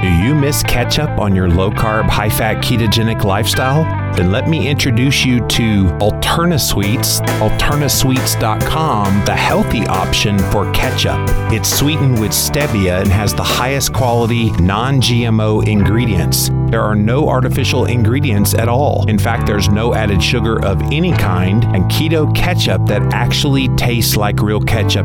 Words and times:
Do 0.00 0.08
you 0.08 0.34
miss 0.34 0.62
ketchup 0.62 1.10
on 1.18 1.36
your 1.36 1.50
low 1.50 1.70
carb, 1.70 2.08
high 2.08 2.30
fat 2.30 2.64
ketogenic 2.64 3.22
lifestyle? 3.22 3.84
Then 4.14 4.32
let 4.32 4.48
me 4.48 4.66
introduce 4.66 5.26
you 5.26 5.46
to 5.48 5.84
AlternaSweets, 5.98 7.20
alternasweets.com, 7.38 9.24
the 9.26 9.36
healthy 9.36 9.86
option 9.86 10.38
for 10.38 10.72
ketchup. 10.72 11.18
It's 11.52 11.68
sweetened 11.68 12.18
with 12.18 12.30
stevia 12.30 13.02
and 13.02 13.12
has 13.12 13.34
the 13.34 13.42
highest 13.42 13.92
quality 13.92 14.50
non 14.52 15.02
GMO 15.02 15.68
ingredients. 15.68 16.48
There 16.70 16.82
are 16.82 16.96
no 16.96 17.28
artificial 17.28 17.84
ingredients 17.84 18.54
at 18.54 18.70
all. 18.70 19.06
In 19.06 19.18
fact, 19.18 19.46
there's 19.46 19.68
no 19.68 19.92
added 19.92 20.22
sugar 20.22 20.64
of 20.64 20.80
any 20.84 21.12
kind 21.12 21.62
and 21.64 21.90
keto 21.90 22.34
ketchup 22.34 22.86
that 22.86 23.02
actually 23.12 23.68
tastes 23.76 24.16
like 24.16 24.40
real 24.40 24.62
ketchup. 24.62 25.04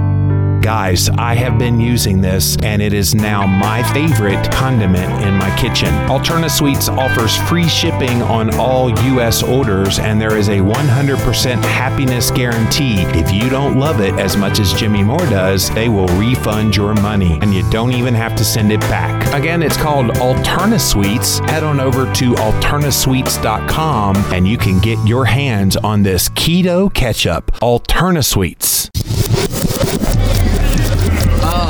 Guys, 0.66 1.10
I 1.10 1.36
have 1.36 1.60
been 1.60 1.80
using 1.80 2.22
this 2.22 2.58
and 2.64 2.82
it 2.82 2.92
is 2.92 3.14
now 3.14 3.46
my 3.46 3.84
favorite 3.94 4.52
condiment 4.52 5.24
in 5.24 5.36
my 5.36 5.56
kitchen. 5.58 5.90
Alterna 6.10 6.50
Sweets 6.50 6.90
offers 6.90 7.38
free 7.38 7.68
shipping 7.70 8.24
on 8.24 8.52
all 8.56 8.90
U.S. 8.90 9.44
orders 9.44 10.00
and 10.00 10.20
there 10.20 10.36
is 10.36 10.50
a 10.50 10.58
100% 10.58 11.64
happiness 11.66 12.32
guarantee. 12.32 12.96
If 13.14 13.32
you 13.32 13.48
don't 13.48 13.78
love 13.78 14.02
it 14.02 14.16
as 14.16 14.36
much 14.38 14.60
as 14.60 14.74
Jimmy 14.74 15.04
Moore 15.04 15.20
does, 15.28 15.70
they 15.70 15.88
will 15.88 16.08
refund 16.18 16.76
your 16.76 16.96
money 16.96 17.38
and 17.44 17.54
you 17.54 17.62
don't 17.70 17.92
even 17.92 18.16
have 18.16 18.36
to 18.36 18.44
send 18.44 18.72
it 18.72 18.82
back. 18.82 19.32
Again, 19.36 19.62
it's 19.62 19.78
called 19.78 20.08
Alterna 20.16 20.82
Sweets. 20.82 21.38
Head 21.42 21.64
on 21.64 21.80
over 21.80 22.12
to 22.14 22.34
alternasweets.com 22.34 24.16
and 24.34 24.48
you 24.48 24.58
can 24.58 24.80
get 24.80 24.98
your 25.08 25.26
hands 25.26 25.78
on 25.78 26.02
this 26.02 26.28
keto 26.30 26.92
ketchup. 26.92 27.52
Alterna 27.62 28.26
Sweets. 28.26 28.90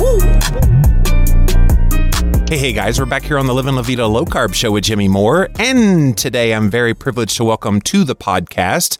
Woo! 0.00 0.18
Hey, 2.48 2.58
hey 2.58 2.72
guys, 2.72 2.98
we're 2.98 3.06
back 3.06 3.22
here 3.22 3.38
on 3.38 3.46
the 3.46 3.54
Living 3.54 3.76
La 3.76 3.82
Vida 3.82 4.06
Low 4.06 4.24
Carb 4.24 4.54
Show 4.54 4.72
with 4.72 4.84
Jimmy 4.84 5.06
Moore. 5.06 5.48
And 5.58 6.18
today 6.18 6.52
I'm 6.52 6.68
very 6.68 6.92
privileged 6.94 7.36
to 7.36 7.44
welcome 7.44 7.80
to 7.82 8.02
the 8.02 8.16
podcast 8.16 8.98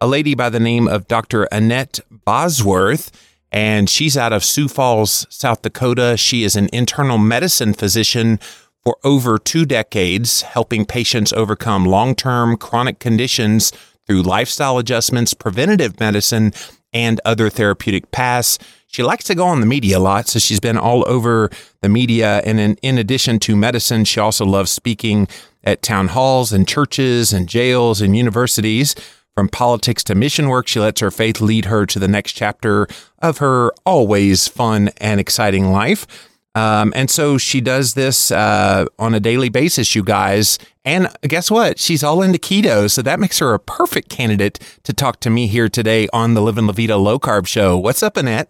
a 0.00 0.06
lady 0.06 0.34
by 0.34 0.48
the 0.48 0.60
name 0.60 0.88
of 0.88 1.08
Dr. 1.08 1.44
Annette 1.52 2.00
Bosworth. 2.10 3.10
And 3.52 3.88
she's 3.88 4.16
out 4.16 4.32
of 4.32 4.44
Sioux 4.44 4.68
Falls, 4.68 5.26
South 5.30 5.62
Dakota. 5.62 6.16
She 6.16 6.42
is 6.42 6.56
an 6.56 6.68
internal 6.72 7.18
medicine 7.18 7.74
physician 7.74 8.38
for 8.82 8.96
over 9.04 9.38
two 9.38 9.64
decades, 9.64 10.42
helping 10.42 10.84
patients 10.84 11.32
overcome 11.32 11.84
long 11.84 12.14
term 12.14 12.56
chronic 12.56 12.98
conditions 12.98 13.72
through 14.06 14.22
lifestyle 14.22 14.78
adjustments, 14.78 15.34
preventative 15.34 15.98
medicine, 16.00 16.52
and 16.92 17.20
other 17.24 17.50
therapeutic 17.50 18.10
paths. 18.10 18.58
She 18.96 19.02
likes 19.02 19.24
to 19.24 19.34
go 19.34 19.44
on 19.44 19.60
the 19.60 19.66
media 19.66 19.98
a 19.98 20.00
lot, 20.00 20.26
so 20.26 20.38
she's 20.38 20.58
been 20.58 20.78
all 20.78 21.04
over 21.06 21.50
the 21.82 21.88
media. 21.90 22.40
And 22.46 22.58
in, 22.58 22.76
in 22.76 22.96
addition 22.96 23.38
to 23.40 23.54
medicine, 23.54 24.06
she 24.06 24.20
also 24.20 24.46
loves 24.46 24.70
speaking 24.70 25.28
at 25.64 25.82
town 25.82 26.08
halls 26.08 26.50
and 26.50 26.66
churches 26.66 27.30
and 27.30 27.46
jails 27.46 28.00
and 28.00 28.16
universities. 28.16 28.94
From 29.34 29.50
politics 29.50 30.02
to 30.04 30.14
mission 30.14 30.48
work, 30.48 30.66
she 30.66 30.80
lets 30.80 31.02
her 31.02 31.10
faith 31.10 31.42
lead 31.42 31.66
her 31.66 31.84
to 31.84 31.98
the 31.98 32.08
next 32.08 32.32
chapter 32.32 32.88
of 33.18 33.36
her 33.36 33.70
always 33.84 34.48
fun 34.48 34.88
and 34.96 35.20
exciting 35.20 35.70
life. 35.70 36.06
Um, 36.54 36.94
and 36.96 37.10
so 37.10 37.36
she 37.36 37.60
does 37.60 37.92
this 37.92 38.30
uh, 38.30 38.86
on 38.98 39.12
a 39.12 39.20
daily 39.20 39.50
basis, 39.50 39.94
you 39.94 40.04
guys. 40.04 40.58
And 40.86 41.14
guess 41.20 41.50
what? 41.50 41.78
She's 41.78 42.02
all 42.02 42.22
into 42.22 42.38
keto. 42.38 42.90
So 42.90 43.02
that 43.02 43.20
makes 43.20 43.40
her 43.40 43.52
a 43.52 43.58
perfect 43.58 44.08
candidate 44.08 44.58
to 44.84 44.94
talk 44.94 45.20
to 45.20 45.28
me 45.28 45.48
here 45.48 45.68
today 45.68 46.08
on 46.14 46.32
the 46.32 46.40
Living 46.40 46.66
La 46.66 46.72
Vida 46.72 46.96
Low 46.96 47.18
Carb 47.18 47.46
Show. 47.46 47.76
What's 47.76 48.02
up, 48.02 48.16
Annette? 48.16 48.48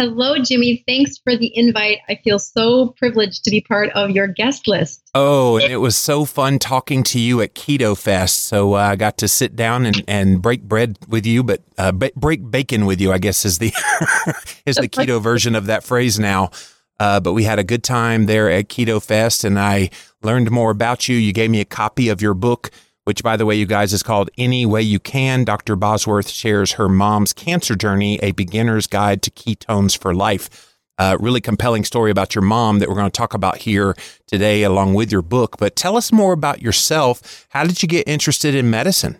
Hello, 0.00 0.38
Jimmy. 0.38 0.82
Thanks 0.86 1.18
for 1.18 1.36
the 1.36 1.54
invite. 1.54 1.98
I 2.08 2.14
feel 2.24 2.38
so 2.38 2.94
privileged 2.96 3.44
to 3.44 3.50
be 3.50 3.60
part 3.60 3.90
of 3.90 4.08
your 4.08 4.28
guest 4.28 4.66
list. 4.66 5.10
Oh, 5.14 5.58
and 5.58 5.70
it 5.70 5.76
was 5.76 5.94
so 5.94 6.24
fun 6.24 6.58
talking 6.58 7.02
to 7.02 7.20
you 7.20 7.42
at 7.42 7.54
Keto 7.54 7.94
Fest. 7.94 8.44
So 8.44 8.76
uh, 8.76 8.78
I 8.78 8.96
got 8.96 9.18
to 9.18 9.28
sit 9.28 9.56
down 9.56 9.84
and, 9.84 10.02
and 10.08 10.40
break 10.40 10.62
bread 10.62 10.96
with 11.06 11.26
you, 11.26 11.42
but 11.42 11.60
uh, 11.76 11.92
ba- 11.92 12.12
break 12.16 12.50
bacon 12.50 12.86
with 12.86 12.98
you, 12.98 13.12
I 13.12 13.18
guess 13.18 13.44
is 13.44 13.58
the 13.58 13.74
is 14.64 14.76
the 14.76 14.88
keto 14.88 15.20
version 15.20 15.54
of 15.54 15.66
that 15.66 15.84
phrase 15.84 16.18
now. 16.18 16.50
Uh, 16.98 17.20
but 17.20 17.34
we 17.34 17.44
had 17.44 17.58
a 17.58 17.64
good 17.64 17.84
time 17.84 18.24
there 18.24 18.50
at 18.50 18.70
Keto 18.70 19.02
Fest, 19.02 19.44
and 19.44 19.58
I 19.58 19.90
learned 20.22 20.50
more 20.50 20.70
about 20.70 21.10
you. 21.10 21.16
You 21.16 21.34
gave 21.34 21.50
me 21.50 21.60
a 21.60 21.66
copy 21.66 22.08
of 22.08 22.22
your 22.22 22.32
book, 22.32 22.70
which, 23.10 23.24
by 23.24 23.36
the 23.36 23.44
way, 23.44 23.56
you 23.56 23.66
guys, 23.66 23.92
is 23.92 24.04
called 24.04 24.30
Any 24.38 24.64
Way 24.64 24.82
You 24.82 25.00
Can. 25.00 25.42
Dr. 25.42 25.74
Bosworth 25.74 26.28
shares 26.28 26.70
her 26.74 26.88
mom's 26.88 27.32
cancer 27.32 27.74
journey, 27.74 28.20
a 28.22 28.30
beginner's 28.30 28.86
guide 28.86 29.20
to 29.22 29.32
ketones 29.32 29.98
for 29.98 30.14
life. 30.14 30.72
Uh, 30.96 31.16
really 31.18 31.40
compelling 31.40 31.82
story 31.82 32.12
about 32.12 32.36
your 32.36 32.42
mom 32.42 32.78
that 32.78 32.88
we're 32.88 32.94
going 32.94 33.10
to 33.10 33.10
talk 33.10 33.34
about 33.34 33.56
here 33.56 33.96
today, 34.28 34.62
along 34.62 34.94
with 34.94 35.10
your 35.10 35.22
book. 35.22 35.56
But 35.58 35.74
tell 35.74 35.96
us 35.96 36.12
more 36.12 36.32
about 36.32 36.62
yourself. 36.62 37.48
How 37.48 37.64
did 37.64 37.82
you 37.82 37.88
get 37.88 38.06
interested 38.06 38.54
in 38.54 38.70
medicine? 38.70 39.16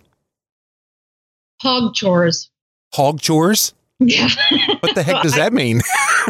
Hog 1.60 1.92
chores. 1.92 2.48
Hog 2.94 3.20
chores? 3.20 3.74
Yeah. 3.98 4.28
What 4.78 4.94
the 4.94 5.02
heck 5.06 5.20
does 5.24 5.34
I- 5.34 5.38
that 5.38 5.52
mean? 5.52 5.80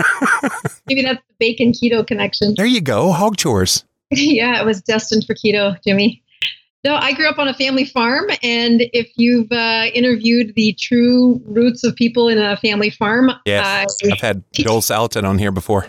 Maybe 0.87 1.03
that's 1.03 1.21
the 1.29 1.35
bacon 1.39 1.73
keto 1.73 2.07
connection. 2.07 2.55
There 2.57 2.65
you 2.65 2.81
go, 2.81 3.13
hog 3.13 3.37
chores. 3.37 3.85
yeah, 4.11 4.59
it 4.63 4.65
was 4.65 4.81
destined 4.81 5.27
for 5.27 5.35
keto, 5.35 5.77
Jimmy. 5.87 6.23
No, 6.83 6.95
I 6.95 7.13
grew 7.13 7.29
up 7.29 7.39
on 7.39 7.47
a 7.47 7.55
family 7.55 7.85
farm, 7.85 8.31
and 8.43 8.83
if 8.95 9.11
you've 9.17 9.53
uh, 9.53 9.87
interviewed 9.93 10.55
the 10.55 10.75
true 10.81 11.41
roots 11.45 11.85
of 11.85 11.95
people 11.95 12.29
in 12.29 12.39
a 12.39 12.57
family 12.57 12.89
farm, 12.89 13.31
Yes, 13.45 13.99
I, 14.03 14.13
I've 14.13 14.21
had 14.21 14.43
Joel 14.53 14.81
Salatin 14.81 15.25
on 15.25 15.39
here 15.39 15.53
before. 15.53 15.87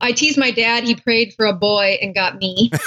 I 0.00 0.12
teased 0.12 0.38
my 0.38 0.52
dad. 0.52 0.84
He 0.84 0.94
prayed 0.94 1.34
for 1.34 1.46
a 1.46 1.52
boy 1.52 1.98
and 2.00 2.14
got 2.14 2.36
me. 2.36 2.70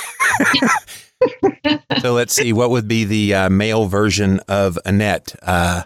So 2.02 2.14
let's 2.14 2.34
see, 2.34 2.52
what 2.52 2.72
would 2.72 2.88
be 2.88 3.04
the 3.04 3.36
uh, 3.36 3.50
male 3.50 3.86
version 3.86 4.40
of 4.48 4.80
Annette? 4.86 5.36
Uh, 5.44 5.84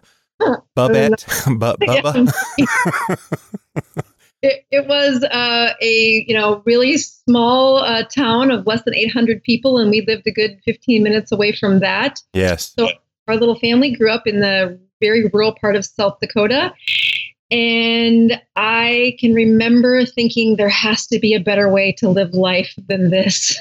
Bubette, 0.78 1.26
Bu- 1.60 1.86
Bubba. 1.86 2.32
It, 4.46 4.66
it 4.72 4.88
was 4.88 5.24
uh, 5.24 5.74
a 5.82 6.26
you 6.28 6.34
know 6.34 6.62
really 6.66 6.98
small 6.98 7.78
uh, 7.78 8.04
town 8.04 8.52
of 8.52 8.66
less 8.66 8.84
than 8.84 8.96
800 8.96 9.44
people, 9.44 9.78
and 9.78 9.90
we 9.92 10.02
lived 10.02 10.28
a 10.28 10.32
good 10.32 10.60
15 10.64 11.04
minutes 11.04 11.32
away 11.32 11.52
from 11.52 11.80
that. 11.80 12.22
Yes. 12.34 12.74
So 12.78 12.90
our 13.28 13.36
little 13.36 13.60
family 13.60 13.96
grew 13.96 14.12
up 14.12 14.28
in 14.28 14.40
the 14.40 14.80
very 15.02 15.26
rural 15.34 15.56
part 15.60 15.76
of 15.76 15.86
South 15.86 16.20
Dakota. 16.22 16.74
And 17.52 18.42
I 18.56 19.18
can 19.20 19.34
remember 19.34 20.06
thinking 20.06 20.56
there 20.56 20.70
has 20.70 21.06
to 21.08 21.20
be 21.20 21.34
a 21.34 21.40
better 21.40 21.70
way 21.70 21.92
to 22.00 22.10
live 22.10 22.34
life 22.34 22.74
than 22.88 23.12
this. 23.12 23.58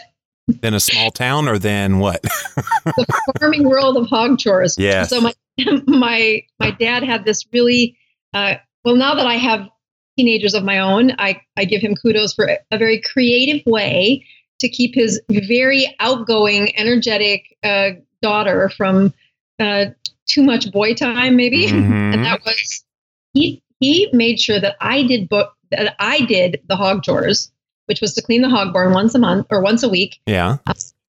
Than 0.46 0.74
a 0.74 0.80
small 0.80 1.10
town, 1.10 1.48
or 1.48 1.58
than 1.58 1.98
what? 1.98 2.22
the 2.84 3.22
farming 3.38 3.64
world 3.64 3.96
of 3.96 4.06
hog 4.08 4.38
chores. 4.38 4.76
Yes. 4.78 5.10
So 5.10 5.20
my 5.20 5.34
my 5.86 6.42
my 6.58 6.70
dad 6.70 7.02
had 7.02 7.24
this 7.24 7.46
really 7.52 7.96
uh, 8.34 8.54
well. 8.84 8.96
Now 8.96 9.14
that 9.14 9.26
I 9.26 9.34
have 9.34 9.68
teenagers 10.16 10.54
of 10.54 10.64
my 10.64 10.78
own, 10.78 11.12
I 11.18 11.40
I 11.56 11.64
give 11.64 11.80
him 11.80 11.94
kudos 11.94 12.34
for 12.34 12.46
a 12.70 12.78
very 12.78 13.00
creative 13.00 13.62
way 13.66 14.24
to 14.60 14.68
keep 14.68 14.94
his 14.94 15.20
very 15.30 15.94
outgoing, 16.00 16.76
energetic 16.78 17.56
uh, 17.62 17.90
daughter 18.22 18.70
from 18.76 19.12
uh, 19.60 19.86
too 20.26 20.42
much 20.42 20.70
boy 20.72 20.94
time, 20.94 21.36
maybe. 21.36 21.66
Mhm. 21.66 21.72
and 22.14 22.24
that 22.24 22.44
was 22.44 22.84
he. 23.32 23.62
He 23.80 24.08
made 24.12 24.40
sure 24.40 24.60
that 24.60 24.76
I 24.80 25.02
did 25.02 25.28
book 25.28 25.52
that 25.70 25.94
I 25.98 26.20
did 26.20 26.62
the 26.68 26.76
hog 26.76 27.02
chores, 27.02 27.50
which 27.86 28.00
was 28.00 28.14
to 28.14 28.22
clean 28.22 28.42
the 28.42 28.48
hog 28.48 28.72
barn 28.72 28.92
once 28.92 29.14
a 29.14 29.18
month 29.18 29.46
or 29.50 29.62
once 29.62 29.82
a 29.82 29.88
week. 29.88 30.20
Yeah. 30.26 30.58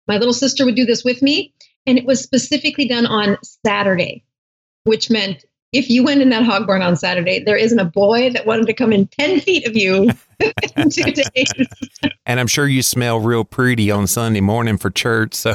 My 0.07 0.18
little 0.18 0.33
sister 0.33 0.65
would 0.65 0.75
do 0.75 0.85
this 0.85 1.03
with 1.03 1.21
me, 1.21 1.53
and 1.85 1.97
it 1.97 2.06
was 2.06 2.21
specifically 2.21 2.88
done 2.88 3.06
on 3.06 3.38
Saturday, 3.65 4.24
which 4.83 5.09
meant 5.09 5.45
if 5.75 5.89
you 5.89 6.04
went 6.04 6.22
in 6.22 6.30
that 6.30 6.44
hog 6.44 6.66
barn 6.66 6.81
on 6.81 6.95
Saturday, 6.95 7.44
there 7.44 7.57
isn't 7.57 7.80
a 7.80 7.86
boy 7.86 8.30
that 8.30 8.45
wanted 8.45 8.66
to 8.68 8.74
come 8.74 8.94
in 8.94 9.07
10 9.07 9.42
feet 9.42 9.68
of 9.68 9.75
you 9.75 10.10
in 10.77 10.89
two 10.89 11.04
days. 11.12 11.51
And 12.25 12.39
I'm 12.39 12.48
sure 12.48 12.66
you 12.66 12.81
smell 12.81 13.19
real 13.19 13.44
pretty 13.44 13.92
on 13.92 14.07
Sunday 14.07 14.39
morning 14.39 14.77
for 14.77 14.89
church. 14.89 15.33
So 15.33 15.54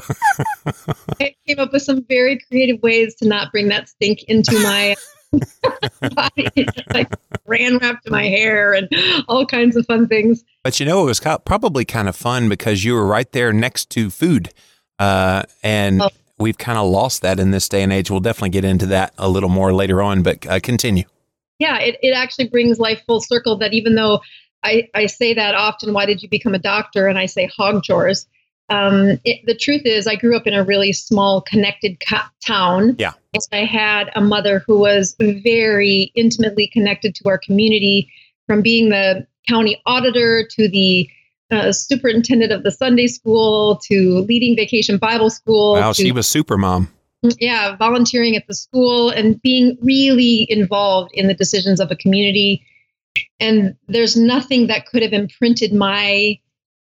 I 1.20 1.34
came 1.46 1.58
up 1.58 1.72
with 1.72 1.82
some 1.82 2.04
very 2.04 2.38
creative 2.38 2.82
ways 2.82 3.14
to 3.16 3.26
not 3.26 3.50
bring 3.50 3.68
that 3.68 3.88
stink 3.88 4.24
into 4.24 4.52
my 4.60 4.94
body. 6.14 6.66
like 6.92 7.08
ran 7.46 7.78
wrapped 7.78 8.04
to 8.04 8.10
my 8.10 8.24
hair 8.24 8.74
and 8.74 8.88
all 9.26 9.46
kinds 9.46 9.74
of 9.74 9.86
fun 9.86 10.06
things. 10.06 10.44
But 10.62 10.78
you 10.78 10.84
know, 10.84 11.02
it 11.02 11.06
was 11.06 11.20
probably 11.20 11.86
kind 11.86 12.10
of 12.10 12.16
fun 12.16 12.50
because 12.50 12.84
you 12.84 12.92
were 12.92 13.06
right 13.06 13.30
there 13.32 13.54
next 13.54 13.88
to 13.90 14.10
food. 14.10 14.52
Uh, 14.98 15.44
and 15.62 16.02
oh. 16.02 16.10
We've 16.40 16.58
kind 16.58 16.78
of 16.78 16.88
lost 16.88 17.22
that 17.22 17.38
in 17.38 17.50
this 17.50 17.68
day 17.68 17.82
and 17.82 17.92
age. 17.92 18.10
We'll 18.10 18.20
definitely 18.20 18.50
get 18.50 18.64
into 18.64 18.86
that 18.86 19.14
a 19.18 19.28
little 19.28 19.48
more 19.48 19.72
later 19.72 20.02
on, 20.02 20.22
but 20.22 20.46
uh, 20.46 20.60
continue. 20.60 21.04
Yeah, 21.58 21.78
it, 21.78 21.96
it 22.02 22.12
actually 22.12 22.48
brings 22.48 22.78
life 22.78 23.02
full 23.06 23.20
circle 23.20 23.58
that 23.58 23.74
even 23.74 23.94
though 23.94 24.20
I, 24.64 24.88
I 24.94 25.06
say 25.06 25.34
that 25.34 25.54
often, 25.54 25.92
why 25.92 26.06
did 26.06 26.22
you 26.22 26.28
become 26.28 26.54
a 26.54 26.58
doctor? 26.58 27.06
And 27.06 27.18
I 27.18 27.26
say 27.26 27.50
hog 27.56 27.82
chores. 27.82 28.26
Um, 28.70 29.18
it, 29.24 29.44
the 29.46 29.56
truth 29.56 29.82
is, 29.84 30.06
I 30.06 30.14
grew 30.14 30.36
up 30.36 30.46
in 30.46 30.54
a 30.54 30.62
really 30.62 30.92
small, 30.92 31.42
connected 31.42 31.98
co- 32.08 32.18
town. 32.44 32.96
Yeah. 32.98 33.12
I 33.52 33.64
had 33.64 34.10
a 34.14 34.20
mother 34.20 34.62
who 34.66 34.78
was 34.78 35.16
very 35.18 36.12
intimately 36.14 36.68
connected 36.72 37.14
to 37.16 37.28
our 37.28 37.38
community, 37.38 38.10
from 38.46 38.62
being 38.62 38.88
the 38.88 39.26
county 39.48 39.80
auditor 39.86 40.46
to 40.50 40.68
the 40.68 41.08
uh, 41.50 41.72
superintendent 41.72 42.52
of 42.52 42.62
the 42.62 42.70
Sunday 42.70 43.06
school 43.06 43.80
to 43.88 44.20
leading 44.28 44.56
vacation 44.56 44.98
Bible 44.98 45.30
school. 45.30 45.74
Wow, 45.74 45.92
to, 45.92 46.02
she 46.02 46.12
was 46.12 46.26
super 46.26 46.56
mom. 46.56 46.88
Yeah, 47.22 47.76
volunteering 47.76 48.36
at 48.36 48.46
the 48.46 48.54
school 48.54 49.10
and 49.10 49.40
being 49.42 49.76
really 49.82 50.46
involved 50.50 51.10
in 51.12 51.26
the 51.26 51.34
decisions 51.34 51.80
of 51.80 51.90
a 51.90 51.96
community. 51.96 52.64
And 53.38 53.76
there's 53.88 54.16
nothing 54.16 54.68
that 54.68 54.86
could 54.86 55.02
have 55.02 55.12
imprinted 55.12 55.72
my 55.72 56.38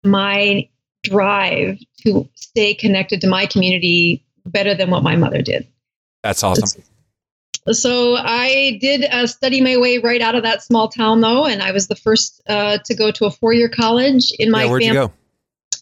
my 0.04 0.70
drive 1.04 1.80
to 2.04 2.30
stay 2.36 2.74
connected 2.74 3.22
to 3.22 3.28
my 3.28 3.46
community 3.46 4.26
better 4.46 4.76
than 4.76 4.90
what 4.90 5.04
my 5.04 5.16
mother 5.16 5.42
did. 5.42 5.68
That's 6.24 6.44
awesome. 6.44 6.84
So 7.72 8.16
I 8.16 8.78
did 8.82 9.06
uh, 9.06 9.28
study 9.28 9.62
my 9.62 9.78
way 9.78 9.98
right 9.98 10.22
out 10.22 10.36
of 10.36 10.44
that 10.44 10.64
small 10.64 10.90
town, 10.90 11.22
though, 11.22 11.46
and 11.46 11.62
I 11.62 11.72
was 11.72 11.88
the 11.88 11.96
first 11.96 12.42
uh, 12.48 12.80
to 12.86 12.96
go 12.96 13.12
to 13.12 13.26
a 13.26 13.32
four-year 13.32 13.70
college 13.70 14.32
in 14.40 14.52
my. 14.52 14.64
Yeah, 14.64 14.70
where'd 14.70 14.84
family. 14.84 14.98
you 15.02 15.08
go? 15.08 15.14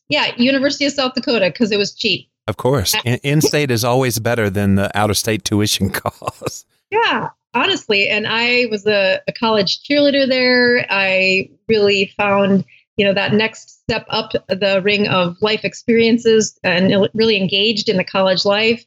Yeah, 0.10 0.32
University 0.38 0.86
of 0.86 0.94
South 0.94 1.14
Dakota 1.14 1.50
because 1.50 1.72
it 1.72 1.78
was 1.78 1.94
cheap. 1.94 2.30
Of 2.48 2.58
course, 2.58 2.96
in-state 3.04 3.72
is 3.72 3.84
always 3.84 4.20
better 4.20 4.50
than 4.50 4.76
the 4.76 4.96
out-of-state 4.98 5.44
tuition 5.44 5.90
costs. 5.92 6.66
Yeah, 6.92 7.30
honestly, 7.54 8.08
and 8.08 8.26
I 8.28 8.68
was 8.72 8.88
a, 8.88 9.20
a 9.28 9.34
college 9.34 9.84
cheerleader 9.84 10.28
there. 10.28 10.86
I 10.90 11.50
really 11.68 12.14
found 12.18 12.64
you 12.98 13.06
know 13.06 13.14
that 13.14 13.34
next 13.34 13.82
step 13.84 14.06
up 14.10 14.32
the 14.48 14.82
ring 14.84 15.08
of 15.08 15.38
life 15.42 15.64
experiences 15.64 16.60
and 16.64 17.08
really 17.14 17.38
engaged 17.38 17.90
in 17.90 17.98
the 17.98 18.04
college 18.04 18.44
life 18.44 18.86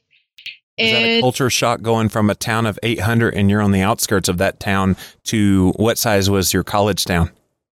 is 0.77 0.91
that 0.91 1.03
a 1.03 1.21
culture 1.21 1.49
shock 1.49 1.81
going 1.81 2.09
from 2.09 2.29
a 2.29 2.35
town 2.35 2.65
of 2.65 2.79
800 2.81 3.33
and 3.33 3.49
you're 3.49 3.61
on 3.61 3.71
the 3.71 3.81
outskirts 3.81 4.29
of 4.29 4.37
that 4.39 4.59
town 4.59 4.95
to 5.25 5.73
what 5.75 5.97
size 5.97 6.29
was 6.29 6.53
your 6.53 6.63
college 6.63 7.05
town? 7.05 7.29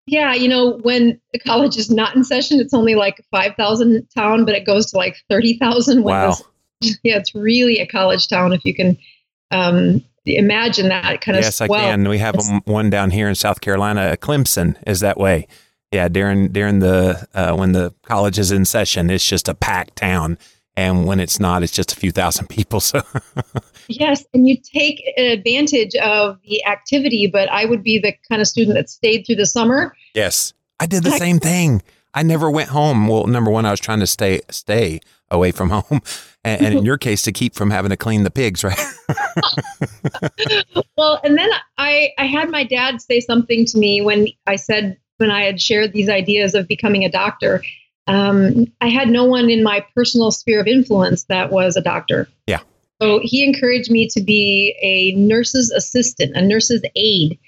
Yeah, 0.07 0.35
you 0.35 0.49
know, 0.49 0.79
when 0.79 1.21
the 1.33 1.39
college 1.39 1.77
is 1.77 1.91
not 1.91 2.17
in 2.17 2.25
session, 2.25 2.61
it's 2.61 2.73
only 2.73 2.95
like 2.95 3.23
5,000 3.31 4.09
town, 4.15 4.45
but 4.45 4.55
it 4.55 4.65
goes 4.65 4.87
to 4.87 4.97
like 4.97 5.17
30,000. 5.29 6.03
Wow. 6.03 6.35
yeah, 6.81 7.17
it's 7.17 7.35
really 7.35 7.79
a 7.79 7.87
college 7.87 8.27
town 8.29 8.53
if 8.53 8.65
you 8.65 8.75
can 8.75 8.97
um, 9.51 10.03
imagine 10.25 10.89
that 10.89 11.21
kind 11.21 11.37
of. 11.37 11.45
Yes, 11.45 11.61
I 11.61 11.69
can. 11.69 12.09
We 12.09 12.19
have 12.19 12.37
one 12.65 12.91
down 12.91 13.11
here 13.11 13.29
in 13.29 13.35
South 13.35 13.61
Carolina. 13.61 14.17
Clemson 14.21 14.77
is 14.87 15.01
that 15.01 15.19
way. 15.19 15.47
Yeah, 15.93 16.09
during 16.09 16.49
during 16.53 16.81
the 16.81 17.27
uh, 17.33 17.55
when 17.57 17.73
the 17.73 17.95
college 18.03 18.39
is 18.39 18.53
in 18.53 18.67
session, 18.67 19.09
it's 19.09 19.25
just 19.25 19.49
a 19.49 19.55
packed 19.55 19.97
town 19.97 20.39
and 20.79 21.07
when 21.07 21.19
it's 21.19 21.41
not 21.41 21.65
it's 21.65 21.73
just 21.73 21.93
a 21.93 21.97
few 21.97 22.13
thousand 22.13 22.49
people 22.49 22.81
so. 22.81 23.03
Yes 23.91 24.27
and 24.35 24.47
you 24.47 24.59
take 24.61 25.03
advantage 25.17 25.95
of 25.97 26.39
the 26.47 26.65
activity 26.67 27.27
but 27.27 27.51
i 27.51 27.65
would 27.65 27.83
be 27.83 27.99
the 27.99 28.15
kind 28.29 28.41
of 28.41 28.47
student 28.47 28.77
that 28.77 28.89
stayed 28.89 29.25
through 29.25 29.37
the 29.37 29.47
summer. 29.47 29.97
Yes. 30.15 30.53
I 30.79 30.87
did 30.87 31.03
the 31.03 31.11
same 31.13 31.41
thing. 31.41 31.83
I 32.15 32.23
never 32.23 32.51
went 32.51 32.69
home. 32.69 33.09
Well 33.09 33.27
number 33.27 33.51
one 33.51 33.67
i 33.67 33.71
was 33.71 33.81
trying 33.81 34.01
to 34.01 34.07
stay 34.07 34.41
stay 34.51 35.01
away 35.31 35.53
from 35.53 35.71
home. 35.71 36.01
And, 36.45 36.65
and 36.65 36.79
in 36.79 36.85
your 36.85 36.97
case 36.97 37.23
to 37.23 37.33
keep 37.33 37.55
from 37.55 37.73
having 37.73 37.91
to 37.91 37.97
clean 37.97 38.23
the 38.23 38.31
pigs 38.31 38.63
right? 38.63 38.77
Well 40.97 41.21
and 41.25 41.37
then 41.37 41.51
i 41.77 42.13
i 42.17 42.27
had 42.27 42.49
my 42.49 42.63
dad 42.63 43.03
say 43.03 43.21
something 43.21 43.67
to 43.67 43.77
me 43.77 44.01
when 44.01 44.29
i 44.47 44.55
said 44.55 44.97
when 45.17 45.31
i 45.31 45.43
had 45.43 45.61
shared 45.61 45.93
these 45.93 46.09
ideas 46.09 46.55
of 46.55 46.69
becoming 46.69 47.05
a 47.05 47.11
doctor 47.11 47.63
um, 48.09 48.67
I 48.81 48.89
had 48.89 49.09
no 49.09 49.25
one 49.25 49.51
in 49.51 49.63
my 49.63 49.85
personal 49.95 50.31
sphere 50.31 50.61
of 50.61 50.67
influence 50.67 51.25
that 51.25 51.53
was 51.53 51.77
a 51.77 51.83
doctor. 51.83 52.27
Yeah. 52.47 52.61
So 53.01 53.21
he 53.23 53.45
encouraged 53.45 53.91
me 53.91 54.09
to 54.09 54.21
be 54.21 54.75
a 54.83 55.13
nurse's 55.13 55.71
assistant, 55.71 56.37
a 56.37 56.41
nurse's 56.41 56.83
aide. 56.97 57.39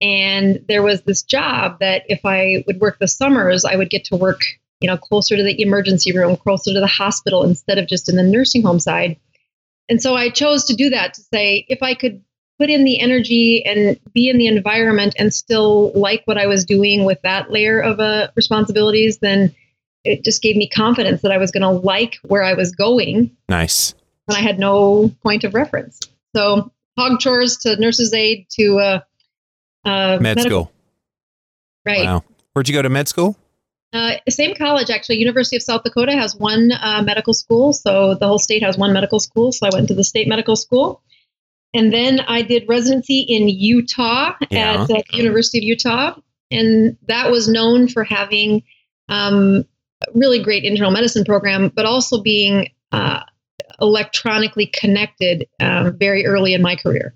And 0.00 0.64
there 0.68 0.82
was 0.82 1.02
this 1.02 1.22
job 1.22 1.78
that 1.80 2.04
if 2.08 2.20
I 2.24 2.64
would 2.66 2.80
work 2.80 2.98
the 3.00 3.08
summers, 3.08 3.64
I 3.64 3.76
would 3.76 3.90
get 3.90 4.04
to 4.06 4.16
work, 4.16 4.40
you 4.80 4.88
know, 4.88 4.96
closer 4.96 5.36
to 5.36 5.42
the 5.42 5.60
emergency 5.60 6.16
room, 6.16 6.36
closer 6.36 6.72
to 6.72 6.80
the 6.80 6.86
hospital 6.86 7.42
instead 7.42 7.78
of 7.78 7.88
just 7.88 8.08
in 8.08 8.16
the 8.16 8.22
nursing 8.22 8.62
home 8.62 8.80
side. 8.80 9.16
And 9.88 10.00
so 10.00 10.14
I 10.14 10.30
chose 10.30 10.64
to 10.66 10.74
do 10.74 10.90
that 10.90 11.14
to 11.14 11.22
say 11.22 11.66
if 11.68 11.82
I 11.82 11.94
could 11.94 12.22
put 12.58 12.70
in 12.70 12.84
the 12.84 13.00
energy 13.00 13.64
and 13.66 13.98
be 14.14 14.28
in 14.28 14.38
the 14.38 14.46
environment 14.46 15.14
and 15.18 15.34
still 15.34 15.90
like 15.94 16.22
what 16.24 16.38
I 16.38 16.46
was 16.46 16.64
doing 16.64 17.04
with 17.04 17.20
that 17.22 17.50
layer 17.50 17.80
of 17.80 17.98
uh, 17.98 18.28
responsibilities, 18.36 19.18
then 19.18 19.54
it 20.04 20.24
just 20.24 20.42
gave 20.42 20.56
me 20.56 20.68
confidence 20.68 21.22
that 21.22 21.32
I 21.32 21.38
was 21.38 21.50
going 21.50 21.62
to 21.62 21.70
like 21.70 22.16
where 22.22 22.42
I 22.42 22.54
was 22.54 22.72
going. 22.72 23.34
Nice. 23.48 23.94
And 24.28 24.36
I 24.36 24.40
had 24.40 24.58
no 24.58 25.12
point 25.22 25.44
of 25.44 25.54
reference. 25.54 26.00
So 26.36 26.70
hog 26.98 27.20
chores 27.20 27.58
to 27.58 27.76
nurse's 27.76 28.12
aide 28.12 28.46
to 28.60 28.78
uh, 28.78 29.00
uh, 29.84 30.18
med 30.20 30.36
medical. 30.36 30.64
school. 30.64 30.72
Right. 31.86 32.04
Wow. 32.04 32.24
Where'd 32.52 32.68
you 32.68 32.74
go 32.74 32.82
to 32.82 32.88
med 32.88 33.08
school? 33.08 33.36
Uh, 33.92 34.16
same 34.28 34.54
college, 34.56 34.90
actually. 34.90 35.18
University 35.18 35.56
of 35.56 35.62
South 35.62 35.84
Dakota 35.84 36.12
has 36.12 36.34
one 36.34 36.72
uh, 36.72 37.02
medical 37.02 37.32
school, 37.32 37.72
so 37.72 38.14
the 38.14 38.26
whole 38.26 38.40
state 38.40 38.62
has 38.62 38.76
one 38.76 38.92
medical 38.92 39.20
school. 39.20 39.52
So 39.52 39.66
I 39.66 39.70
went 39.72 39.86
to 39.88 39.94
the 39.94 40.02
state 40.02 40.26
medical 40.26 40.56
school, 40.56 41.00
and 41.72 41.92
then 41.92 42.18
I 42.20 42.42
did 42.42 42.64
residency 42.68 43.20
in 43.20 43.48
Utah 43.48 44.34
yeah. 44.50 44.82
at 44.82 44.88
the 44.88 45.04
University 45.12 45.58
of 45.58 45.64
Utah, 45.64 46.16
and 46.50 46.96
that 47.06 47.30
was 47.30 47.46
known 47.46 47.86
for 47.86 48.02
having 48.02 48.64
um, 49.08 49.64
really 50.14 50.42
great 50.42 50.64
internal 50.64 50.90
medicine 50.90 51.24
program, 51.24 51.70
but 51.74 51.86
also 51.86 52.22
being 52.22 52.70
uh, 52.92 53.20
electronically 53.80 54.66
connected 54.66 55.46
um, 55.60 55.96
very 55.98 56.26
early 56.26 56.54
in 56.54 56.62
my 56.62 56.76
career. 56.76 57.14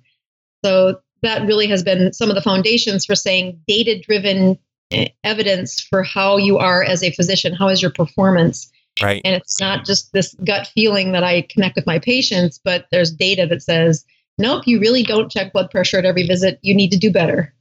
So 0.64 1.00
that 1.22 1.46
really 1.46 1.66
has 1.68 1.82
been 1.82 2.12
some 2.12 2.28
of 2.28 2.34
the 2.34 2.42
foundations 2.42 3.04
for 3.04 3.14
saying 3.14 3.60
data 3.66 4.00
driven 4.00 4.58
eh, 4.90 5.08
evidence 5.24 5.80
for 5.80 6.02
how 6.02 6.36
you 6.36 6.58
are 6.58 6.82
as 6.82 7.02
a 7.02 7.12
physician. 7.12 7.54
How 7.54 7.68
is 7.68 7.82
your 7.82 7.90
performance? 7.90 8.70
Right. 9.02 9.22
And 9.24 9.34
it's 9.36 9.60
not 9.60 9.84
just 9.84 10.12
this 10.12 10.34
gut 10.44 10.68
feeling 10.74 11.12
that 11.12 11.22
I 11.22 11.42
connect 11.42 11.76
with 11.76 11.86
my 11.86 11.98
patients, 11.98 12.60
but 12.62 12.86
there's 12.90 13.10
data 13.12 13.46
that 13.46 13.62
says, 13.62 14.04
nope, 14.38 14.66
you 14.66 14.80
really 14.80 15.02
don't 15.02 15.30
check 15.30 15.52
blood 15.52 15.70
pressure 15.70 15.98
at 15.98 16.04
every 16.04 16.26
visit. 16.26 16.58
You 16.62 16.74
need 16.74 16.90
to 16.90 16.98
do 16.98 17.12
better. 17.12 17.54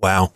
Wow. 0.00 0.32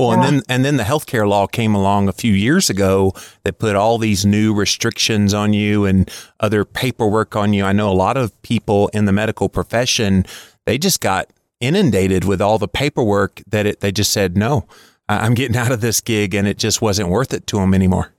Well, 0.00 0.08
yeah. 0.08 0.14
and 0.14 0.24
then 0.24 0.42
and 0.48 0.64
then 0.64 0.76
the 0.78 0.84
healthcare 0.84 1.28
law 1.28 1.46
came 1.46 1.74
along 1.74 2.08
a 2.08 2.12
few 2.12 2.32
years 2.32 2.70
ago 2.70 3.12
that 3.44 3.58
put 3.58 3.76
all 3.76 3.98
these 3.98 4.24
new 4.24 4.54
restrictions 4.54 5.34
on 5.34 5.52
you 5.52 5.84
and 5.84 6.10
other 6.40 6.64
paperwork 6.64 7.36
on 7.36 7.52
you. 7.52 7.64
I 7.66 7.72
know 7.72 7.90
a 7.90 7.92
lot 7.92 8.16
of 8.16 8.40
people 8.40 8.88
in 8.94 9.04
the 9.04 9.12
medical 9.12 9.50
profession 9.50 10.24
they 10.64 10.78
just 10.78 11.02
got 11.02 11.30
inundated 11.60 12.24
with 12.24 12.40
all 12.40 12.56
the 12.56 12.68
paperwork 12.68 13.42
that 13.46 13.66
it, 13.66 13.80
they 13.80 13.92
just 13.92 14.10
said 14.10 14.38
no, 14.38 14.66
I'm 15.06 15.34
getting 15.34 15.56
out 15.56 15.70
of 15.70 15.82
this 15.82 16.00
gig, 16.00 16.34
and 16.34 16.48
it 16.48 16.56
just 16.56 16.80
wasn't 16.80 17.10
worth 17.10 17.34
it 17.34 17.46
to 17.48 17.56
them 17.56 17.74
anymore. 17.74 18.10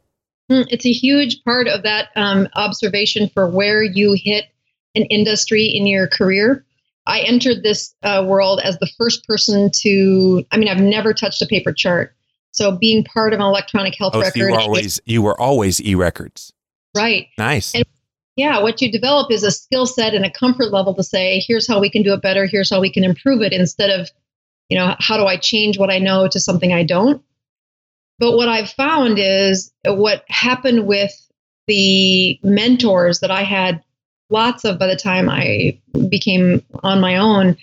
Hmm, 0.51 0.63
it's 0.69 0.85
a 0.85 0.91
huge 0.91 1.43
part 1.43 1.67
of 1.67 1.81
that 1.81 2.09
um, 2.15 2.47
observation 2.55 3.29
for 3.29 3.49
where 3.49 3.81
you 3.81 4.13
hit 4.13 4.45
an 4.93 5.03
industry 5.05 5.65
in 5.65 5.87
your 5.87 6.07
career. 6.07 6.63
I 7.11 7.19
entered 7.19 7.61
this 7.61 7.93
uh, 8.03 8.23
world 8.25 8.61
as 8.63 8.79
the 8.79 8.89
first 8.97 9.27
person 9.27 9.69
to. 9.81 10.45
I 10.51 10.57
mean, 10.57 10.69
I've 10.69 10.79
never 10.79 11.13
touched 11.13 11.41
a 11.41 11.45
paper 11.45 11.73
chart. 11.73 12.15
So 12.51 12.71
being 12.71 13.03
part 13.03 13.33
of 13.33 13.39
an 13.41 13.45
electronic 13.45 13.95
health 13.97 14.13
oh, 14.15 14.21
record, 14.21 14.37
you 14.37 14.51
were 14.51 14.59
always 14.59 15.01
you 15.05 15.21
were 15.21 15.39
always 15.39 15.81
e-records, 15.81 16.53
right? 16.95 17.27
Nice. 17.37 17.75
And 17.75 17.83
yeah, 18.37 18.61
what 18.61 18.81
you 18.81 18.89
develop 18.89 19.29
is 19.29 19.43
a 19.43 19.51
skill 19.51 19.85
set 19.85 20.13
and 20.13 20.25
a 20.25 20.31
comfort 20.31 20.71
level 20.71 20.95
to 20.95 21.03
say, 21.03 21.43
here's 21.45 21.67
how 21.67 21.81
we 21.81 21.89
can 21.89 22.01
do 22.01 22.13
it 22.13 22.21
better. 22.21 22.45
Here's 22.45 22.69
how 22.69 22.79
we 22.79 22.91
can 22.91 23.03
improve 23.03 23.41
it. 23.41 23.51
Instead 23.51 23.89
of, 23.89 24.09
you 24.69 24.77
know, 24.77 24.95
how 24.99 25.17
do 25.17 25.25
I 25.25 25.35
change 25.35 25.77
what 25.77 25.91
I 25.91 25.99
know 25.99 26.29
to 26.29 26.39
something 26.39 26.71
I 26.71 26.83
don't? 26.83 27.21
But 28.19 28.37
what 28.37 28.47
I've 28.47 28.69
found 28.69 29.17
is 29.19 29.73
what 29.85 30.23
happened 30.29 30.87
with 30.87 31.11
the 31.67 32.39
mentors 32.41 33.19
that 33.19 33.31
I 33.31 33.43
had 33.43 33.83
lots 34.31 34.63
of 34.63 34.79
by 34.79 34.87
the 34.87 34.95
time 34.95 35.29
I 35.29 35.79
became 36.09 36.63
on 36.83 36.99
my 37.01 37.15
own 37.15 37.57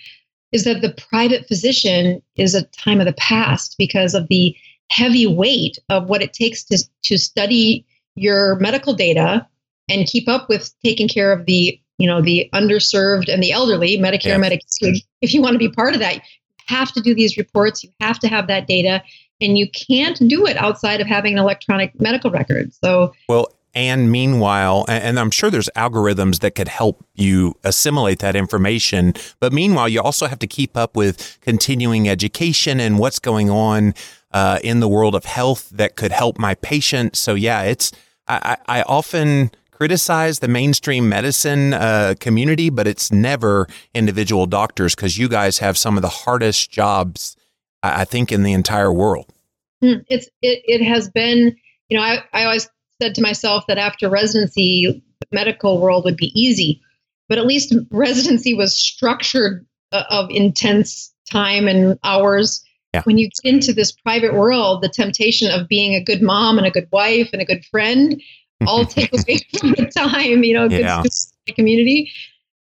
is 0.51 0.63
that 0.63 0.81
the 0.81 0.93
private 1.09 1.47
physician 1.47 2.21
is 2.35 2.55
a 2.55 2.63
time 2.63 2.99
of 2.99 3.05
the 3.05 3.13
past 3.13 3.75
because 3.77 4.13
of 4.13 4.27
the 4.29 4.55
heavy 4.91 5.27
weight 5.27 5.77
of 5.89 6.09
what 6.09 6.21
it 6.21 6.33
takes 6.33 6.63
to, 6.63 6.77
to 7.03 7.17
study 7.17 7.85
your 8.15 8.55
medical 8.55 8.93
data 8.93 9.45
and 9.87 10.07
keep 10.07 10.27
up 10.27 10.49
with 10.49 10.73
taking 10.83 11.07
care 11.07 11.31
of 11.31 11.45
the 11.45 11.79
you 11.97 12.07
know 12.07 12.21
the 12.21 12.49
underserved 12.53 13.31
and 13.31 13.43
the 13.43 13.51
elderly, 13.51 13.97
Medicare, 13.97 14.25
Yeah. 14.27 14.37
Medicaid. 14.37 15.03
If 15.21 15.33
you 15.33 15.41
want 15.41 15.53
to 15.53 15.59
be 15.59 15.69
part 15.69 15.93
of 15.93 15.99
that, 15.99 16.15
you 16.15 16.21
have 16.67 16.91
to 16.93 17.01
do 17.01 17.13
these 17.13 17.37
reports. 17.37 17.83
You 17.83 17.89
have 17.99 18.19
to 18.19 18.27
have 18.29 18.47
that 18.47 18.67
data, 18.67 19.03
and 19.41 19.57
you 19.57 19.69
can't 19.71 20.17
do 20.29 20.45
it 20.45 20.55
outside 20.55 21.01
of 21.01 21.07
having 21.07 21.33
an 21.33 21.39
electronic 21.39 21.99
medical 21.99 22.31
record. 22.31 22.73
So 22.73 23.13
Well, 23.27 23.47
and 23.73 24.11
meanwhile, 24.11 24.85
and 24.87 25.19
I'm 25.19 25.31
sure 25.31 25.49
there's 25.49 25.69
algorithms 25.75 26.39
that 26.39 26.55
could 26.55 26.67
help 26.67 27.05
you 27.13 27.55
assimilate 27.63 28.19
that 28.19 28.35
information. 28.35 29.13
But 29.39 29.53
meanwhile, 29.53 29.87
you 29.87 30.01
also 30.01 30.27
have 30.27 30.39
to 30.39 30.47
keep 30.47 30.75
up 30.75 30.95
with 30.95 31.37
continuing 31.41 32.09
education 32.09 32.79
and 32.79 32.97
what's 32.97 33.19
going 33.19 33.49
on 33.49 33.93
uh, 34.31 34.59
in 34.63 34.79
the 34.79 34.87
world 34.87 35.15
of 35.15 35.25
health 35.25 35.69
that 35.69 35.95
could 35.95 36.11
help 36.11 36.39
my 36.39 36.55
patient. 36.55 37.15
So, 37.15 37.35
yeah, 37.35 37.63
it's, 37.63 37.91
I, 38.27 38.57
I 38.67 38.79
I 38.79 38.81
often 38.83 39.51
criticize 39.71 40.39
the 40.39 40.47
mainstream 40.47 41.07
medicine 41.07 41.73
uh, 41.73 42.13
community, 42.19 42.69
but 42.69 42.85
it's 42.85 43.11
never 43.11 43.67
individual 43.93 44.45
doctors 44.45 44.93
because 44.93 45.17
you 45.17 45.29
guys 45.29 45.59
have 45.59 45.77
some 45.77 45.95
of 45.97 46.01
the 46.01 46.09
hardest 46.09 46.69
jobs, 46.69 47.37
I 47.81 48.01
I 48.01 48.05
think, 48.05 48.31
in 48.31 48.43
the 48.43 48.53
entire 48.53 48.91
world. 48.91 49.33
Hmm, 49.81 49.99
it's 50.07 50.27
it, 50.41 50.61
it 50.65 50.83
has 50.83 51.09
been 51.09 51.55
you 51.87 51.97
know 51.97 52.03
I, 52.03 52.23
I 52.33 52.43
always 52.43 52.69
said 53.01 53.15
to 53.15 53.21
myself 53.21 53.65
that 53.67 53.77
after 53.77 54.09
residency 54.09 55.03
medical 55.31 55.79
world 55.79 56.03
would 56.05 56.17
be 56.17 56.31
easy 56.39 56.81
but 57.27 57.37
at 57.37 57.45
least 57.45 57.75
residency 57.91 58.53
was 58.55 58.75
structured 58.75 59.65
uh, 59.91 60.03
of 60.09 60.29
intense 60.31 61.13
time 61.29 61.67
and 61.67 61.97
hours 62.03 62.63
Yeah. 62.93 63.03
when 63.03 63.17
you 63.19 63.29
get 63.29 63.53
into 63.53 63.73
this 63.73 63.91
private 63.91 64.33
world 64.33 64.81
the 64.81 64.89
temptation 64.89 65.51
of 65.51 65.67
being 65.67 65.93
a 65.93 66.03
good 66.03 66.21
mom 66.21 66.57
and 66.57 66.65
a 66.65 66.71
good 66.71 66.87
wife 66.91 67.29
and 67.33 67.41
a 67.41 67.45
good 67.45 67.63
friend 67.65 68.21
all 68.65 68.85
take 68.97 69.13
away 69.13 69.39
from 69.59 69.71
the 69.71 69.91
time 69.95 70.43
you 70.43 70.53
know 70.53 70.67
good 70.69 70.81
Yeah. 70.81 70.99
students 70.99 71.33
in 71.45 71.51
the 71.51 71.53
community 71.53 72.11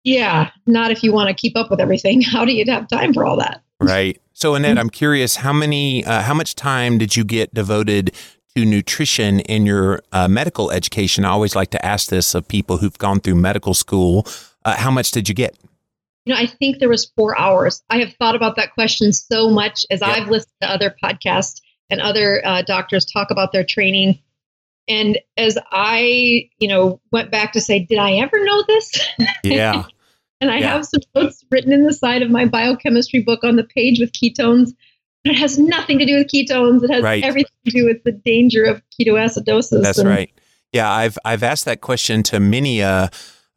yeah 0.03 0.49
not 0.65 0.91
if 0.91 1.03
you 1.03 1.11
want 1.11 1.29
to 1.29 1.35
keep 1.35 1.55
up 1.55 1.69
with 1.69 1.79
everything 1.79 2.21
how 2.33 2.43
do 2.45 2.53
you 2.53 2.65
have 2.67 2.87
time 2.87 3.13
for 3.13 3.25
all 3.25 3.37
that 3.37 3.61
Right. 3.79 4.19
So, 4.33 4.55
Annette, 4.55 4.79
I'm 4.79 4.89
curious 4.89 5.35
how 5.35 5.53
many, 5.53 6.03
uh, 6.03 6.21
how 6.23 6.33
much 6.33 6.55
time 6.55 6.97
did 6.97 7.15
you 7.15 7.23
get 7.23 7.53
devoted 7.53 8.15
to 8.57 8.65
nutrition 8.65 9.39
in 9.41 9.65
your 9.67 10.01
uh, 10.11 10.27
medical 10.27 10.71
education? 10.71 11.25
I 11.25 11.29
always 11.29 11.55
like 11.55 11.69
to 11.71 11.85
ask 11.85 12.09
this 12.09 12.33
of 12.33 12.47
people 12.47 12.77
who've 12.77 12.97
gone 12.97 13.19
through 13.19 13.35
medical 13.35 13.73
school. 13.75 14.25
Uh, 14.65 14.75
how 14.75 14.89
much 14.89 15.11
did 15.11 15.29
you 15.29 15.35
get? 15.35 15.55
You 16.25 16.33
know, 16.33 16.39
I 16.39 16.47
think 16.47 16.79
there 16.79 16.89
was 16.89 17.05
four 17.15 17.37
hours. 17.39 17.83
I 17.91 17.99
have 17.99 18.13
thought 18.13 18.35
about 18.35 18.55
that 18.55 18.73
question 18.73 19.13
so 19.13 19.49
much 19.51 19.85
as 19.91 20.01
Yeah. 20.01 20.07
I've 20.07 20.29
listened 20.29 20.51
to 20.61 20.69
other 20.71 20.93
podcasts 21.01 21.61
and 21.89 22.01
other 22.01 22.45
uh, 22.45 22.63
doctors 22.63 23.05
talk 23.05 23.29
about 23.31 23.51
their 23.51 23.63
training. 23.63 24.19
And 24.89 25.19
as 25.37 25.57
I, 25.71 26.49
you 26.59 26.67
know, 26.67 26.99
went 27.11 27.29
back 27.31 27.51
to 27.53 27.61
say, 27.61 27.79
did 27.85 27.99
I 27.99 28.13
ever 28.13 28.43
know 28.43 28.63
this? 28.67 29.07
Yeah. 29.43 29.83
and 30.41 30.49
I 30.49 30.57
Yeah. 30.59 30.73
have 30.73 30.85
some 30.85 31.01
notes 31.15 31.45
written 31.51 31.71
in 31.71 31.83
the 31.85 31.93
side 31.93 32.23
of 32.23 32.31
my 32.31 32.45
biochemistry 32.45 33.21
book 33.21 33.43
on 33.43 33.55
the 33.55 33.63
page 33.63 33.99
with 33.99 34.11
ketones. 34.13 34.71
It 35.23 35.35
has 35.35 35.57
nothing 35.57 35.99
to 35.99 36.05
do 36.05 36.17
with 36.17 36.27
ketones. 36.27 36.83
It 36.83 36.91
has 36.91 37.03
Right. 37.03 37.23
everything 37.23 37.51
to 37.65 37.71
do 37.71 37.85
with 37.85 38.03
the 38.03 38.11
danger 38.13 38.63
of 38.63 38.81
ketoacidosis. 38.99 39.81
That's 39.81 39.97
and- 39.99 40.09
right. 40.09 40.31
Yeah, 40.73 40.91
I've 40.91 41.17
I've 41.25 41.43
asked 41.43 41.65
that 41.65 41.81
question 41.81 42.23
to 42.23 42.39
many 42.39 42.81
uh, 42.83 43.07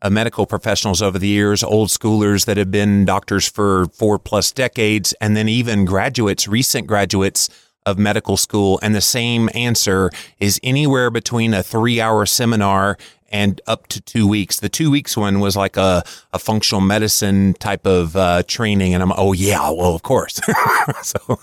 uh, 0.02 0.10
medical 0.10 0.46
professionals 0.46 1.02
over 1.02 1.18
the 1.18 1.26
years, 1.28 1.62
old 1.62 1.88
schoolers 1.88 2.46
that 2.46 2.56
have 2.56 2.70
been 2.70 3.04
doctors 3.04 3.48
for 3.48 3.86
four 3.86 4.18
plus 4.18 4.52
decades, 4.52 5.12
and 5.20 5.36
then 5.36 5.48
even 5.48 5.84
graduates, 5.84 6.46
recent 6.48 6.86
graduates 6.86 7.48
of 7.86 7.98
medical 7.98 8.36
school, 8.36 8.78
and 8.82 8.94
the 8.94 9.00
same 9.00 9.48
answer 9.54 10.10
is 10.38 10.60
anywhere 10.62 11.10
between 11.10 11.54
a 11.54 11.62
three-hour 11.62 12.26
seminar 12.26 12.96
and 13.32 13.60
up 13.66 13.86
to 13.88 14.00
two 14.00 14.26
weeks. 14.26 14.58
The 14.60 14.68
two 14.68 14.90
weeks 14.90 15.16
one 15.16 15.40
was 15.40 15.56
like 15.56 15.76
a, 15.76 16.02
a 16.32 16.38
functional 16.38 16.80
medicine 16.80 17.54
type 17.54 17.86
of 17.86 18.16
uh, 18.16 18.42
training, 18.46 18.92
and 18.94 19.02
I'm 19.02 19.12
oh 19.16 19.32
yeah, 19.32 19.70
well 19.70 19.94
of 19.94 20.02
course. 20.02 20.40
so 21.02 21.18
Well, 21.28 21.38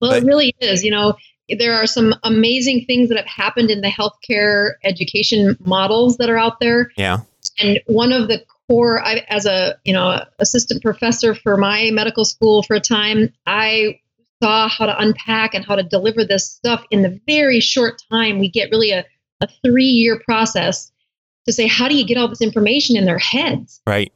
But- 0.00 0.22
it 0.22 0.26
really 0.26 0.54
is. 0.60 0.84
You 0.84 0.90
know, 0.90 1.14
there 1.58 1.74
are 1.74 1.86
some 1.86 2.14
amazing 2.22 2.84
things 2.86 3.08
that 3.08 3.16
have 3.18 3.26
happened 3.26 3.70
in 3.70 3.80
the 3.80 3.88
healthcare 3.88 4.72
education 4.84 5.56
models 5.64 6.16
that 6.18 6.28
are 6.30 6.38
out 6.38 6.60
there. 6.60 6.90
yeah, 6.96 7.18
And 7.60 7.80
one 7.86 8.12
of 8.12 8.28
the 8.28 8.42
core, 8.68 9.02
I, 9.04 9.24
as 9.28 9.44
a 9.46 9.76
you 9.84 9.92
know 9.92 10.22
assistant 10.38 10.82
professor 10.82 11.34
for 11.34 11.56
my 11.56 11.90
medical 11.92 12.24
school 12.24 12.62
for 12.62 12.74
a 12.76 12.80
time, 12.80 13.32
I 13.46 13.98
saw 14.42 14.68
how 14.68 14.86
to 14.86 14.98
unpack 14.98 15.54
and 15.54 15.64
how 15.64 15.76
to 15.76 15.82
deliver 15.82 16.24
this 16.24 16.50
stuff 16.50 16.84
in 16.90 17.02
the 17.02 17.20
very 17.26 17.60
short 17.60 18.02
time. 18.10 18.38
We 18.40 18.50
get 18.50 18.70
really 18.70 18.90
a, 18.90 19.04
a 19.40 19.48
three 19.64 19.84
year 20.02 20.20
process 20.24 20.90
to 21.46 21.52
say 21.52 21.66
how 21.66 21.88
do 21.88 21.94
you 21.96 22.04
get 22.04 22.16
all 22.18 22.28
this 22.28 22.40
information 22.42 22.96
in 22.96 23.04
their 23.04 23.18
heads. 23.18 23.80
right. 23.86 24.12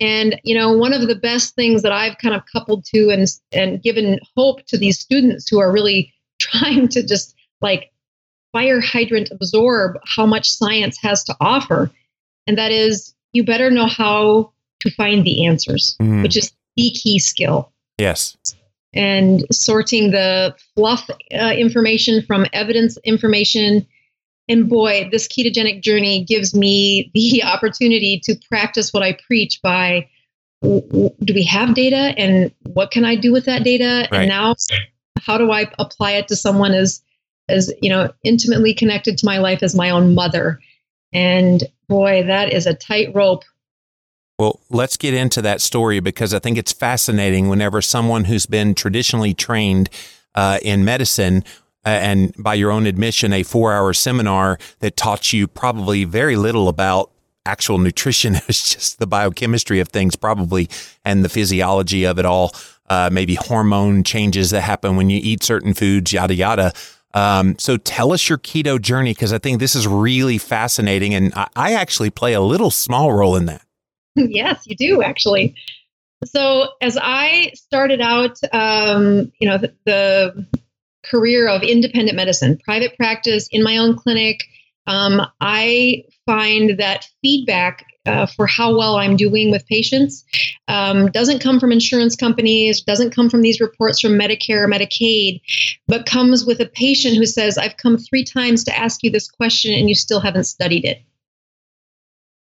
And 0.00 0.40
you 0.42 0.54
know, 0.54 0.72
one 0.72 0.92
of 0.92 1.06
the 1.06 1.14
best 1.14 1.54
things 1.54 1.82
that 1.82 1.92
I've 1.92 2.18
kind 2.18 2.34
of 2.34 2.42
coupled 2.52 2.84
to 2.86 3.10
and 3.10 3.26
and 3.52 3.80
given 3.82 4.18
hope 4.36 4.64
to 4.66 4.76
these 4.78 4.98
students 4.98 5.48
who 5.48 5.58
are 5.60 5.70
really 5.72 6.12
trying 6.40 6.88
to 6.88 7.06
just 7.06 7.34
like 7.60 7.92
fire 8.52 8.80
hydrant 8.80 9.30
absorb 9.30 9.96
how 10.04 10.26
much 10.26 10.50
science 10.50 10.98
has 11.02 11.22
to 11.24 11.36
offer, 11.40 11.90
and 12.46 12.58
that 12.58 12.72
is 12.72 13.14
you 13.32 13.44
better 13.44 13.70
know 13.70 13.86
how 13.86 14.52
to 14.80 14.90
find 14.90 15.24
the 15.24 15.46
answers, 15.46 15.96
Mm, 16.02 16.22
which 16.22 16.36
is 16.36 16.52
the 16.76 16.90
key 16.90 17.18
skill. 17.20 17.70
yes. 17.98 18.36
And 18.94 19.44
sorting 19.50 20.10
the 20.10 20.54
fluff 20.74 21.08
uh, 21.34 21.54
information 21.56 22.22
from 22.22 22.46
evidence 22.52 22.98
information. 23.04 23.86
And 24.48 24.68
boy, 24.68 25.08
this 25.10 25.26
ketogenic 25.26 25.82
journey 25.82 26.24
gives 26.24 26.54
me 26.54 27.10
the 27.14 27.42
opportunity 27.42 28.20
to 28.24 28.36
practice 28.48 28.92
what 28.92 29.02
I 29.02 29.16
preach 29.26 29.60
by 29.62 30.08
do 30.62 31.34
we 31.34 31.42
have 31.44 31.74
data 31.74 32.14
and 32.16 32.52
what 32.72 32.90
can 32.90 33.04
I 33.04 33.16
do 33.16 33.32
with 33.32 33.46
that 33.46 33.64
data? 33.64 34.08
Right. 34.12 34.20
And 34.20 34.28
now 34.28 34.54
how 35.20 35.36
do 35.38 35.50
I 35.50 35.70
apply 35.78 36.12
it 36.12 36.28
to 36.28 36.36
someone 36.36 36.72
as 36.72 37.02
as 37.48 37.72
you 37.82 37.90
know 37.90 38.12
intimately 38.24 38.72
connected 38.72 39.18
to 39.18 39.26
my 39.26 39.38
life 39.38 39.62
as 39.62 39.74
my 39.74 39.90
own 39.90 40.14
mother? 40.14 40.60
And 41.12 41.64
boy, 41.88 42.24
that 42.26 42.52
is 42.52 42.66
a 42.66 42.74
tight 42.74 43.14
rope. 43.14 43.44
Well, 44.42 44.58
let's 44.70 44.96
get 44.96 45.14
into 45.14 45.40
that 45.42 45.60
story 45.60 46.00
because 46.00 46.34
I 46.34 46.40
think 46.40 46.58
it's 46.58 46.72
fascinating 46.72 47.48
whenever 47.48 47.80
someone 47.80 48.24
who's 48.24 48.44
been 48.44 48.74
traditionally 48.74 49.34
trained 49.34 49.88
uh, 50.34 50.58
in 50.62 50.84
medicine 50.84 51.44
uh, 51.86 51.90
and 51.90 52.34
by 52.36 52.54
your 52.54 52.72
own 52.72 52.86
admission, 52.86 53.32
a 53.32 53.44
four 53.44 53.72
hour 53.72 53.92
seminar 53.92 54.58
that 54.80 54.96
taught 54.96 55.32
you 55.32 55.46
probably 55.46 56.02
very 56.02 56.34
little 56.34 56.68
about 56.68 57.12
actual 57.46 57.78
nutrition. 57.78 58.34
It 58.34 58.48
was 58.48 58.68
just 58.68 58.98
the 58.98 59.06
biochemistry 59.06 59.78
of 59.78 59.90
things, 59.90 60.16
probably, 60.16 60.68
and 61.04 61.24
the 61.24 61.28
physiology 61.28 62.02
of 62.02 62.18
it 62.18 62.26
all. 62.26 62.50
Uh, 62.90 63.10
maybe 63.12 63.36
hormone 63.36 64.02
changes 64.02 64.50
that 64.50 64.62
happen 64.62 64.96
when 64.96 65.08
you 65.08 65.20
eat 65.22 65.44
certain 65.44 65.72
foods, 65.72 66.12
yada, 66.12 66.34
yada. 66.34 66.72
Um, 67.14 67.56
so 67.60 67.76
tell 67.76 68.12
us 68.12 68.28
your 68.28 68.38
keto 68.38 68.82
journey 68.82 69.12
because 69.12 69.32
I 69.32 69.38
think 69.38 69.60
this 69.60 69.76
is 69.76 69.86
really 69.86 70.36
fascinating. 70.36 71.14
And 71.14 71.32
I, 71.36 71.46
I 71.54 71.72
actually 71.74 72.10
play 72.10 72.32
a 72.32 72.40
little 72.40 72.72
small 72.72 73.12
role 73.12 73.36
in 73.36 73.46
that. 73.46 73.62
yes, 74.16 74.64
you 74.66 74.76
do 74.76 75.02
actually. 75.02 75.54
So 76.24 76.68
as 76.80 76.96
I 77.00 77.52
started 77.54 78.00
out, 78.00 78.38
um, 78.52 79.32
you 79.38 79.48
know, 79.48 79.58
the, 79.58 79.74
the 79.84 80.46
career 81.04 81.48
of 81.48 81.62
independent 81.62 82.16
medicine, 82.16 82.58
private 82.64 82.96
practice 82.96 83.48
in 83.50 83.62
my 83.62 83.76
own 83.76 83.96
clinic, 83.96 84.44
um, 84.86 85.20
I 85.40 86.04
find 86.26 86.78
that 86.78 87.08
feedback 87.22 87.84
uh, 88.06 88.26
for 88.26 88.46
how 88.46 88.76
well 88.76 88.96
I'm 88.96 89.16
doing 89.16 89.50
with 89.50 89.66
patients 89.66 90.24
um, 90.68 91.06
doesn't 91.10 91.40
come 91.40 91.60
from 91.60 91.70
insurance 91.70 92.16
companies, 92.16 92.80
doesn't 92.80 93.14
come 93.14 93.30
from 93.30 93.42
these 93.42 93.60
reports 93.60 94.00
from 94.00 94.12
Medicare 94.12 94.64
or 94.64 94.68
Medicaid, 94.68 95.40
but 95.86 96.06
comes 96.06 96.44
with 96.44 96.60
a 96.60 96.66
patient 96.66 97.16
who 97.16 97.26
says, 97.26 97.58
I've 97.58 97.76
come 97.76 97.98
three 97.98 98.24
times 98.24 98.64
to 98.64 98.76
ask 98.76 99.02
you 99.02 99.10
this 99.10 99.30
question 99.30 99.72
and 99.72 99.88
you 99.88 99.94
still 99.94 100.20
haven't 100.20 100.44
studied 100.44 100.84
it. 100.84 101.02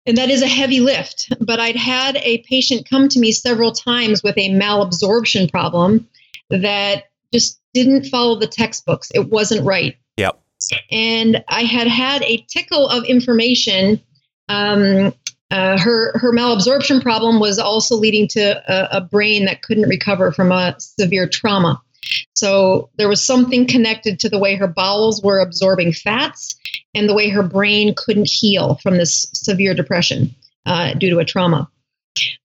And 0.05 0.17
that 0.17 0.29
is 0.29 0.41
a 0.41 0.47
heavy 0.47 0.79
lift. 0.79 1.31
But 1.39 1.59
I'd 1.59 1.75
had 1.75 2.17
a 2.17 2.39
patient 2.39 2.89
come 2.89 3.09
to 3.09 3.19
me 3.19 3.31
several 3.31 3.71
times 3.71 4.23
with 4.23 4.37
a 4.37 4.49
malabsorption 4.49 5.51
problem 5.51 6.07
that 6.49 7.05
just 7.33 7.59
didn't 7.73 8.05
follow 8.05 8.39
the 8.39 8.47
textbooks. 8.47 9.11
It 9.13 9.29
wasn't 9.29 9.65
right. 9.65 9.95
Yep. 10.17 10.41
And 10.91 11.43
I 11.47 11.63
had 11.63 11.87
had 11.87 12.23
a 12.23 12.45
tickle 12.49 12.87
of 12.89 13.03
information. 13.05 14.01
Um, 14.49 15.13
uh, 15.51 15.79
her 15.79 16.17
her 16.17 16.31
malabsorption 16.31 17.01
problem 17.01 17.39
was 17.39 17.57
also 17.57 17.95
leading 17.95 18.27
to 18.29 18.61
a, 18.67 18.97
a 18.97 19.01
brain 19.01 19.45
that 19.45 19.63
couldn't 19.63 19.89
recover 19.89 20.31
from 20.31 20.51
a 20.51 20.75
severe 20.79 21.27
trauma. 21.27 21.81
So 22.35 22.89
there 22.97 23.09
was 23.09 23.23
something 23.23 23.67
connected 23.67 24.19
to 24.19 24.29
the 24.29 24.39
way 24.39 24.55
her 24.55 24.67
bowels 24.67 25.21
were 25.23 25.39
absorbing 25.39 25.93
fats 25.93 26.55
and 26.93 27.07
the 27.07 27.13
way 27.13 27.29
her 27.29 27.43
brain 27.43 27.93
couldn't 27.95 28.27
heal 28.29 28.75
from 28.81 28.97
this 28.97 29.27
severe 29.33 29.73
depression 29.73 30.33
uh, 30.65 30.93
due 30.93 31.09
to 31.09 31.19
a 31.19 31.25
trauma. 31.25 31.69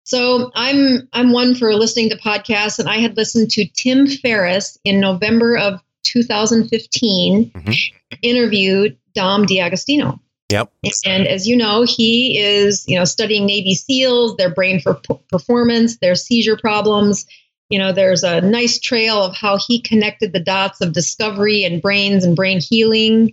So 0.05 0.51
I'm 0.55 1.09
I'm 1.15 1.33
one 1.33 1.55
for 1.55 1.75
listening 1.75 2.11
to 2.11 2.17
podcasts, 2.19 2.79
and 2.79 2.89
I 2.89 2.99
had 2.99 3.17
listened 3.17 3.51
to 3.53 3.67
Tim 3.75 4.07
Ferriss 4.07 4.79
in 4.85 5.01
November 5.01 5.57
of 5.57 5.81
2015 6.05 7.51
Mhm. 7.51 7.77
interviewed 8.23 8.97
Dom 9.15 9.47
D'Agostino. 9.47 10.21
Yep. 10.53 10.71
And 11.07 11.27
as 11.27 11.49
you 11.49 11.57
know, 11.57 11.83
he 11.83 12.39
is, 12.39 12.85
you 12.87 12.99
know, 12.99 13.05
studying 13.05 13.47
Navy 13.47 13.75
SEALs, 13.75 14.37
their 14.37 14.51
brain 14.51 14.79
for 14.81 14.95
p- 14.95 15.15
performance, 15.31 15.97
their 15.99 16.15
seizure 16.15 16.57
problems. 16.57 17.25
You 17.71 17.79
know, 17.79 17.93
there's 17.93 18.23
a 18.23 18.41
nice 18.41 18.79
trail 18.79 19.23
of 19.23 19.35
how 19.35 19.59
he 19.59 19.81
connected 19.81 20.33
the 20.33 20.41
dots 20.41 20.81
of 20.81 20.93
discovery 20.93 21.65
and 21.65 21.81
brains 21.81 22.25
and 22.25 22.37
brain 22.37 22.61
healing. 22.61 23.33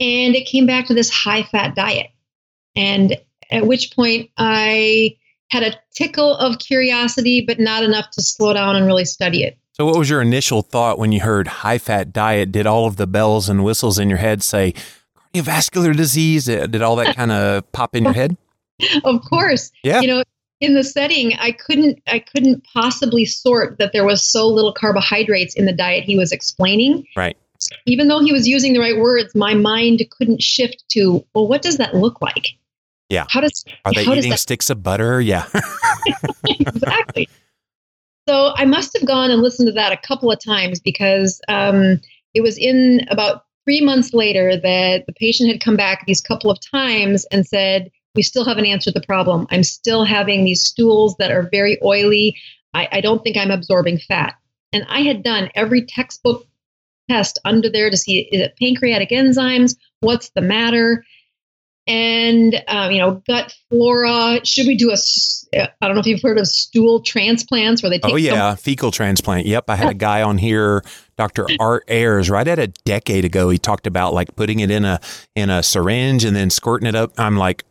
And 0.00 0.34
it 0.34 0.46
came 0.46 0.66
back 0.66 0.86
to 0.86 0.94
this 0.94 1.10
high 1.10 1.44
fat 1.44 1.74
diet. 1.74 2.08
And 2.74 3.16
at 3.50 3.66
which 3.66 3.94
point 3.94 4.30
I 4.36 5.16
had 5.50 5.62
a 5.62 5.78
tickle 5.94 6.36
of 6.36 6.58
curiosity, 6.58 7.40
but 7.40 7.58
not 7.58 7.82
enough 7.84 8.10
to 8.12 8.22
slow 8.22 8.52
down 8.52 8.76
and 8.76 8.86
really 8.86 9.04
study 9.04 9.42
it. 9.42 9.58
So, 9.72 9.86
what 9.86 9.96
was 9.96 10.10
your 10.10 10.20
initial 10.20 10.62
thought 10.62 10.98
when 10.98 11.10
you 11.12 11.20
heard 11.20 11.48
high 11.48 11.78
fat 11.78 12.12
diet? 12.12 12.52
Did 12.52 12.66
all 12.66 12.86
of 12.86 12.96
the 12.96 13.06
bells 13.06 13.48
and 13.48 13.64
whistles 13.64 13.98
in 13.98 14.08
your 14.08 14.18
head 14.18 14.42
say 14.42 14.74
cardiovascular 15.34 15.96
disease? 15.96 16.44
Did 16.44 16.82
all 16.82 16.96
that 16.96 17.16
kind 17.16 17.32
of 17.32 17.70
pop 17.72 17.96
in 17.96 18.04
your 18.04 18.12
head? 18.12 18.36
Of 19.04 19.20
course. 19.28 19.70
Yeah. 19.84 20.00
You 20.00 20.08
know, 20.08 20.22
in 20.60 20.74
the 20.74 20.84
setting, 20.84 21.34
I 21.38 21.52
couldn't 21.52 22.00
I 22.06 22.18
couldn't 22.18 22.64
possibly 22.72 23.24
sort 23.24 23.78
that 23.78 23.92
there 23.92 24.04
was 24.04 24.22
so 24.22 24.46
little 24.46 24.72
carbohydrates 24.72 25.54
in 25.54 25.64
the 25.64 25.72
diet 25.72 26.04
he 26.04 26.16
was 26.16 26.32
explaining. 26.32 27.06
Right. 27.16 27.36
Even 27.86 28.08
though 28.08 28.20
he 28.20 28.32
was 28.32 28.48
using 28.48 28.72
the 28.72 28.80
right 28.80 28.98
words, 28.98 29.34
my 29.34 29.54
mind 29.54 30.02
couldn't 30.16 30.42
shift 30.42 30.84
to, 30.90 31.24
well, 31.34 31.46
what 31.46 31.60
does 31.60 31.76
that 31.76 31.94
look 31.94 32.20
like? 32.22 32.48
Yeah. 33.10 33.26
How 33.28 33.40
does 33.40 33.64
Are 33.84 33.92
they 33.92 34.02
eating 34.04 34.30
that- 34.30 34.38
sticks 34.38 34.70
of 34.70 34.82
butter? 34.82 35.20
Yeah. 35.20 35.46
exactly. 36.48 37.28
So 38.28 38.52
I 38.54 38.64
must 38.64 38.96
have 38.98 39.06
gone 39.06 39.30
and 39.30 39.42
listened 39.42 39.66
to 39.66 39.72
that 39.72 39.92
a 39.92 39.96
couple 39.96 40.30
of 40.30 40.38
times 40.42 40.78
because 40.80 41.40
um, 41.48 42.00
it 42.32 42.42
was 42.42 42.56
in 42.56 43.00
about 43.10 43.44
three 43.64 43.80
months 43.80 44.14
later 44.14 44.56
that 44.56 45.04
the 45.06 45.12
patient 45.14 45.50
had 45.50 45.60
come 45.60 45.76
back 45.76 46.06
these 46.06 46.20
couple 46.20 46.50
of 46.50 46.58
times 46.60 47.26
and 47.32 47.46
said, 47.46 47.90
We 48.14 48.22
still 48.22 48.44
haven't 48.44 48.66
answered 48.66 48.94
the 48.94 49.02
problem. 49.02 49.46
I'm 49.50 49.62
still 49.62 50.04
having 50.04 50.44
these 50.44 50.64
stools 50.64 51.16
that 51.18 51.30
are 51.30 51.48
very 51.50 51.78
oily. 51.84 52.36
I, 52.74 52.88
I 52.92 53.00
don't 53.00 53.22
think 53.22 53.36
I'm 53.36 53.50
absorbing 53.50 53.98
fat. 53.98 54.34
And 54.72 54.84
I 54.88 55.00
had 55.00 55.22
done 55.22 55.50
every 55.54 55.84
textbook 55.84 56.46
test 57.08 57.38
under 57.44 57.68
there 57.68 57.90
to 57.90 57.96
see 57.96 58.28
is 58.32 58.40
it 58.40 58.56
pancreatic 58.60 59.10
enzymes? 59.10 59.76
What's 60.00 60.30
the 60.30 60.40
matter? 60.40 61.04
and 61.90 62.62
um, 62.68 62.92
you 62.92 62.98
know 62.98 63.22
gut 63.26 63.52
flora 63.68 64.44
should 64.44 64.66
we 64.66 64.76
do 64.76 64.92
a? 64.92 64.96
I 65.52 65.68
don't 65.82 65.94
know 65.94 66.00
if 66.00 66.06
you've 66.06 66.22
heard 66.22 66.38
of 66.38 66.46
stool 66.46 67.02
transplants 67.02 67.82
where 67.82 67.90
they 67.90 67.98
take 67.98 68.12
oh, 68.12 68.16
some- 68.16 68.20
yeah. 68.20 68.54
Fecal 68.54 68.92
transplant. 68.92 69.46
Yep. 69.46 69.64
I 69.68 69.74
had 69.74 69.90
a 69.90 69.94
guy 69.94 70.22
on 70.22 70.38
here, 70.38 70.84
Dr. 71.16 71.48
Art 71.58 71.84
Ayers, 71.88 72.30
right 72.30 72.46
at 72.46 72.60
a 72.60 72.68
decade 72.68 73.24
ago. 73.24 73.50
He 73.50 73.58
talked 73.58 73.88
about 73.88 74.14
like 74.14 74.36
putting 74.36 74.60
it 74.60 74.70
in 74.70 74.84
a 74.84 75.00
in 75.34 75.50
a 75.50 75.62
syringe 75.62 76.24
and 76.24 76.36
then 76.36 76.50
squirting 76.50 76.86
it 76.86 76.94
up. 76.94 77.12
I'm 77.18 77.36
like, 77.36 77.64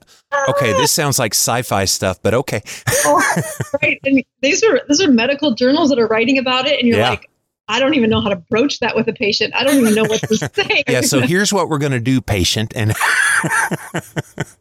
okay, 0.50 0.74
this 0.74 0.92
sounds 0.92 1.18
like 1.20 1.34
sci-fi 1.34 1.86
stuff, 1.86 2.22
but 2.22 2.34
okay. 2.34 2.62
oh, 3.06 3.42
right 3.82 4.00
and 4.04 4.24
these 4.42 4.64
are 4.64 4.82
these 4.88 5.02
are 5.02 5.10
medical 5.12 5.56
journals 5.56 5.90
that 5.90 6.00
are 6.00 6.08
writing 6.08 6.38
about 6.38 6.68
it 6.68 6.80
and 6.80 6.88
you're 6.88 6.98
Yeah. 6.98 7.10
like 7.12 7.30
i 7.68 7.80
don't 7.80 7.94
even 7.96 8.10
know 8.10 8.20
how 8.22 8.30
to 8.30 8.36
broach 8.36 8.80
that 8.80 8.96
with 8.96 9.08
a 9.08 9.14
patient 9.14 9.54
i 9.56 9.64
don't 9.64 9.78
even 9.78 9.94
know 9.96 10.04
what 10.04 10.20
to 10.22 10.36
say 10.54 10.84
Yeah. 10.88 11.02
So 11.02 11.22
here's 11.22 11.52
what 11.54 11.70
we're 11.70 11.78
going 11.78 11.92
to 11.94 12.00
do, 12.00 12.20
patient. 12.22 12.74
And 12.76 12.94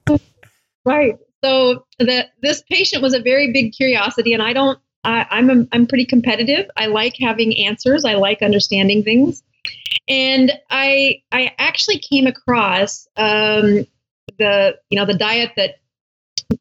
right 0.85 1.17
so 1.45 1.85
that 1.99 2.29
this 2.43 2.63
patient 2.71 3.03
was 3.03 3.15
a 3.15 3.21
very 3.21 3.53
big 3.53 3.73
curiosity 3.73 4.33
and 4.33 4.43
i 4.43 4.53
don't 4.53 4.79
I, 5.05 5.27
i'm 5.31 5.51
a, 5.51 5.67
i'm 5.73 5.87
pretty 5.87 6.05
competitive 6.05 6.67
i 6.77 6.87
like 6.87 7.15
having 7.21 7.57
answers 7.67 8.05
i 8.05 8.15
like 8.15 8.43
understanding 8.43 9.03
things 9.05 9.43
and 10.09 10.53
i 10.71 11.21
i 11.33 11.55
actually 11.59 11.99
came 11.99 12.27
across 12.27 13.07
um, 13.17 13.87
the 14.39 14.77
you 14.91 14.99
know 14.99 15.05
the 15.05 15.15
diet 15.15 15.53
that 15.57 15.77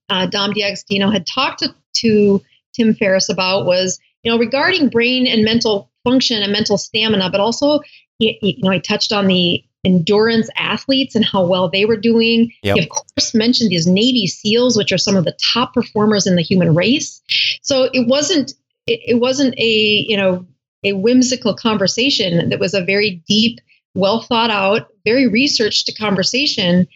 uh, 0.10 0.26
dom 0.26 0.54
D'Agostino 0.54 1.10
had 1.10 1.26
talked 1.26 1.60
to, 1.60 1.74
to 1.96 2.42
tim 2.74 2.94
ferriss 2.94 3.30
about 3.30 3.66
was 3.66 4.00
you 4.24 4.32
know 4.32 4.38
regarding 4.38 4.90
brain 4.90 5.28
and 5.28 5.44
mental 5.44 5.92
function 6.04 6.42
and 6.42 6.52
mental 6.52 6.78
stamina 6.78 7.30
but 7.30 7.40
also 7.40 7.80
he, 8.20 8.38
you 8.42 8.64
know 8.64 8.72
he 8.72 8.80
touched 8.80 9.12
on 9.12 9.28
the 9.28 9.64
endurance 9.86 10.50
athletes 10.58 11.16
and 11.16 11.24
how 11.24 11.46
well 11.46 11.70
they 11.70 11.86
were 11.86 11.98
doing. 11.98 12.52
Yep. 12.64 12.76
he 12.76 12.84
of 12.84 12.90
course 12.90 13.34
mentioned 13.34 13.72
these 13.72 13.88
navy 13.88 14.28
seals 14.28 14.78
which 14.78 14.92
are 14.92 14.98
some 14.98 15.16
of 15.16 15.24
the 15.24 15.38
top 15.42 15.74
performers 15.74 16.28
in 16.28 16.36
the 16.36 16.42
human 16.42 16.76
race. 16.76 17.22
So 17.62 17.90
it 17.94 18.08
wasn't 18.08 18.54
it, 18.86 19.00
it 19.06 19.20
wasn't 19.20 19.56
a 19.58 20.06
you 20.08 20.18
know 20.18 20.46
a 20.84 20.94
whimsical 20.94 21.56
conversation. 21.56 22.50
That 22.50 22.60
was 22.60 22.74
a 22.74 22.84
very 22.84 23.24
deep 23.28 23.60
well 23.96 24.22
thought 24.22 24.52
out 24.52 24.90
very 25.06 25.28
researched 25.28 25.90
conversation 25.98 26.88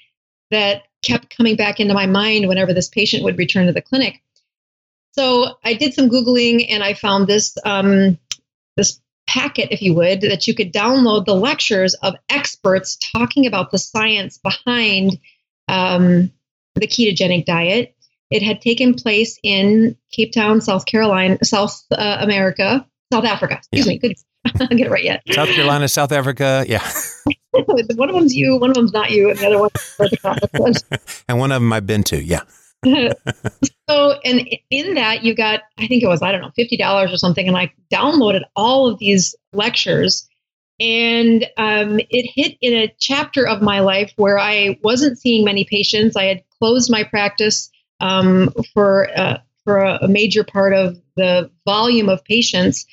that 0.52 0.84
kept 1.02 1.36
coming 1.36 1.56
back 1.56 1.80
into 1.80 1.94
my 1.94 2.06
mind 2.06 2.48
whenever 2.48 2.74
this 2.74 2.88
patient 2.88 3.24
would 3.24 3.38
return 3.38 3.66
to 3.68 3.74
the 3.74 3.82
clinic. 3.82 4.22
So 5.14 5.56
i 5.64 5.74
did 5.74 5.94
some 5.94 6.10
googling 6.10 6.66
and 6.70 6.84
i 6.84 6.94
found 6.94 7.28
this 7.28 7.58
um, 7.66 8.18
this 8.78 9.00
packet 9.28 9.70
if 9.72 9.82
you 9.82 9.94
would 9.94 10.22
that 10.22 10.48
you 10.48 10.54
could 10.54 10.74
download 10.74 11.26
the 11.26 11.36
lectures 11.36 11.94
of 11.96 12.16
experts 12.30 12.98
talking 13.14 13.46
about 13.46 13.72
the 13.72 13.78
science 13.78 14.38
behind 14.38 15.18
um, 15.68 16.32
the 16.76 16.88
ketogenic 16.88 17.46
diet. 17.46 17.96
It 18.30 18.42
had 18.42 18.62
taken 18.62 18.94
place 18.94 19.38
in 19.44 19.98
cape 20.12 20.34
town 20.34 20.62
south 20.62 20.86
carolina 20.86 21.38
south 21.44 21.86
uh, 21.92 22.18
america 22.22 22.86
south 23.12 23.26
africa. 23.26 23.56
Excuse 23.56 23.88
me 23.88 23.98
good 23.98 24.16
i'll 24.60 24.68
get 24.68 24.88
it 24.88 24.90
right 24.90 25.04
yet. 25.04 25.22
South 25.30 25.50
Carolina, 25.50 25.88
South 25.88 26.12
Africa. 26.12 26.66
Yeah. 26.68 26.88
one 27.96 28.10
of 28.10 28.16
them's 28.16 28.36
you 28.36 28.58
one 28.58 28.70
of 28.70 28.76
them's 28.76 28.94
not 28.94 29.12
you 29.12 29.30
and 29.30 29.40
the 29.40 29.48
other 29.48 29.60
one's 29.60 29.96
where 29.98 30.10
the 30.10 30.18
conference 30.18 30.84
was. 30.90 31.24
And 31.28 31.40
one 31.40 31.52
of 31.52 31.62
them 31.62 31.72
I've 31.74 31.86
been 31.86 32.04
to. 32.06 32.22
Yeah. 32.22 32.42
so 33.90 34.14
and 34.26 34.50
in 34.72 34.96
that 34.96 35.24
you 35.24 35.36
got 35.36 35.62
i 35.78 35.86
think 35.86 36.02
it 36.02 36.08
was 36.08 36.24
i 36.24 36.32
don't 36.32 36.42
know 36.42 36.52
$50 36.58 37.14
or 37.14 37.18
something 37.18 37.48
and 37.48 37.56
i 37.56 37.72
downloaded 37.94 38.42
all 38.56 38.88
of 38.88 38.98
these 38.98 39.36
lectures 39.54 40.28
and 40.80 41.46
um, 41.58 42.00
it 42.10 42.28
hit 42.34 42.58
in 42.60 42.74
a 42.74 42.92
chapter 43.00 43.48
of 43.48 43.62
my 43.62 43.82
life 43.82 44.12
where 44.16 44.40
i 44.40 44.80
wasn't 44.82 45.20
seeing 45.20 45.46
many 45.46 45.64
patients 45.64 46.16
i 46.16 46.24
had 46.24 46.42
closed 46.58 46.90
my 46.90 47.04
practice 47.04 47.70
um, 48.00 48.50
for 48.74 49.08
uh, 49.16 49.38
for 49.64 49.78
a, 49.78 50.00
a 50.02 50.08
major 50.08 50.44
part 50.44 50.74
of 50.74 51.00
the 51.16 51.52
volume 51.66 52.10
of 52.10 52.24
patients 52.24 52.88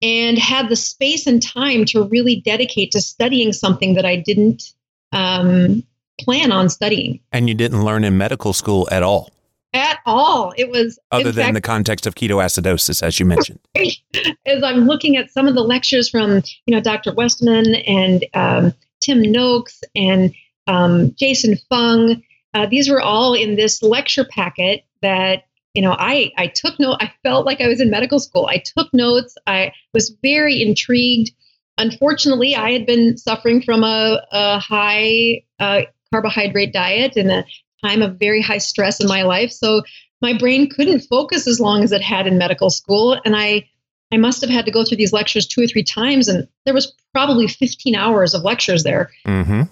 and 0.00 0.38
had 0.38 0.68
the 0.68 0.76
space 0.76 1.26
and 1.26 1.42
time 1.42 1.84
to 1.84 2.04
really 2.04 2.40
dedicate 2.44 2.90
to 2.92 3.00
studying 3.00 3.52
something 3.52 3.94
that 3.94 4.04
i 4.04 4.16
didn't 4.16 4.72
um, 5.12 5.82
plan 6.20 6.52
on 6.52 6.68
studying 6.68 7.20
And 7.32 7.48
you 7.48 7.54
didn't 7.54 7.84
learn 7.84 8.04
in 8.04 8.18
medical 8.18 8.52
school 8.52 8.88
at 8.90 9.02
all, 9.02 9.30
at 9.72 9.98
all. 10.06 10.52
It 10.56 10.70
was 10.70 10.98
other 11.10 11.32
than 11.32 11.46
fact, 11.46 11.54
the 11.54 11.60
context 11.60 12.06
of 12.06 12.14
ketoacidosis, 12.14 13.02
as 13.02 13.20
you 13.20 13.26
mentioned. 13.26 13.60
as 13.74 14.62
I'm 14.62 14.86
looking 14.86 15.16
at 15.16 15.30
some 15.30 15.46
of 15.46 15.54
the 15.54 15.62
lectures 15.62 16.08
from 16.08 16.42
you 16.66 16.74
know 16.74 16.80
Dr. 16.80 17.12
Westman 17.14 17.74
and 17.86 18.24
um, 18.34 18.74
Tim 19.00 19.22
Noakes 19.22 19.82
and 19.94 20.34
um, 20.66 21.14
Jason 21.18 21.56
Fung. 21.68 22.22
Uh, 22.54 22.66
these 22.66 22.88
were 22.88 23.00
all 23.00 23.34
in 23.34 23.56
this 23.56 23.82
lecture 23.82 24.24
packet 24.24 24.84
that 25.02 25.44
you 25.74 25.82
know 25.82 25.94
I 25.98 26.32
I 26.36 26.48
took 26.48 26.78
note. 26.78 26.98
I 27.00 27.12
felt 27.22 27.46
like 27.46 27.60
I 27.60 27.68
was 27.68 27.80
in 27.80 27.90
medical 27.90 28.18
school. 28.18 28.46
I 28.46 28.62
took 28.76 28.92
notes. 28.92 29.36
I 29.46 29.72
was 29.92 30.16
very 30.22 30.62
intrigued. 30.62 31.30
Unfortunately, 31.78 32.56
I 32.56 32.72
had 32.72 32.86
been 32.86 33.16
suffering 33.16 33.62
from 33.62 33.84
a, 33.84 34.20
a 34.32 34.58
high 34.58 35.42
uh, 35.60 35.82
carbohydrate 36.12 36.72
diet 36.72 37.16
and 37.16 37.30
a 37.30 37.44
time 37.84 38.02
of 38.02 38.18
very 38.18 38.42
high 38.42 38.58
stress 38.58 39.00
in 39.00 39.06
my 39.06 39.22
life. 39.22 39.52
So 39.52 39.82
my 40.20 40.36
brain 40.36 40.68
couldn't 40.68 41.00
focus 41.02 41.46
as 41.46 41.60
long 41.60 41.84
as 41.84 41.92
it 41.92 42.02
had 42.02 42.26
in 42.26 42.38
medical 42.38 42.70
school, 42.70 43.20
and 43.24 43.36
I 43.36 43.68
I 44.12 44.16
must 44.16 44.40
have 44.40 44.50
had 44.50 44.64
to 44.64 44.70
go 44.70 44.84
through 44.84 44.96
these 44.96 45.12
lectures 45.12 45.46
two 45.46 45.62
or 45.62 45.66
three 45.66 45.84
times, 45.84 46.28
and 46.28 46.48
there 46.64 46.74
was 46.74 46.92
probably 47.12 47.46
15 47.46 47.94
hours 47.94 48.34
of 48.34 48.42
lectures 48.42 48.82
there. 48.84 49.10
hmm 49.24 49.62
I, 49.62 49.68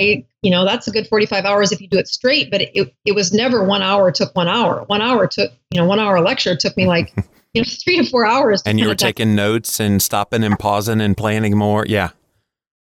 you 0.00 0.50
know, 0.50 0.64
that's 0.64 0.88
a 0.88 0.90
good 0.90 1.06
45 1.06 1.44
hours 1.44 1.72
if 1.72 1.80
you 1.80 1.88
do 1.88 1.98
it 1.98 2.08
straight, 2.08 2.50
but 2.50 2.62
it, 2.62 2.94
it 3.04 3.14
was 3.14 3.32
never 3.32 3.64
one 3.64 3.82
hour 3.82 4.10
took 4.10 4.34
one 4.34 4.48
hour. 4.48 4.84
One 4.86 5.02
hour 5.02 5.26
took, 5.26 5.52
you 5.70 5.80
know, 5.80 5.86
one 5.86 5.98
hour 5.98 6.20
lecture 6.20 6.56
took 6.56 6.76
me 6.76 6.86
like, 6.86 7.12
you 7.54 7.62
know, 7.62 7.68
three 7.84 7.98
to 7.98 8.04
four 8.04 8.24
hours. 8.24 8.62
to 8.62 8.70
And 8.70 8.80
you 8.80 8.88
were 8.88 8.94
taking 8.94 9.34
notes 9.34 9.80
and 9.80 10.00
stopping 10.00 10.42
and 10.42 10.58
pausing 10.58 11.00
and 11.00 11.16
planning 11.16 11.56
more. 11.56 11.84
Yeah. 11.86 12.10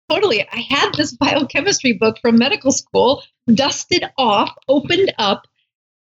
totally. 0.09 0.47
I 0.51 0.65
had 0.69 0.93
this 0.95 1.11
biochemistry 1.17 1.93
book 1.93 2.17
from 2.21 2.37
medical 2.37 2.71
school, 2.71 3.23
dusted 3.53 4.05
off, 4.17 4.51
opened 4.67 5.13
up, 5.19 5.47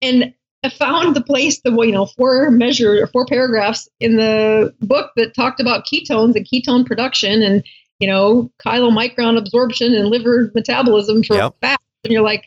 and 0.02 0.34
I 0.62 0.68
found 0.68 1.16
the 1.16 1.22
place, 1.22 1.60
the 1.62 1.70
you 1.70 1.92
know, 1.92 2.04
four 2.04 2.50
measure 2.50 3.02
or 3.02 3.06
four 3.06 3.24
paragraphs 3.24 3.88
in 3.98 4.16
the 4.16 4.74
book 4.82 5.12
that 5.16 5.34
talked 5.34 5.58
about 5.58 5.86
ketones 5.86 6.36
and 6.36 6.46
ketone 6.46 6.84
production 6.84 7.42
and 7.42 7.64
you 8.00 8.08
know, 8.08 8.50
chylomicron 8.64 9.38
absorption 9.38 9.94
and 9.94 10.08
liver 10.08 10.50
metabolism 10.54 11.22
for 11.22 11.36
Yep. 11.36 11.54
fat. 11.60 11.80
And 12.04 12.12
you're 12.12 12.22
like, 12.22 12.46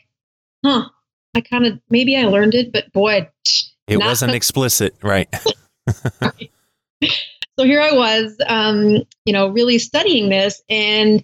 huh, 0.64 0.88
I 1.34 1.40
kind 1.40 1.66
of 1.66 1.80
maybe 1.88 2.16
I 2.16 2.24
learned 2.24 2.54
it, 2.54 2.72
but 2.72 2.92
boy, 2.92 3.28
It 3.86 3.98
wasn't 3.98 4.34
explicit. 4.34 4.94
Right. 5.02 5.28
so 5.88 7.64
here 7.64 7.80
I 7.80 7.92
was, 7.92 8.36
um, 8.46 9.02
you 9.24 9.32
know, 9.32 9.48
really 9.48 9.78
studying 9.78 10.28
this, 10.28 10.62
and 10.68 11.22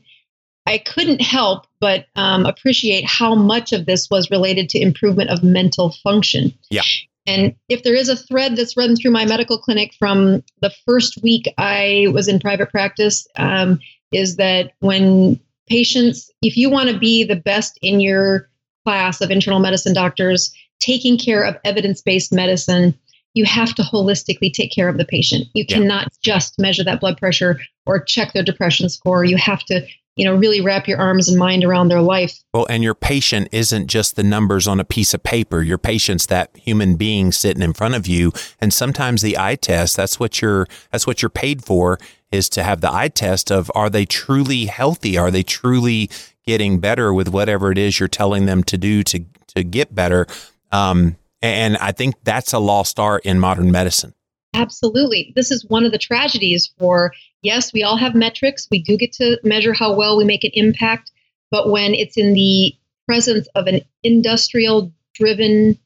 I 0.67 0.79
couldn't 0.79 1.21
help 1.21 1.67
but 1.81 2.07
um, 2.15 2.45
appreciate 2.45 3.07
how 3.07 3.35
much 3.35 3.73
of 3.73 3.87
this 3.87 4.09
was 4.11 4.31
related 4.31 4.69
to 4.71 4.81
improvement 4.81 5.31
of 5.31 5.43
mental 5.43 5.93
function. 6.05 6.53
Yeah. 6.71 6.83
And 7.27 7.55
if 7.69 7.83
there 7.83 7.95
is 7.95 8.09
a 8.09 8.17
thread 8.17 8.57
that's 8.57 8.77
run 8.77 8.97
through 8.97 9.11
my 9.11 9.25
medical 9.25 9.59
clinic 9.59 9.93
from 9.99 10.43
the 10.63 10.73
first 10.87 11.23
week 11.23 11.53
I 11.59 12.07
was 12.13 12.29
in 12.29 12.41
private 12.41 12.71
practice, 12.71 13.27
um, 13.37 13.79
is 14.13 14.37
that 14.37 14.73
when 14.81 15.39
patients, 15.69 16.31
if 16.43 16.57
you 16.57 16.71
want 16.71 16.91
to 16.91 16.99
be 16.99 17.25
the 17.25 17.37
best 17.37 17.79
in 17.83 18.01
your 18.01 18.49
class 18.85 19.21
of 19.21 19.31
internal 19.31 19.61
medicine 19.61 19.95
doctors, 19.95 20.53
taking 20.81 21.19
care 21.19 21.43
of 21.43 21.57
evidence 21.65 22.01
based 22.03 22.33
medicine, 22.33 22.99
you 23.35 23.45
have 23.45 23.75
to 23.75 23.83
holistically 23.83 24.53
take 24.53 24.73
care 24.73 24.89
of 24.89 24.99
the 24.99 25.05
patient. 25.05 25.47
You 25.55 25.65
Yeah. 25.69 25.77
cannot 25.77 26.09
just 26.23 26.59
measure 26.59 26.83
that 26.85 27.01
blood 27.01 27.17
pressure 27.19 27.61
or 27.87 28.03
check 28.03 28.33
their 28.33 28.43
depression 28.43 28.89
score. 28.89 29.25
You 29.25 29.37
have 29.37 29.63
to, 29.67 29.87
you 30.17 30.25
know, 30.25 30.35
really 30.35 30.61
wrap 30.61 30.89
your 30.89 30.99
arms 30.99 31.29
and 31.29 31.39
mind 31.39 31.65
around 31.65 31.89
their 31.89 32.03
life. 32.03 32.39
Well, 32.53 32.67
and 32.69 32.83
your 32.83 32.95
patient 32.95 33.49
isn't 33.53 33.87
just 33.87 34.17
the 34.17 34.23
numbers 34.23 34.67
on 34.67 34.81
a 34.81 34.85
piece 34.85 35.15
of 35.15 35.23
paper. 35.23 35.63
Your 35.63 35.79
patient's 35.79 36.27
that 36.27 36.51
human 36.57 36.97
being 36.97 37.33
sitting 37.33 37.63
in 37.63 37.73
front 37.73 37.95
of 37.95 38.07
you. 38.07 38.33
And 38.61 38.73
sometimes 38.73 39.23
the 39.23 39.39
eye 39.39 39.57
test, 39.57 39.97
that's 39.97 40.21
what 40.21 40.43
you're 40.43 40.67
that's 40.91 41.07
what 41.07 41.23
you're 41.23 41.31
paid 41.31 41.65
for 41.65 41.99
is 42.33 42.49
to 42.51 42.63
have 42.63 42.81
the 42.81 42.93
eye 42.93 43.09
test 43.09 43.51
of 43.51 43.71
are 43.75 43.91
they 43.91 44.05
truly 44.05 44.67
healthy? 44.67 45.17
Are 45.17 45.31
they 45.31 45.43
truly 45.43 46.11
getting 46.47 46.81
better 46.81 47.15
with 47.15 47.29
whatever 47.29 47.71
it 47.73 47.79
is 47.79 47.99
you're 47.99 48.09
telling 48.09 48.47
them 48.47 48.63
to 48.65 48.77
do 48.77 49.03
to 49.05 49.25
to 49.55 49.63
get 49.63 49.95
better? 49.95 50.27
Um, 50.73 51.17
and 51.43 51.77
I 51.79 51.93
think 51.93 52.17
that's 52.25 52.53
a 52.53 52.59
lost 52.59 52.99
art 52.99 53.25
in 53.25 53.41
modern 53.41 53.73
medicine. 53.73 54.15
Absolutely. 54.55 55.33
This 55.37 55.51
is 55.51 55.65
one 55.67 55.85
of 55.85 55.93
the 55.93 55.99
tragedies 55.99 56.73
for, 56.79 57.13
yes, 57.43 57.73
we 57.73 57.83
all 57.83 57.97
have 57.97 58.15
metrics. 58.15 58.69
We 58.71 58.83
do 58.83 58.97
get 58.97 59.13
to 59.15 59.39
measure 59.43 59.73
how 59.73 59.95
well 59.95 60.17
we 60.17 60.25
make 60.25 60.45
an 60.45 60.51
impact. 60.55 61.11
But 61.51 61.71
when 61.71 61.95
it's 61.95 62.17
in 62.17 62.33
the 62.35 62.75
presence 63.07 63.49
of 63.55 63.67
an 63.67 63.81
industrial 64.03 64.93
driven 65.15 65.79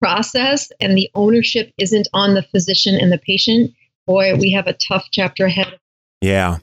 process 0.00 0.72
and 0.80 0.96
the 0.96 1.10
ownership 1.14 1.72
isn't 1.78 2.08
on 2.12 2.34
the 2.34 2.42
physician 2.42 2.98
and 3.00 3.12
the 3.12 3.18
patient, 3.18 3.72
boy, 4.06 4.34
we 4.36 4.50
have 4.52 4.66
a 4.66 4.72
tough 4.72 5.06
chapter 5.12 5.46
ahead. 5.46 5.78
Yeah. 6.20 6.58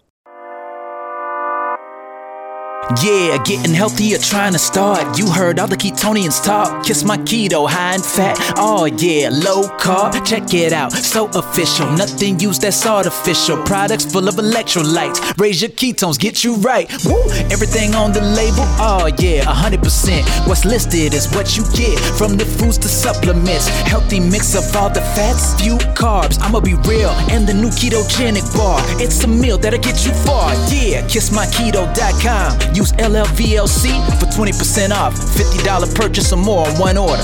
Yeah, 3.03 3.37
getting 3.43 3.73
healthier, 3.73 4.17
trying 4.17 4.53
to 4.53 4.59
start. 4.59 5.17
You 5.19 5.29
heard 5.29 5.59
all 5.59 5.67
the 5.67 5.75
ketonians 5.75 6.41
talk. 6.41 6.85
Kiss 6.85 7.03
my 7.03 7.17
keto, 7.17 7.67
high 7.67 7.95
in 7.95 8.01
fat. 8.01 8.37
Oh 8.55 8.85
yeah, 8.85 9.29
low 9.29 9.63
carb. 9.77 10.25
Check 10.25 10.53
it 10.53 10.71
out, 10.71 10.93
so 10.93 11.27
official. 11.35 11.89
Nothing 11.91 12.39
used 12.39 12.61
that's 12.61 12.85
artificial. 12.85 13.61
Products 13.65 14.05
full 14.05 14.29
of 14.29 14.35
electrolytes. 14.35 15.37
Raise 15.37 15.61
your 15.61 15.71
ketones, 15.71 16.17
get 16.17 16.45
you 16.45 16.55
right. 16.57 16.89
Woo! 17.03 17.29
Everything 17.51 17.93
on 17.93 18.13
the 18.13 18.21
label. 18.21 18.63
Oh 18.79 19.09
yeah, 19.19 19.43
100%. 19.43 20.47
What's 20.47 20.63
listed 20.63 21.13
is 21.13 21.29
what 21.35 21.57
you 21.57 21.63
get. 21.75 21.99
From 22.17 22.37
the 22.37 22.45
foods 22.45 22.77
to 22.77 22.87
supplements. 22.87 23.67
Healthy 23.67 24.21
mix 24.21 24.55
of 24.55 24.63
all 24.77 24.89
the 24.89 25.01
fats, 25.01 25.59
few 25.61 25.77
carbs. 25.97 26.39
I'ma 26.39 26.61
be 26.61 26.75
real. 26.87 27.09
And 27.29 27.45
the 27.45 27.53
new 27.53 27.69
ketogenic 27.69 28.47
bar. 28.55 28.79
It's 29.01 29.21
a 29.25 29.27
meal 29.27 29.57
that'll 29.57 29.81
get 29.81 30.05
you 30.05 30.13
far. 30.13 30.53
Yeah, 30.71 31.01
kissmyketo.com. 31.01 32.66
Use 32.73 32.91
LLVLC 32.93 33.89
for 34.19 34.25
20% 34.27 34.91
off. 34.91 35.13
$50 35.13 35.95
purchase 35.95 36.31
or 36.31 36.37
more 36.37 36.67
on 36.67 36.77
one 36.79 36.97
order. 36.97 37.23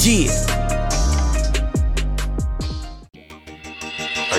Yeah. 0.00 0.59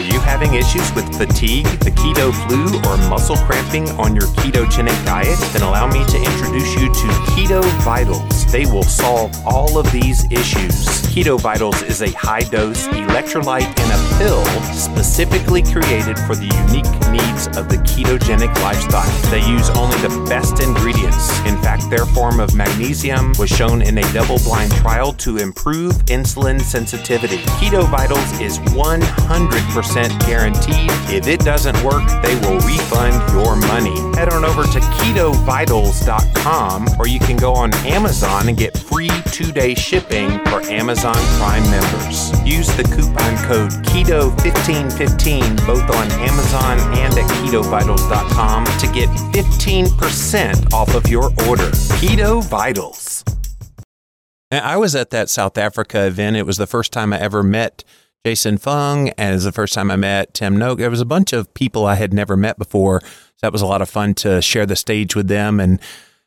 Are 0.02 0.14
you 0.14 0.20
having 0.20 0.56
issues 0.56 0.92
with 0.94 1.06
fatigue, 1.16 1.68
the 1.82 1.92
keto 1.92 2.34
flu, 2.48 2.66
or 2.90 2.98
muscle 3.08 3.36
cramping 3.36 3.88
on 4.00 4.16
your 4.16 4.26
ketogenic 4.34 5.06
diet? 5.06 5.38
Then 5.54 5.62
allow 5.62 5.86
me 5.86 6.04
to 6.06 6.18
introduce 6.18 6.74
you 6.74 6.88
to 6.88 7.08
Keto 7.30 7.62
Vitals. 7.84 8.52
They 8.52 8.66
will 8.66 8.82
solve 8.82 9.32
all 9.46 9.78
of 9.78 9.92
these 9.92 10.26
issues. 10.32 10.88
Keto 11.14 11.40
Vitals 11.40 11.84
is 11.84 12.02
a 12.02 12.10
high 12.14 12.42
dose 12.42 12.88
electrolyte 12.88 13.70
in 13.78 13.92
a 13.92 14.18
pill 14.18 14.44
specifically 14.74 15.62
created 15.62 16.18
for 16.18 16.36
the 16.36 16.50
unique 16.66 16.90
needs 17.12 17.46
of 17.56 17.70
the 17.70 17.78
ketogenic 17.86 18.54
lifestyle. 18.64 19.12
They 19.30 19.46
use 19.48 19.70
only 19.72 19.98
the 19.98 20.26
best 20.28 20.64
ingredients. 20.64 21.30
In 21.46 21.62
fact, 21.62 21.92
their 21.92 22.08
form 22.08 22.40
of 22.40 22.56
magnesium 22.56 23.34
was 23.38 23.52
shown 23.52 23.84
in 23.84 24.00
a 24.00 24.14
double 24.14 24.40
blind 24.40 24.72
trial 24.72 25.14
to 25.14 25.38
improve 25.38 25.94
insulin 26.06 26.60
sensitivity. 26.60 27.38
Keto 27.60 27.88
Vitals 27.88 28.40
is 28.40 28.58
100% 28.60 29.91
guaranteed. 29.92 30.90
If 31.12 31.28
it 31.28 31.42
doesn't 31.42 31.76
work, 31.84 32.08
they 32.24 32.34
will 32.36 32.58
refund 32.60 33.34
your 33.34 33.58
money. 33.68 34.00
Head 34.16 34.32
on 34.32 34.46
over 34.46 34.64
to 34.64 34.80
ketovitals.com 34.80 36.88
or 36.98 37.08
you 37.08 37.20
can 37.20 37.36
go 37.36 37.54
on 37.54 37.74
Amazon 37.86 38.48
and 38.48 38.58
get 38.58 38.78
free 38.78 39.10
two 39.26 39.52
day 39.52 39.76
shipping 39.76 40.40
for 40.46 40.62
Amazon 40.64 41.18
Prime 41.38 41.70
members. 41.70 42.32
Use 42.46 42.68
the 42.78 42.84
coupon 42.84 43.36
code 43.46 43.72
KETO1515 43.92 45.68
both 45.68 45.90
on 45.90 46.10
Amazon 46.22 46.80
and 46.98 47.14
at 47.18 47.30
ketovitals.com 47.30 48.64
to 48.66 48.88
get 48.94 49.10
15% 49.34 50.72
off 50.74 50.96
of 50.96 51.10
your 51.10 51.26
order. 51.48 51.70
Keto 52.00 52.42
Vitals. 52.44 53.24
I 54.52 54.78
was 54.78 54.96
at 54.96 55.10
that 55.12 55.30
South 55.30 55.58
Africa 55.58 56.08
event. 56.08 56.36
It 56.36 56.46
was 56.46 56.58
the 56.58 56.68
first 56.68 56.92
time 56.92 57.14
I 57.14 57.20
ever 57.20 57.42
met 57.42 57.86
Jason 58.26 58.58
Fung, 58.58 59.10
and 59.10 59.32
it 59.32 59.34
was 59.34 59.44
the 59.46 59.52
first 59.52 59.74
time 59.74 59.90
I 59.90 59.96
met 59.96 60.34
Tim 60.34 60.56
Noakes. 60.58 60.80
There 60.80 60.90
was 60.90 61.02
a 61.02 61.06
bunch 61.06 61.34
of 61.34 61.52
people 61.54 61.86
I 61.86 61.96
had 61.96 62.14
never 62.14 62.38
met 62.38 62.58
before. 62.58 63.02
So 63.02 63.10
that 63.42 63.52
was 63.52 63.62
a 63.62 63.68
lot 63.68 63.82
of 63.82 63.90
fun 63.90 64.14
to 64.16 64.42
share 64.42 64.66
the 64.66 64.76
stage 64.76 65.16
with 65.16 65.28
them. 65.28 65.60
And 65.60 65.80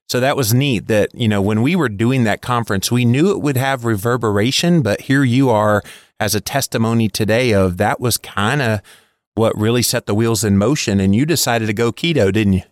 so 0.08 0.18
that 0.20 0.36
was 0.36 0.52
neat 0.52 0.88
that, 0.88 1.14
you 1.14 1.28
know, 1.28 1.40
when 1.40 1.62
we 1.62 1.76
were 1.76 1.88
doing 1.88 2.24
that 2.24 2.42
conference, 2.42 2.90
we 2.90 3.04
knew 3.04 3.30
it 3.30 3.40
would 3.40 3.56
have 3.56 3.84
reverberation, 3.84 4.82
but 4.82 5.02
here 5.02 5.22
you 5.22 5.50
are 5.50 5.82
as 6.18 6.34
a 6.34 6.40
testimony 6.40 7.08
today 7.08 7.52
of 7.54 7.76
that 7.76 8.00
was 8.00 8.16
kind 8.16 8.60
of 8.60 8.80
what 9.34 9.56
really 9.56 9.82
set 9.82 10.06
the 10.06 10.14
wheels 10.14 10.44
in 10.44 10.58
motion. 10.58 11.00
And 11.00 11.14
you 11.14 11.24
decided 11.24 11.66
to 11.66 11.72
go 11.72 11.92
keto, 11.92 12.32
didn't 12.32 12.54
you? 12.54 12.62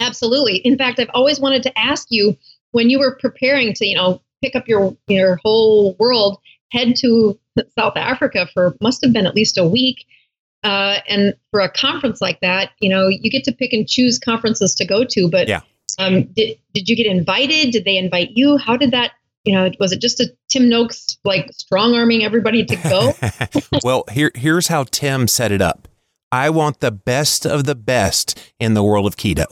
Absolutely. 0.00 0.56
In 0.58 0.76
fact, 0.76 0.98
I've 0.98 1.10
always 1.14 1.40
wanted 1.40 1.62
to 1.64 1.78
ask 1.78 2.08
you 2.10 2.36
when 2.72 2.90
you 2.90 2.98
were 2.98 3.16
preparing 3.16 3.72
to, 3.74 3.86
you 3.86 3.96
know, 3.96 4.20
pick 4.42 4.54
up 4.54 4.68
your 4.68 4.96
your 5.08 5.38
whole 5.44 5.94
world, 5.98 6.38
head 6.72 6.94
to 6.96 7.38
South 7.78 7.96
Africa 7.96 8.46
for 8.52 8.76
must 8.80 9.02
have 9.04 9.12
been 9.12 9.26
at 9.26 9.34
least 9.34 9.58
a 9.58 9.64
week. 9.64 10.06
Uh, 10.64 10.98
and 11.08 11.34
for 11.50 11.60
a 11.60 11.70
conference 11.70 12.20
like 12.20 12.40
that, 12.40 12.70
you 12.80 12.88
know, 12.88 13.08
you 13.08 13.30
get 13.30 13.44
to 13.44 13.52
pick 13.52 13.72
and 13.72 13.88
choose 13.88 14.18
conferences 14.18 14.74
to 14.74 14.84
go 14.86 15.04
to. 15.04 15.28
But 15.28 15.48
Yeah. 15.48 15.60
um, 15.98 16.24
did 16.34 16.58
did 16.74 16.88
you 16.88 16.96
get 16.96 17.06
invited? 17.06 17.70
Did 17.72 17.84
they 17.84 17.96
invite 17.96 18.30
you? 18.34 18.56
How 18.56 18.76
did 18.76 18.90
that? 18.90 19.12
You 19.44 19.54
know, 19.54 19.70
was 19.78 19.92
it 19.92 20.00
just 20.00 20.18
a 20.18 20.26
Tim 20.48 20.68
Noakes 20.68 21.18
like 21.24 21.52
strong 21.52 21.94
arming 21.94 22.24
everybody 22.24 22.64
to 22.64 22.76
go? 22.76 23.14
well, 23.84 24.04
here 24.10 24.32
here's 24.34 24.66
how 24.68 24.84
Tim 24.84 25.28
set 25.28 25.52
it 25.52 25.62
up. 25.62 25.86
I 26.32 26.50
want 26.50 26.80
the 26.80 26.90
best 26.90 27.46
of 27.46 27.64
the 27.64 27.76
best 27.76 28.36
in 28.58 28.74
the 28.74 28.82
world 28.82 29.06
of 29.06 29.16
keto. 29.16 29.46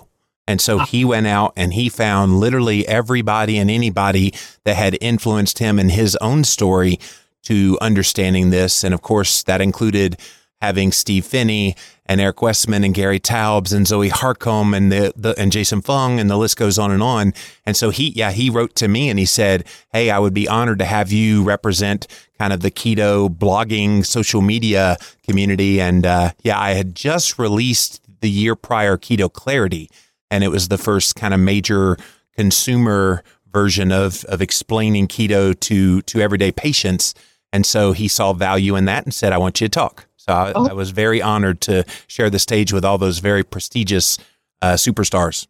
And 0.46 0.60
so 0.60 0.80
he 0.80 1.04
went 1.04 1.26
out 1.26 1.52
and 1.56 1.72
he 1.72 1.88
found 1.88 2.38
literally 2.38 2.86
everybody 2.86 3.56
and 3.56 3.70
anybody 3.70 4.34
that 4.64 4.76
had 4.76 4.98
influenced 5.00 5.58
him 5.58 5.78
in 5.78 5.88
his 5.90 6.16
own 6.16 6.44
story 6.44 6.98
to 7.44 7.78
understanding 7.80 8.50
this. 8.50 8.84
And 8.84 8.94
of 8.94 9.02
course, 9.02 9.42
that 9.44 9.60
included 9.60 10.18
having 10.60 10.92
Steve 10.92 11.26
Phinney 11.26 11.76
and 12.06 12.20
Eric 12.20 12.40
Westman 12.42 12.84
and 12.84 12.94
Gary 12.94 13.20
Taubes 13.20 13.72
and 13.72 13.86
Zoe 13.86 14.08
Harcombe 14.08 14.74
and 14.74 14.90
the, 14.90 15.12
the 15.16 15.34
and 15.38 15.52
Jason 15.52 15.82
Fung 15.82 16.18
and 16.18 16.30
the 16.30 16.36
list 16.36 16.56
goes 16.56 16.78
on 16.78 16.90
and 16.90 17.02
on. 17.02 17.34
And 17.66 17.76
so 17.76 17.90
he 17.90 18.10
yeah, 18.10 18.30
he 18.30 18.50
wrote 18.50 18.74
to 18.76 18.88
me 18.88 19.08
and 19.08 19.18
he 19.18 19.26
said, 19.26 19.64
Hey, 19.92 20.10
I 20.10 20.18
would 20.18 20.34
be 20.34 20.48
honored 20.48 20.78
to 20.78 20.84
have 20.84 21.12
you 21.12 21.42
represent 21.42 22.06
kind 22.38 22.52
of 22.52 22.60
the 22.60 22.70
keto 22.70 23.28
blogging 23.28 24.04
social 24.04 24.40
media 24.40 24.96
community. 25.22 25.80
And 25.80 26.04
uh, 26.06 26.32
yeah, 26.42 26.58
I 26.58 26.72
had 26.72 26.94
just 26.94 27.38
released 27.38 28.00
the 28.20 28.30
year 28.30 28.56
prior 28.56 28.96
Keto 28.96 29.30
Clarity, 29.30 29.90
and 30.30 30.42
it 30.42 30.48
was 30.48 30.68
the 30.68 30.78
first 30.78 31.14
kind 31.14 31.34
of 31.34 31.40
major 31.40 31.98
consumer 32.34 33.22
version 33.52 33.92
of 33.92 34.24
of 34.24 34.42
explaining 34.42 35.08
keto 35.08 35.58
to 35.60 36.02
to 36.02 36.20
everyday 36.20 36.50
patients. 36.50 37.14
And 37.54 37.64
so 37.64 37.92
he 37.92 38.08
saw 38.08 38.32
value 38.32 38.74
in 38.74 38.86
that 38.86 39.04
and 39.04 39.14
said, 39.14 39.32
I 39.32 39.38
want 39.38 39.60
you 39.60 39.68
to 39.68 39.70
talk. 39.70 40.06
So 40.16 40.32
I, 40.32 40.52
Oh. 40.56 40.66
I 40.66 40.72
was 40.72 40.90
very 40.90 41.22
honored 41.22 41.60
to 41.62 41.84
share 42.08 42.28
the 42.28 42.40
stage 42.40 42.72
with 42.72 42.84
all 42.84 42.98
those 42.98 43.20
very 43.20 43.44
prestigious 43.44 44.18
uh, 44.60 44.72
superstars. 44.72 45.46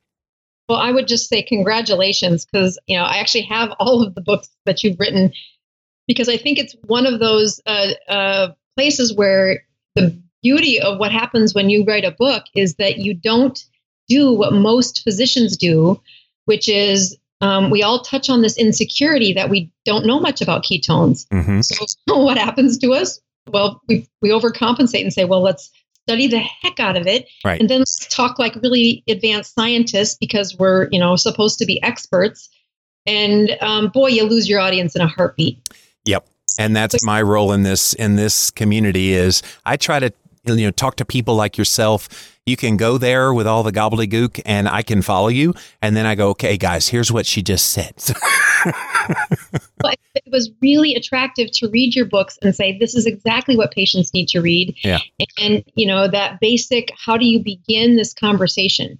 Well, 0.69 0.79
I 0.79 0.93
would 0.93 1.09
just 1.09 1.31
say 1.31 1.43
congratulations 1.43 2.45
because 2.45 2.79
you 2.87 2.99
know 2.99 3.05
I 3.05 3.17
actually 3.17 3.45
have 3.45 3.71
all 3.81 4.03
of 4.03 4.15
the 4.15 4.21
books 4.21 4.51
that 4.67 4.85
you've 4.85 5.01
written 5.01 5.33
because 6.07 6.29
I 6.29 6.37
think 6.37 6.59
it's 6.59 6.77
one 6.87 7.07
of 7.07 7.21
those 7.21 7.59
uh, 7.65 7.93
uh, 8.07 8.49
places 8.77 9.15
where 9.15 9.65
the 9.95 10.15
beauty 10.43 10.79
of 10.79 10.99
what 10.99 11.11
happens 11.11 11.55
when 11.55 11.71
you 11.71 11.85
write 11.87 12.05
a 12.05 12.11
book 12.11 12.45
is 12.55 12.75
that 12.75 12.99
you 12.99 13.15
don't 13.15 13.65
do 14.09 14.31
what 14.31 14.53
most 14.53 15.03
physicians 15.05 15.57
do, 15.57 15.99
which 16.45 16.69
is 16.69 17.17
um, 17.45 17.71
we 17.71 17.83
all 17.83 18.01
touch 18.03 18.31
on 18.31 18.41
this 18.43 18.57
insecurity 18.57 19.35
that 19.35 19.51
we 19.51 19.71
don't 19.85 20.07
know 20.07 20.19
much 20.19 20.41
about 20.41 20.65
ketones. 20.65 21.27
Mm-hmm. 21.29 21.61
So 21.61 21.85
what 22.17 22.39
happens 22.39 22.79
to 22.79 22.95
us? 22.95 23.21
Well, 23.49 23.83
we 23.89 24.09
we 24.23 24.31
overcompensate 24.31 25.03
and 25.03 25.13
say, 25.13 25.25
well, 25.27 25.43
let's 25.43 25.71
study 26.09 26.27
the 26.27 26.39
heck 26.39 26.81
out 26.81 26.97
of 26.97 27.07
it, 27.07 27.27
Right. 27.45 27.61
and 27.61 27.69
then 27.69 27.81
let's 27.81 28.07
talk 28.09 28.39
like 28.39 28.55
really 28.57 29.03
advanced 29.09 29.55
scientists 29.55 30.17
because 30.19 30.57
we're 30.59 30.89
you 30.91 30.99
know 30.99 31.17
supposed 31.17 31.59
to 31.59 31.67
be 31.67 31.83
experts. 31.83 32.49
And 33.07 33.51
um, 33.61 33.89
boy, 33.93 34.09
you 34.09 34.25
lose 34.25 34.49
your 34.49 34.61
audience 34.61 34.97
in 34.97 35.03
a 35.03 35.07
heartbeat. 35.07 35.59
Yep. 36.07 36.27
And 36.59 36.75
that's 36.75 37.05
my 37.05 37.21
role 37.21 37.53
in 37.53 37.63
this 37.65 37.93
in 37.95 38.17
this 38.17 38.51
community 38.51 39.13
is 39.13 39.43
I 39.67 39.77
try 39.77 40.01
to 40.01 40.11
you 40.47 40.65
know 40.67 40.71
talk 40.71 40.97
to 40.97 41.05
people 41.05 41.35
like 41.35 41.59
yourself. 41.59 42.09
You 42.47 42.59
can 42.59 42.77
go 42.77 42.99
there 42.99 43.33
with 43.33 43.47
all 43.47 43.63
the 43.63 43.73
gobbledygook 43.73 44.43
and 44.45 44.69
I 44.69 44.83
can 44.83 45.01
follow 45.01 45.29
you. 45.29 45.55
And 45.81 45.97
then 45.97 46.05
I 46.05 46.15
go, 46.15 46.29
"Okay, 46.31 46.59
guys, 46.59 46.89
here's 46.89 47.11
what 47.11 47.25
she 47.25 47.43
just 47.43 47.71
said." 47.71 47.95
but 49.79 49.99
it 50.15 50.31
was 50.31 50.51
really 50.61 50.95
attractive 50.95 51.51
to 51.53 51.69
read 51.69 51.95
your 51.95 52.05
books 52.05 52.39
and 52.43 52.55
say 52.55 52.77
this 52.77 52.95
is 52.95 53.07
exactly 53.07 53.57
what 53.57 53.73
patients 53.73 54.13
need 54.13 54.29
to 54.29 54.41
read. 54.41 54.77
Yeah. 54.85 54.99
and 55.39 55.65
you 55.75 55.87
know 55.87 56.07
that 56.07 56.39
basic 56.39 56.93
how 56.99 57.17
do 57.17 57.25
you 57.25 57.43
begin 57.43 57.97
this 57.97 58.13
conversation? 58.13 58.99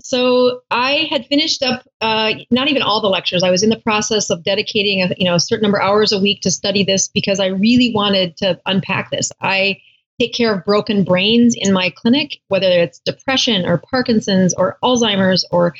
So 0.00 0.60
i 0.70 1.08
had 1.10 1.26
finished 1.26 1.64
up 1.64 1.82
uh, 2.00 2.34
not 2.52 2.68
even 2.68 2.82
all 2.82 3.00
the 3.00 3.08
lectures. 3.08 3.42
I 3.42 3.50
was 3.50 3.64
in 3.64 3.70
the 3.70 3.80
process 3.80 4.30
of 4.30 4.44
dedicating 4.44 5.02
a 5.02 5.12
you 5.18 5.24
know 5.24 5.34
a 5.34 5.40
certain 5.40 5.62
number 5.62 5.78
of 5.78 5.88
hours 5.88 6.12
a 6.12 6.20
week 6.20 6.42
to 6.42 6.52
study 6.52 6.84
this 6.84 7.08
because 7.08 7.40
i 7.40 7.46
really 7.46 7.92
wanted 7.92 8.36
to 8.36 8.60
unpack 8.64 9.10
this. 9.10 9.32
I 9.40 9.80
take 10.20 10.34
care 10.34 10.54
of 10.54 10.64
broken 10.64 11.02
brains 11.02 11.54
in 11.56 11.72
my 11.72 11.90
clinic 11.90 12.40
whether 12.48 12.68
it's 12.68 13.00
depression 13.00 13.64
or 13.64 13.78
parkinson's 13.78 14.52
or 14.54 14.78
alzheimer's 14.84 15.44
or 15.50 15.74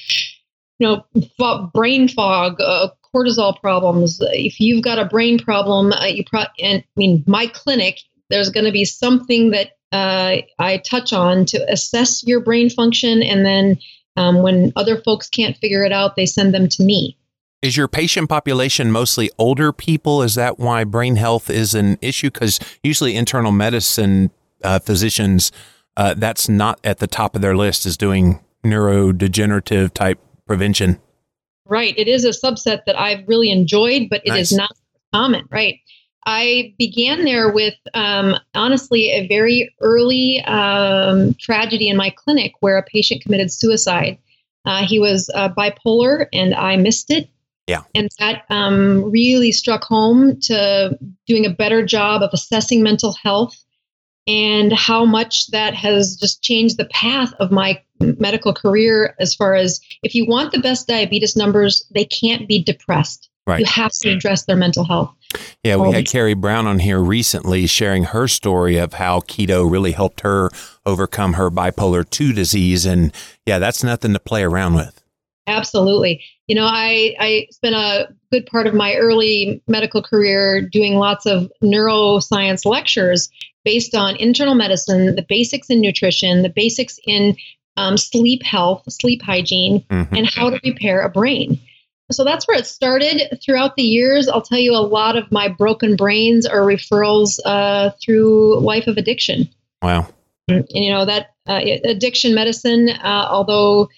you 0.80 0.86
know, 0.86 1.68
brain 1.74 2.08
fog, 2.08 2.60
uh, 2.60 2.88
cortisol 3.14 3.58
problems. 3.60 4.18
If 4.20 4.58
you've 4.58 4.82
got 4.82 4.98
a 4.98 5.04
brain 5.04 5.38
problem, 5.38 5.92
uh, 5.92 6.06
you 6.06 6.24
pro- 6.24 6.44
and 6.60 6.82
I 6.82 6.84
mean, 6.96 7.22
my 7.26 7.46
clinic, 7.48 7.98
there's 8.30 8.48
going 8.48 8.64
to 8.64 8.72
be 8.72 8.86
something 8.86 9.50
that 9.50 9.72
uh, 9.92 10.38
I 10.58 10.78
touch 10.78 11.12
on 11.12 11.44
to 11.46 11.70
assess 11.70 12.26
your 12.26 12.40
brain 12.40 12.70
function, 12.70 13.22
and 13.22 13.44
then 13.44 13.78
um, 14.16 14.42
when 14.42 14.72
other 14.74 15.00
folks 15.02 15.28
can't 15.28 15.56
figure 15.56 15.84
it 15.84 15.92
out, 15.92 16.16
they 16.16 16.26
send 16.26 16.54
them 16.54 16.68
to 16.70 16.82
me. 16.82 17.16
Is 17.62 17.76
your 17.76 17.88
patient 17.88 18.28
population 18.30 18.90
mostly 18.90 19.30
older 19.36 19.70
people? 19.70 20.22
Is 20.22 20.34
that 20.34 20.58
why 20.58 20.84
brain 20.84 21.16
health 21.16 21.50
is 21.50 21.74
an 21.74 21.98
issue? 22.00 22.30
Because 22.30 22.58
usually 22.82 23.16
internal 23.16 23.52
medicine 23.52 24.30
uh, 24.64 24.78
physicians, 24.78 25.52
uh, 25.96 26.14
that's 26.16 26.48
not 26.48 26.80
at 26.84 26.98
the 26.98 27.06
top 27.06 27.36
of 27.36 27.42
their 27.42 27.54
list, 27.54 27.84
is 27.84 27.98
doing 27.98 28.40
neurodegenerative 28.64 29.92
type 29.92 30.18
prevention. 30.46 30.98
Right. 31.66 31.94
It 31.98 32.08
is 32.08 32.24
a 32.24 32.30
subset 32.30 32.84
that 32.86 32.98
I've 32.98 33.28
really 33.28 33.50
enjoyed, 33.50 34.08
but 34.08 34.22
it 34.24 34.34
is 34.34 34.52
Nice. 34.52 34.58
not 34.58 34.70
common. 35.12 35.46
Right. 35.50 35.80
I 36.26 36.74
began 36.78 37.24
there 37.24 37.52
with 37.52 37.74
um, 37.94 38.36
honestly 38.54 39.10
a 39.10 39.26
very 39.26 39.74
early 39.80 40.42
um, 40.46 41.34
tragedy 41.34 41.88
in 41.88 41.96
my 41.96 42.10
clinic 42.10 42.52
where 42.60 42.78
a 42.78 42.82
patient 42.82 43.22
committed 43.22 43.52
suicide. 43.52 44.18
Uh, 44.64 44.86
he 44.86 44.98
was 44.98 45.30
uh, 45.34 45.48
bipolar 45.50 46.26
and 46.32 46.54
I 46.54 46.76
missed 46.76 47.10
it. 47.10 47.28
Yeah. 47.70 47.82
And 47.94 48.08
that 48.18 48.42
um, 48.50 49.10
really 49.10 49.52
struck 49.52 49.84
home 49.84 50.40
to 50.40 50.98
doing 51.26 51.46
a 51.46 51.50
better 51.50 51.84
job 51.84 52.22
of 52.22 52.30
assessing 52.32 52.82
mental 52.82 53.14
health 53.22 53.56
and 54.26 54.72
how 54.72 55.04
much 55.04 55.46
that 55.52 55.74
has 55.74 56.16
just 56.16 56.42
changed 56.42 56.78
the 56.78 56.86
path 56.86 57.32
of 57.38 57.52
my 57.52 57.80
medical 58.00 58.52
career 58.52 59.14
as 59.20 59.34
far 59.34 59.54
as 59.54 59.80
if 60.02 60.14
you 60.14 60.26
want 60.26 60.52
the 60.52 60.58
best 60.58 60.88
diabetes 60.88 61.36
numbers, 61.36 61.86
they 61.94 62.04
can't 62.04 62.48
be 62.48 62.62
depressed. 62.62 63.30
Right. 63.46 63.60
You 63.60 63.66
have 63.66 63.92
to 64.02 64.10
address 64.10 64.44
their 64.44 64.56
mental 64.56 64.84
health. 64.84 65.14
Yeah, 65.62 65.76
we 65.76 65.92
had 65.92 66.06
Carrie 66.06 66.34
Brown 66.34 66.66
on 66.66 66.80
here 66.80 66.98
recently 66.98 67.66
sharing 67.66 68.04
her 68.04 68.26
story 68.26 68.76
of 68.78 68.94
how 68.94 69.20
keto 69.20 69.70
really 69.70 69.92
helped 69.92 70.20
her 70.20 70.50
overcome 70.84 71.34
her 71.34 71.50
bipolar 71.50 72.08
2 72.08 72.32
disease. 72.32 72.84
And 72.84 73.12
yeah, 73.46 73.58
that's 73.58 73.84
nothing 73.84 74.12
to 74.12 74.18
play 74.18 74.42
around 74.42 74.74
with. 74.74 74.99
Absolutely. 75.50 76.22
You 76.46 76.54
know, 76.54 76.64
I, 76.66 77.14
I 77.18 77.46
spent 77.50 77.74
a 77.74 78.08
good 78.32 78.46
part 78.46 78.66
of 78.66 78.74
my 78.74 78.94
early 78.94 79.62
medical 79.68 80.02
career 80.02 80.62
doing 80.62 80.94
lots 80.94 81.26
of 81.26 81.50
neuroscience 81.62 82.64
lectures 82.64 83.28
based 83.64 83.94
on 83.94 84.16
internal 84.16 84.54
medicine, 84.54 85.14
the 85.16 85.26
basics 85.28 85.68
in 85.68 85.80
nutrition, 85.80 86.42
the 86.42 86.48
basics 86.48 86.98
in 87.06 87.36
um, 87.76 87.96
sleep 87.96 88.42
health, 88.42 88.82
sleep 88.88 89.22
hygiene, 89.22 89.84
Mhm. 89.90 90.08
and 90.16 90.26
how 90.26 90.50
to 90.50 90.60
repair 90.64 91.02
a 91.02 91.08
brain. 91.08 91.58
So 92.12 92.24
that's 92.24 92.48
where 92.48 92.58
it 92.58 92.66
started. 92.66 93.38
Throughout 93.44 93.76
the 93.76 93.84
years, 93.84 94.28
I'll 94.28 94.42
tell 94.42 94.58
you 94.58 94.74
a 94.74 94.82
lot 94.82 95.16
of 95.16 95.30
my 95.30 95.48
broken 95.48 95.94
brains 95.94 96.46
are 96.46 96.62
referrals 96.62 97.38
uh, 97.44 97.90
through 98.02 98.60
life 98.60 98.86
of 98.88 98.96
addiction. 98.96 99.48
Wow. 99.82 100.08
And, 100.48 100.66
you 100.70 100.90
know 100.92 101.04
that 101.04 101.30
uh, 101.46 101.60
addiction 101.84 102.34
medicine, 102.34 102.88
uh, 102.88 103.28
although 103.30 103.88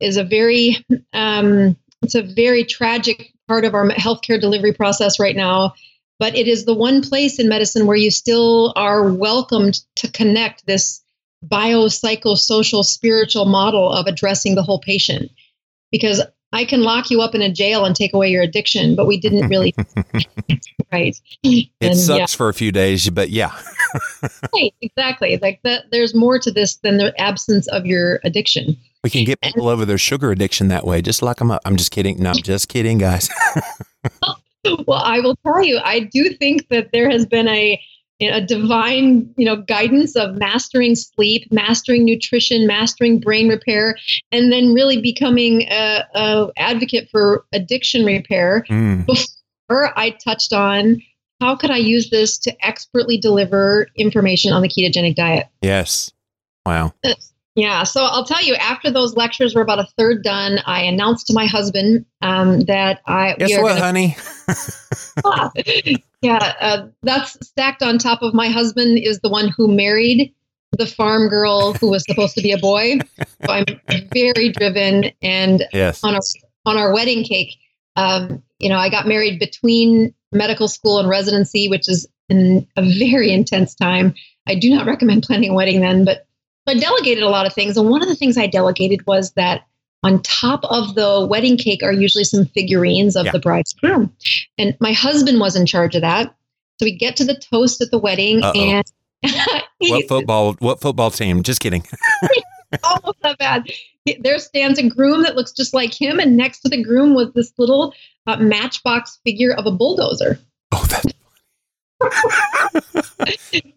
is 0.00 0.16
a 0.16 0.24
very 0.24 0.84
um, 1.12 1.76
it's 2.02 2.14
a 2.14 2.22
very 2.22 2.64
tragic 2.64 3.32
part 3.46 3.64
of 3.64 3.74
our 3.74 3.88
healthcare 3.90 4.40
delivery 4.40 4.72
process 4.72 5.20
right 5.20 5.36
now. 5.36 5.74
But 6.18 6.36
it 6.36 6.46
is 6.46 6.64
the 6.64 6.74
one 6.74 7.02
place 7.02 7.38
in 7.38 7.48
medicine 7.48 7.86
where 7.86 7.96
you 7.96 8.10
still 8.10 8.74
are 8.76 9.10
welcomed 9.10 9.80
to 9.96 10.10
connect 10.10 10.66
this 10.66 11.02
biopsychosocial 11.46 12.84
spiritual 12.84 13.46
model 13.46 13.90
of 13.90 14.06
addressing 14.06 14.54
the 14.54 14.62
whole 14.62 14.80
patient. 14.80 15.30
Because 15.90 16.22
I 16.52 16.64
can 16.64 16.82
lock 16.82 17.10
you 17.10 17.22
up 17.22 17.34
in 17.34 17.42
a 17.42 17.52
jail 17.52 17.84
and 17.84 17.94
take 17.94 18.12
away 18.12 18.30
your 18.30 18.42
addiction, 18.42 18.96
but 18.96 19.06
we 19.06 19.18
didn't 19.18 19.48
really 19.48 19.74
right. 20.92 21.16
It 21.42 21.68
And, 21.80 21.96
sucks 21.96 22.34
yeah. 22.34 22.36
for 22.36 22.48
a 22.48 22.54
few 22.54 22.72
days, 22.72 23.08
but 23.08 23.30
yeah. 23.30 23.52
Right, 24.54 24.74
exactly. 24.82 25.38
Like 25.40 25.60
that 25.64 25.84
there's 25.90 26.14
more 26.14 26.38
to 26.38 26.50
this 26.50 26.76
than 26.76 26.98
the 26.98 27.18
absence 27.20 27.66
of 27.68 27.86
your 27.86 28.20
addiction. 28.24 28.76
We 29.02 29.10
can 29.10 29.24
get 29.24 29.40
people 29.40 29.68
over 29.68 29.84
their 29.84 29.98
sugar 29.98 30.30
addiction 30.30 30.68
that 30.68 30.84
way. 30.84 31.00
Just 31.00 31.22
lock 31.22 31.38
them 31.38 31.50
up. 31.50 31.62
I'm 31.64 31.76
just 31.76 31.90
kidding. 31.90 32.22
No, 32.22 32.30
I'm 32.30 32.42
just 32.42 32.68
kidding, 32.68 32.98
guys. 32.98 33.28
Well, 34.86 35.02
I 35.02 35.20
will 35.20 35.36
tell 35.36 35.62
you, 35.64 35.80
I 35.82 36.00
do 36.00 36.34
think 36.34 36.68
that 36.68 36.90
there 36.92 37.08
has 37.08 37.24
been 37.24 37.48
a 37.48 37.80
a 38.20 38.42
divine, 38.42 39.32
you 39.38 39.46
know, 39.46 39.56
guidance 39.56 40.14
of 40.16 40.34
mastering 40.36 40.94
sleep, 40.94 41.50
mastering 41.50 42.04
nutrition, 42.04 42.66
mastering 42.66 43.18
brain 43.18 43.48
repair, 43.48 43.96
and 44.30 44.52
then 44.52 44.74
really 44.74 45.00
becoming 45.00 45.62
a, 45.70 46.04
a 46.14 46.48
advocate 46.58 47.08
for 47.10 47.46
addiction 47.54 48.04
repair. 48.04 48.66
Mm, 48.68 49.06
Before 49.06 49.98
I 49.98 50.10
touched 50.10 50.52
on 50.52 51.00
how 51.40 51.56
could 51.56 51.70
I 51.70 51.78
use 51.78 52.10
this 52.10 52.36
to 52.40 52.54
expertly 52.66 53.16
deliver 53.16 53.86
information 53.96 54.52
on 54.52 54.60
the 54.60 54.68
ketogenic 54.68 55.14
diet. 55.14 55.46
yes. 55.62 56.12
Wow. 56.66 56.92
Yeah, 57.60 57.82
so 57.82 58.04
I'll 58.04 58.24
tell 58.24 58.42
you, 58.42 58.54
after 58.54 58.90
those 58.90 59.16
lectures 59.16 59.54
were 59.54 59.60
about 59.60 59.80
a 59.80 59.86
third 59.98 60.24
done, 60.24 60.60
I 60.64 60.80
announced 60.80 61.26
to 61.26 61.34
my 61.34 61.44
husband 61.44 62.06
um, 62.22 62.60
that 62.60 63.02
I 63.06 63.34
Guess 63.38 63.60
what, 63.60 63.76
gonna- 63.76 63.80
honey? 63.82 64.16
Ah, 65.26 65.52
yeah, 66.22 66.54
uh, 66.58 66.86
that's 67.02 67.36
stacked 67.46 67.82
on 67.82 67.98
top 67.98 68.22
of 68.22 68.32
my 68.32 68.48
husband 68.48 68.98
is 68.98 69.20
the 69.20 69.28
one 69.28 69.48
who 69.54 69.68
married 69.68 70.32
the 70.78 70.86
farm 70.86 71.28
girl 71.28 71.74
who 71.74 71.90
was 71.90 72.02
supposed 72.08 72.34
to 72.36 72.42
be 72.42 72.50
a 72.52 72.56
boy. 72.56 72.98
So 73.44 73.52
I'm 73.52 73.66
very 74.14 74.52
driven, 74.52 75.10
and 75.20 75.62
Yes. 75.74 76.02
on 76.02 76.14
our 76.14 76.20
on 76.64 76.78
our 76.78 76.94
wedding 76.94 77.24
cake, 77.24 77.58
um, 77.96 78.42
you 78.58 78.70
know, 78.70 78.78
I 78.78 78.88
got 78.88 79.06
married 79.06 79.38
between 79.38 80.14
medical 80.32 80.66
school 80.68 80.98
and 80.98 81.10
residency, 81.10 81.68
which 81.68 81.90
is 81.90 82.06
in 82.30 82.66
a 82.78 82.82
very 82.98 83.32
intense 83.32 83.74
time. 83.74 84.14
I 84.48 84.54
do 84.54 84.70
not 84.70 84.86
recommend 84.86 85.24
planning 85.24 85.50
a 85.50 85.54
wedding 85.54 85.82
then, 85.82 86.06
but 86.06 86.26
I 86.66 86.74
delegated 86.74 87.22
a 87.24 87.28
lot 87.28 87.46
of 87.46 87.52
things, 87.52 87.76
and 87.76 87.88
one 87.88 88.02
of 88.02 88.08
the 88.08 88.14
things 88.16 88.36
I 88.36 88.46
delegated 88.46 89.06
was 89.06 89.32
that 89.32 89.62
on 90.02 90.22
top 90.22 90.64
of 90.64 90.94
the 90.94 91.26
wedding 91.28 91.56
cake 91.56 91.82
are 91.82 91.92
usually 91.92 92.24
some 92.24 92.46
figurines 92.46 93.16
of 93.16 93.26
Yeah. 93.26 93.32
the 93.32 93.38
bride's 93.38 93.72
groom, 93.72 94.14
and 94.58 94.76
my 94.80 94.92
husband 94.92 95.40
was 95.40 95.56
in 95.56 95.66
charge 95.66 95.94
of 95.94 96.02
that. 96.02 96.34
So 96.78 96.86
we 96.86 96.96
get 96.96 97.16
to 97.16 97.24
the 97.24 97.34
toast 97.50 97.80
at 97.82 97.90
the 97.90 97.98
wedding, 97.98 98.42
Uh-oh. 98.42 98.52
and 98.58 98.84
What 99.80 100.08
football? 100.08 100.54
What 100.60 100.80
football 100.80 101.10
team? 101.10 101.42
Just 101.42 101.60
kidding. 101.60 101.84
almost 102.84 103.20
that 103.22 103.36
bad. 103.38 103.68
There 104.20 104.38
stands 104.38 104.78
a 104.78 104.88
groom 104.88 105.22
that 105.24 105.34
looks 105.36 105.52
just 105.52 105.74
like 105.74 105.92
him, 105.92 106.18
and 106.20 106.36
next 106.36 106.60
to 106.60 106.68
the 106.68 106.82
groom 106.82 107.14
was 107.14 107.32
this 107.34 107.52
little 107.58 107.92
uh, 108.26 108.36
matchbox 108.36 109.18
figure 109.24 109.52
of 109.52 109.66
a 109.66 109.70
bulldozer. 109.72 110.38
Oh, 110.72 110.84
that. 110.90 111.09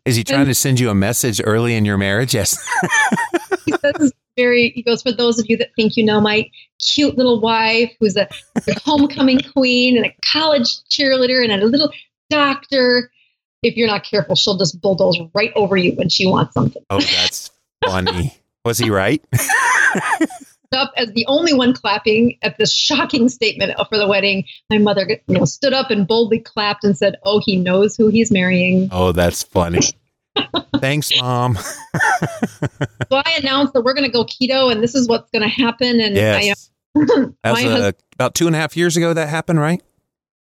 Is 0.05 0.15
he 0.15 0.23
trying 0.23 0.45
to 0.47 0.55
send 0.55 0.79
you 0.79 0.89
a 0.89 0.95
message 0.95 1.41
early 1.43 1.75
in 1.75 1.85
your 1.85 1.97
marriage? 1.97 2.33
Yes. 2.33 2.57
He 3.65 3.71
says 3.71 4.13
very. 4.35 4.69
He 4.69 4.81
goes 4.81 5.01
for 5.01 5.11
those 5.11 5.39
of 5.39 5.45
you 5.49 5.57
that 5.57 5.69
think 5.75 5.95
you 5.95 6.03
know 6.03 6.19
my 6.19 6.49
cute 6.79 7.17
little 7.17 7.39
wife, 7.39 7.91
who's 7.99 8.17
a 8.17 8.27
homecoming 8.83 9.39
queen 9.53 9.97
and 9.97 10.05
a 10.05 10.15
college 10.25 10.81
cheerleader 10.89 11.43
and 11.43 11.51
a 11.51 11.65
little 11.65 11.91
doctor. 12.29 13.11
If 13.61 13.77
you're 13.77 13.87
not 13.87 14.03
careful, 14.03 14.35
she'll 14.35 14.57
just 14.57 14.81
bulldoze 14.81 15.17
right 15.33 15.53
over 15.55 15.77
you 15.77 15.93
when 15.93 16.09
she 16.09 16.25
wants 16.25 16.53
something. 16.53 16.83
Oh, 16.89 16.99
that's 16.99 17.51
funny. 17.85 18.37
Was 18.65 18.77
he 18.77 18.89
right? 18.89 19.23
up 20.73 20.91
as 20.97 21.11
the 21.13 21.25
only 21.27 21.53
one 21.53 21.73
clapping 21.73 22.37
at 22.41 22.57
this 22.57 22.73
shocking 22.73 23.29
statement 23.29 23.73
for 23.89 23.97
the 23.97 24.07
wedding. 24.07 24.45
My 24.69 24.77
mother 24.77 25.07
you 25.27 25.37
know, 25.37 25.45
stood 25.45 25.73
up 25.73 25.91
and 25.91 26.07
boldly 26.07 26.39
clapped 26.39 26.83
and 26.83 26.97
said, 26.97 27.15
Oh, 27.23 27.41
he 27.43 27.55
knows 27.55 27.95
who 27.95 28.09
he's 28.09 28.31
marrying. 28.31 28.89
Oh, 28.91 29.11
that's 29.11 29.43
funny. 29.43 29.81
Thanks, 30.77 31.11
mom. 31.19 31.55
so 31.57 31.67
I 33.11 33.37
announced 33.39 33.73
that 33.73 33.83
we're 33.83 33.93
going 33.93 34.05
to 34.05 34.11
go 34.11 34.25
keto, 34.25 34.71
and 34.71 34.81
this 34.81 34.95
is 34.95 35.07
what's 35.07 35.29
going 35.31 35.43
to 35.43 35.47
happen. 35.47 35.99
And 35.99 36.15
yes, 36.15 36.69
I, 37.43 37.49
uh, 37.49 37.55
a, 37.91 37.93
about 38.15 38.35
two 38.35 38.47
and 38.47 38.55
a 38.55 38.59
half 38.59 38.75
years 38.75 38.97
ago 38.97 39.13
that 39.13 39.29
happened, 39.29 39.59
right? 39.59 39.81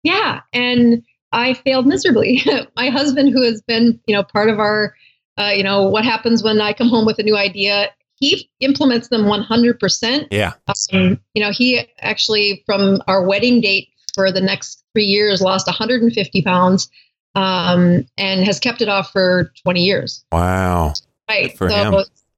yeah, 0.03 0.41
and 0.51 1.03
I 1.31 1.53
failed 1.53 1.87
miserably. 1.87 2.43
my 2.75 2.89
husband, 2.89 3.29
who 3.33 3.41
has 3.41 3.61
been, 3.61 3.99
you 4.05 4.15
know, 4.15 4.23
part 4.23 4.49
of 4.49 4.59
our, 4.59 4.95
uh, 5.37 5.51
you 5.55 5.63
know, 5.63 5.83
what 5.83 6.05
happens 6.05 6.43
when 6.43 6.61
I 6.61 6.73
come 6.73 6.89
home 6.89 7.05
with 7.05 7.19
a 7.19 7.23
new 7.23 7.35
idea, 7.35 7.89
he 8.15 8.49
implements 8.59 9.09
them 9.09 9.23
100%. 9.23 10.27
Yeah. 10.31 10.53
Um, 10.93 11.19
you 11.33 11.43
know, 11.43 11.51
he 11.51 11.87
actually, 11.99 12.63
from 12.65 13.01
our 13.07 13.25
wedding 13.25 13.61
date 13.61 13.89
for 14.15 14.31
the 14.31 14.41
next 14.41 14.83
three 14.93 15.05
years, 15.05 15.41
lost 15.41 15.67
150 15.67 16.41
pounds 16.43 16.89
um, 17.35 18.05
and 18.17 18.45
has 18.45 18.59
kept 18.59 18.81
it 18.81 18.89
off 18.89 19.11
for 19.11 19.51
20 19.63 19.81
years. 19.81 20.23
Wow. 20.31 20.93
Right. 21.29 21.57
for 21.57 21.69
so, 21.69 21.75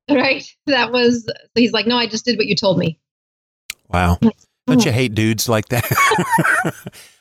him. 0.08 0.18
right. 0.18 0.46
That 0.68 0.92
was, 0.92 1.30
he's 1.56 1.74
like, 1.74 1.88
no, 1.88 1.98
I 1.98 2.08
just 2.08 2.26
did 2.26 2.38
what 2.38 2.48
you 2.48 2.56
told 2.56 2.78
me. 2.78 3.00
Wow. 3.90 4.18
Don't 4.68 4.84
you 4.84 4.92
hate 4.92 5.14
dudes 5.14 5.48
like 5.48 5.70
that? 5.70 5.86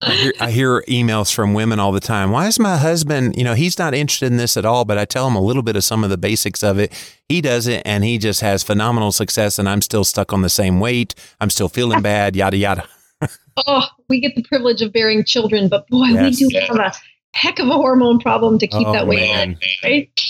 I, 0.00 0.12
hear, 0.14 0.32
I 0.40 0.50
hear 0.52 0.82
emails 0.82 1.34
from 1.34 1.54
women 1.54 1.80
all 1.80 1.90
the 1.90 1.98
time. 2.00 2.30
Why 2.30 2.46
is 2.46 2.58
my 2.60 2.76
husband, 2.76 3.36
you 3.36 3.42
know, 3.42 3.54
he's 3.54 3.78
not 3.78 3.94
interested 3.94 4.26
in 4.26 4.36
this 4.36 4.56
at 4.56 4.64
all, 4.64 4.84
but 4.84 4.96
I 4.96 5.04
tell 5.04 5.26
him 5.26 5.34
a 5.34 5.40
little 5.40 5.62
bit 5.62 5.74
of 5.74 5.82
some 5.82 6.04
of 6.04 6.10
the 6.10 6.16
basics 6.16 6.62
of 6.62 6.78
it. 6.78 6.92
He 7.28 7.40
does 7.40 7.66
it 7.66 7.82
and 7.84 8.04
he 8.04 8.16
just 8.18 8.40
has 8.40 8.62
phenomenal 8.62 9.10
success, 9.10 9.58
and 9.58 9.68
I'm 9.68 9.82
still 9.82 10.04
stuck 10.04 10.32
on 10.32 10.42
the 10.42 10.48
same 10.48 10.78
weight. 10.78 11.14
I'm 11.40 11.50
still 11.50 11.68
feeling 11.68 12.00
bad, 12.00 12.36
yada, 12.36 12.56
yada. 12.56 12.88
Oh, 13.66 13.88
we 14.08 14.20
get 14.20 14.36
the 14.36 14.44
privilege 14.44 14.82
of 14.82 14.92
bearing 14.92 15.24
children, 15.24 15.68
but 15.68 15.88
boy, 15.88 16.04
Yes. 16.10 16.40
we 16.40 16.48
do 16.48 16.58
have 16.60 16.76
a 16.76 16.92
heck 17.34 17.58
of 17.58 17.66
a 17.66 17.72
hormone 17.72 18.20
problem 18.20 18.56
to 18.60 18.68
keep 18.68 18.86
Oh, 18.86 18.92
that 18.92 19.08
weight 19.08 19.18
man. 19.32 19.48
on, 19.48 19.56
right? 19.82 20.20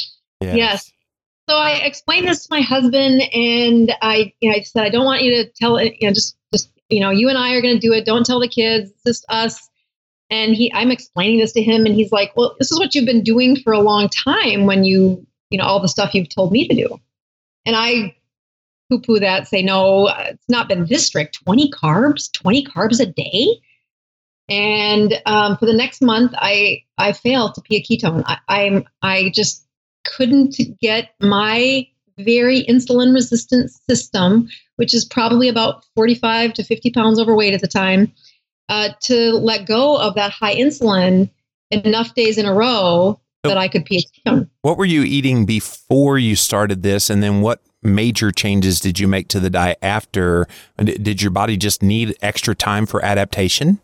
Yes. 0.41 0.91
So 1.51 1.57
I 1.59 1.73
explained 1.73 2.27
this 2.27 2.47
to 2.47 2.49
my 2.51 2.63
husband, 2.63 3.21
and 3.35 3.95
I, 4.01 4.33
you 4.41 4.49
know, 4.49 4.57
I 4.57 4.63
said, 4.63 4.83
I 4.83 4.89
don't 4.89 5.05
want 5.05 5.23
you 5.25 5.45
to 5.45 5.51
tell 5.61 5.77
it. 5.77 5.93
You 6.01 6.09
know, 6.09 6.15
just, 6.15 6.39
just, 6.55 6.71
you 6.89 7.01
know, 7.01 7.11
you 7.11 7.29
and 7.29 7.39
I 7.39 7.55
are 7.55 7.63
going 7.63 7.75
to 7.75 7.81
do 7.81 7.93
it. 7.93 8.05
Don't 8.05 8.25
tell 8.25 8.41
the 8.41 8.49
kids. 8.49 8.91
It's 8.91 9.03
just 9.05 9.25
us. 9.29 9.69
And 10.31 10.55
he, 10.55 10.73
I'm 10.75 10.91
explaining 10.91 11.39
this 11.39 11.53
to 11.53 11.63
him, 11.63 11.87
and 11.87 11.95
he's 11.95 12.13
like, 12.13 12.37
"Well, 12.37 12.55
this 12.59 12.71
is 12.71 12.79
what 12.79 12.95
you've 12.95 13.07
been 13.07 13.23
doing 13.23 13.57
for 13.57 13.73
a 13.73 13.81
long 13.81 14.09
time. 14.09 14.67
When 14.67 14.85
you, 14.85 15.27
you 15.51 15.59
know, 15.59 15.65
all 15.65 15.81
the 15.81 15.89
stuff 15.89 16.15
you've 16.15 16.29
told 16.29 16.53
me 16.53 16.69
to 16.69 16.75
do." 16.75 17.01
And 17.65 17.75
I 17.75 18.15
poo-poo 18.91 19.21
that, 19.21 19.49
say, 19.49 19.63
"No, 19.63 20.09
it's 20.09 20.49
not 20.49 20.69
been 20.69 20.85
this 20.85 21.07
strict. 21.07 21.43
Twenty 21.45 21.71
carbs, 21.71 22.31
twenty 22.33 22.65
carbs 22.65 23.01
a 23.01 23.07
day." 23.07 23.61
And 24.51 25.13
um, 25.27 25.57
for 25.57 25.67
the 25.67 25.75
next 25.75 26.03
month, 26.03 26.33
I 26.35 26.85
I 26.99 27.13
failed 27.13 27.55
to 27.55 27.63
be 27.63 27.77
a 27.77 27.83
ketone. 27.83 28.23
I, 28.27 28.39
I'm 28.49 28.85
I 29.01 29.31
just 29.35 29.67
couldn't 30.05 30.57
get 30.81 31.11
my 31.21 31.87
very 32.19 32.65
insulin 32.65 33.15
resistant 33.15 33.71
system, 33.89 34.49
which 34.77 34.95
is 34.95 35.05
probably 35.05 35.49
about 35.49 35.85
45 35.95 36.53
to 36.55 36.65
50 36.65 36.91
pounds 36.91 37.19
overweight 37.19 37.55
at 37.55 37.61
the 37.61 37.69
time, 37.69 38.13
uh, 38.69 38.91
to 39.03 39.33
let 39.33 39.67
go 39.67 39.97
of 39.97 40.15
that 40.15 40.31
high 40.31 40.55
insulin 40.55 41.31
enough 41.71 42.15
days 42.15 42.39
in 42.39 42.47
a 42.47 42.53
row 42.55 43.19
So- 43.45 43.51
that 43.51 43.59
I 43.59 43.69
could 43.69 43.87
ketone. 43.87 44.49
What 44.63 44.79
were 44.79 44.85
you 44.85 45.03
eating 45.03 45.47
before 45.47 46.19
you 46.19 46.37
started 46.37 46.83
this? 46.83 47.09
And 47.09 47.23
then 47.23 47.41
what 47.41 47.61
major 47.83 48.33
changes 48.33 48.81
did 48.81 48.99
you 48.99 49.07
make 49.07 49.29
to 49.29 49.41
the 49.41 49.51
diet 49.51 49.79
after? 49.81 50.47
Did 50.83 51.23
your 51.23 51.31
body 51.31 51.57
just 51.57 51.83
need 51.83 52.17
extra 52.21 52.55
time 52.55 52.87
for 52.87 53.05
adaptation? 53.05 53.79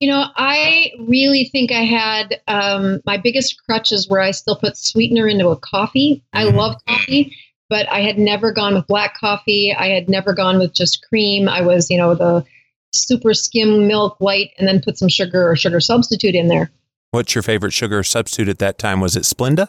You 0.00 0.08
know, 0.10 0.26
I 0.36 0.92
really 1.00 1.44
think 1.50 1.72
I 1.72 1.84
had 1.84 2.40
um, 2.46 3.00
my 3.04 3.16
biggest 3.16 3.62
crutch 3.64 3.90
is 3.90 4.08
where 4.08 4.20
I 4.20 4.30
still 4.30 4.54
put 4.54 4.76
sweetener 4.76 5.26
into 5.26 5.48
a 5.48 5.56
coffee. 5.56 6.22
I 6.32 6.44
Mhm. 6.44 6.54
love 6.54 6.76
coffee, 6.86 7.36
but 7.68 7.88
I 7.88 8.00
had 8.00 8.16
never 8.16 8.52
gone 8.52 8.74
with 8.74 8.86
black 8.86 9.18
coffee. 9.18 9.74
I 9.74 9.88
had 9.88 10.08
never 10.08 10.32
gone 10.34 10.58
with 10.58 10.72
just 10.72 11.02
cream. 11.08 11.48
I 11.48 11.62
was, 11.62 11.90
you 11.90 11.98
know, 11.98 12.14
the 12.14 12.44
super 12.92 13.34
skim 13.34 13.88
milk 13.88 14.16
white 14.20 14.50
and 14.58 14.68
then 14.68 14.80
put 14.80 14.98
some 14.98 15.08
sugar 15.08 15.50
or 15.50 15.56
sugar 15.56 15.80
substitute 15.80 16.36
in 16.36 16.46
there. 16.46 16.70
What's 17.10 17.34
your 17.34 17.42
favorite 17.42 17.72
sugar 17.72 18.02
substitute 18.04 18.48
at 18.48 18.58
that 18.60 18.78
time? 18.78 19.00
Was 19.00 19.16
it 19.16 19.24
Splenda? 19.24 19.68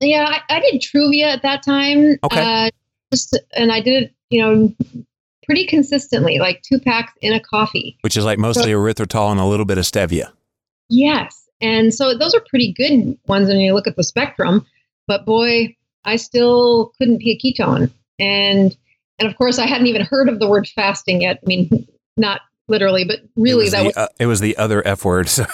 Yeah, 0.00 0.26
I, 0.28 0.56
I 0.56 0.60
did 0.60 0.82
Truvia 0.82 1.24
at 1.24 1.42
that 1.42 1.62
time. 1.62 2.18
Okay. 2.22 2.66
Uh, 2.66 2.70
just, 3.12 3.38
and 3.56 3.72
I 3.72 3.80
did 3.80 4.04
it, 4.04 4.14
you 4.28 4.42
know, 4.42 4.74
pretty 5.46 5.66
consistently, 5.66 6.38
like 6.38 6.62
two 6.62 6.78
packs 6.78 7.12
in 7.20 7.32
a 7.32 7.40
coffee. 7.40 7.96
Which 8.02 8.16
is 8.16 8.24
like 8.24 8.38
mostly 8.38 8.72
erythritol 8.72 9.30
and 9.30 9.40
a 9.40 9.44
little 9.44 9.66
bit 9.66 9.78
of 9.78 9.84
stevia. 9.84 10.32
Yes. 10.88 11.48
And 11.60 11.94
so 11.94 12.16
those 12.16 12.34
are 12.34 12.44
pretty 12.48 12.72
good 12.72 13.18
ones 13.26 13.48
when 13.48 13.58
you 13.58 13.74
look 13.74 13.86
at 13.86 13.96
the 13.96 14.04
spectrum. 14.04 14.66
But 15.06 15.24
boy, 15.24 15.76
I 16.04 16.16
still 16.16 16.92
couldn't 16.98 17.18
be 17.18 17.32
a 17.32 17.38
ketone. 17.38 17.90
And 18.18 18.76
and 19.18 19.28
of 19.28 19.36
course 19.36 19.58
I 19.58 19.66
hadn't 19.66 19.86
even 19.86 20.02
heard 20.02 20.28
of 20.28 20.40
the 20.40 20.48
word 20.48 20.68
fasting 20.68 21.22
yet. 21.22 21.38
I 21.42 21.46
mean, 21.46 21.86
not 22.16 22.40
literally, 22.68 23.04
but 23.04 23.20
really 23.36 23.64
was 23.64 23.72
that 23.72 23.80
the, 23.80 23.86
was 23.86 23.96
uh, 23.96 24.08
it 24.18 24.26
was 24.26 24.40
the 24.40 24.56
other 24.56 24.86
F 24.86 25.04
word. 25.04 25.28
So- 25.28 25.46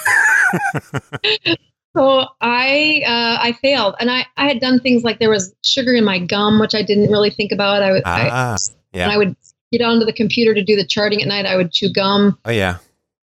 so 1.95 2.25
I 2.41 3.03
uh, 3.05 3.37
I 3.41 3.57
failed. 3.61 3.95
And 3.99 4.09
I, 4.09 4.25
I 4.37 4.47
had 4.47 4.59
done 4.59 4.79
things 4.79 5.03
like 5.03 5.19
there 5.19 5.29
was 5.29 5.53
sugar 5.63 5.93
in 5.93 6.03
my 6.03 6.19
gum, 6.19 6.59
which 6.59 6.75
I 6.75 6.83
didn't 6.83 7.11
really 7.11 7.29
think 7.29 7.51
about. 7.51 7.83
I, 7.83 7.91
would 7.91 8.03
I 8.05 8.29
ah, 8.31 8.57
yeah. 8.93 9.07
when 9.07 9.15
I 9.15 9.17
would 9.17 9.35
get 9.71 9.81
onto 9.81 10.05
the 10.05 10.13
computer 10.13 10.53
to 10.53 10.63
do 10.63 10.75
the 10.75 10.85
charting 10.85 11.21
at 11.21 11.27
night, 11.27 11.45
I 11.45 11.55
would 11.55 11.71
chew 11.71 11.91
gum. 11.91 12.37
Oh 12.45 12.51
yeah. 12.51 12.77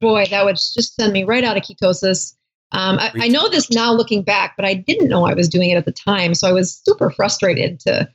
boy, 0.01 0.27
that 0.31 0.45
would 0.45 0.57
just 0.57 0.95
send 0.97 1.13
me 1.13 1.25
right 1.25 1.45
out 1.45 1.57
of 1.57 1.63
ketosis. 1.63 2.35
Um, 2.73 2.99
I, 2.99 3.13
I 3.21 3.29
know 3.29 3.49
this 3.49 3.71
now 3.71 3.93
looking 3.93 4.23
back, 4.23 4.55
but 4.57 4.65
I 4.65 4.75
didn't 4.75 5.09
know 5.09 5.27
I 5.27 5.35
was 5.35 5.49
doing 5.49 5.71
it 5.71 5.77
at 5.77 5.85
the 5.85 5.93
time. 5.93 6.35
So 6.35 6.49
I 6.49 6.53
was 6.53 6.75
super 6.85 7.11
frustrated 7.11 7.79
to, 7.81 8.09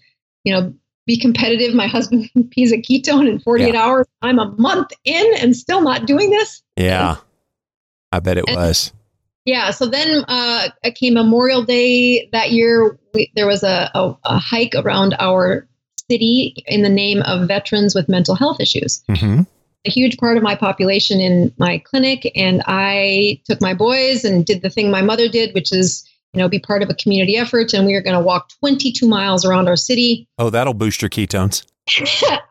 you 0.44 0.54
know, 0.54 0.74
be 1.08 1.18
competitive. 1.18 1.74
My 1.74 1.88
husband 1.88 2.30
pees 2.52 2.72
a 2.72 2.78
ketone 2.78 3.28
in 3.30 3.39
48 3.39 3.74
hours. 3.74 4.06
I'm 4.22 4.38
a 4.38 4.52
month 4.58 4.92
in 5.06 5.26
and 5.38 5.56
still 5.56 5.82
not 5.82 6.06
doing 6.06 6.30
this. 6.30 6.62
Yeah. 6.76 7.15
I 8.12 8.20
bet 8.20 8.38
it 8.38 8.46
And- 8.48 8.58
was. 8.58 8.92
Yeah. 9.46 9.72
So 9.72 9.88
then 9.88 10.26
uh, 10.28 10.68
it 10.84 10.96
came 10.96 11.13
Memorial 11.15 11.63
Day 11.63 12.30
that 12.34 12.52
year. 12.52 13.00
We, 13.13 13.32
there 13.36 13.48
was 13.48 13.63
a, 13.63 13.89
a, 13.96 14.15
a 14.26 14.38
hike 14.38 14.76
around 14.76 15.15
our 15.20 15.68
city 16.10 16.63
in 16.67 16.82
the 16.84 16.89
name 16.89 17.22
of 17.24 17.48
veterans 17.48 17.93
with 17.95 18.10
mental 18.10 18.36
health 18.36 18.60
issues. 18.60 19.04
hmm 19.10 19.41
a 19.88 19.89
huge 19.89 20.17
part 20.17 20.36
of 20.36 20.43
my 20.43 20.56
population 20.56 21.22
in 21.22 21.54
my 21.58 21.78
clinic 21.78 22.30
and 22.36 22.62
i 22.67 23.39
took 23.45 23.62
my 23.62 23.74
boys 23.74 24.26
and 24.26 24.45
did 24.45 24.62
the 24.62 24.69
thing 24.69 24.91
my 24.91 25.02
mother 25.02 25.30
did 25.30 25.54
which 25.54 25.72
is 25.72 26.06
you 26.34 26.38
know 26.39 26.50
be 26.50 26.60
part 26.60 26.84
of 26.84 26.89
a 26.89 26.93
community 26.93 27.38
effort 27.38 27.74
and 27.74 27.86
we 27.88 27.93
were 27.93 28.02
going 28.02 28.13
to 28.13 28.19
walk 28.22 28.50
22 28.60 29.08
miles 29.08 29.45
around 29.45 29.69
our 29.69 29.78
city 29.78 30.28
Oh, 30.38 30.50
that'll 30.50 30.74
boost 30.74 31.02
your 31.02 31.08
ketones. 31.10 31.65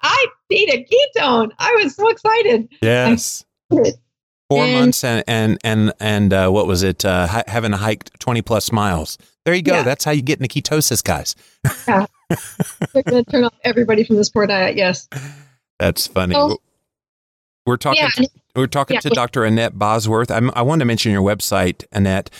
i 0.03 0.27
beat 0.49 0.71
a 0.73 0.79
ketone 0.90 1.51
i 1.59 1.71
was 1.83 1.94
so 1.97 2.09
excited 2.09 2.66
Yes. 2.81 3.44
Four 4.51 4.64
And- 4.64 4.73
months 4.73 5.05
and 5.05 5.23
and 5.29 5.59
and 5.62 5.92
and 6.01 6.33
uh, 6.33 6.49
what 6.49 6.66
was 6.66 6.83
it? 6.83 7.05
Uh, 7.05 7.27
hi- 7.27 7.44
having 7.47 7.73
hiked 7.73 8.18
twenty 8.18 8.40
plus 8.40 8.73
miles. 8.73 9.18
There 9.44 9.53
you 9.53 9.61
go. 9.61 9.75
Yeah. 9.75 9.83
That's 9.83 10.05
how 10.07 10.12
you 10.12 10.23
get 10.23 10.40
into 10.40 10.49
ketosis, 10.62 11.05
guys. 11.05 11.35
We're 12.95 13.03
going 13.03 13.25
to 13.25 13.31
turn 13.31 13.45
off 13.45 13.55
everybody 13.64 14.05
from 14.05 14.17
this 14.17 14.29
poor 14.29 14.47
diet 14.47 14.77
yes 14.77 15.09
That's 15.79 16.07
funny. 16.07 16.35
So- 16.35 16.59
we're 17.67 17.77
talking. 17.77 18.03
yeah 18.03 18.09
to, 18.09 18.31
we're 18.57 18.67
talking 18.67 18.95
yeah, 18.95 19.01
to 19.01 19.11
Dr. 19.11 19.45
Annette 19.45 19.79
Bosworth. 19.79 20.31
I'm, 20.31 20.51
I 20.55 20.62
want 20.62 20.81
to 20.81 20.87
mention 20.87 21.12
your 21.12 21.23
website, 21.23 21.85
Annette. 21.93 22.31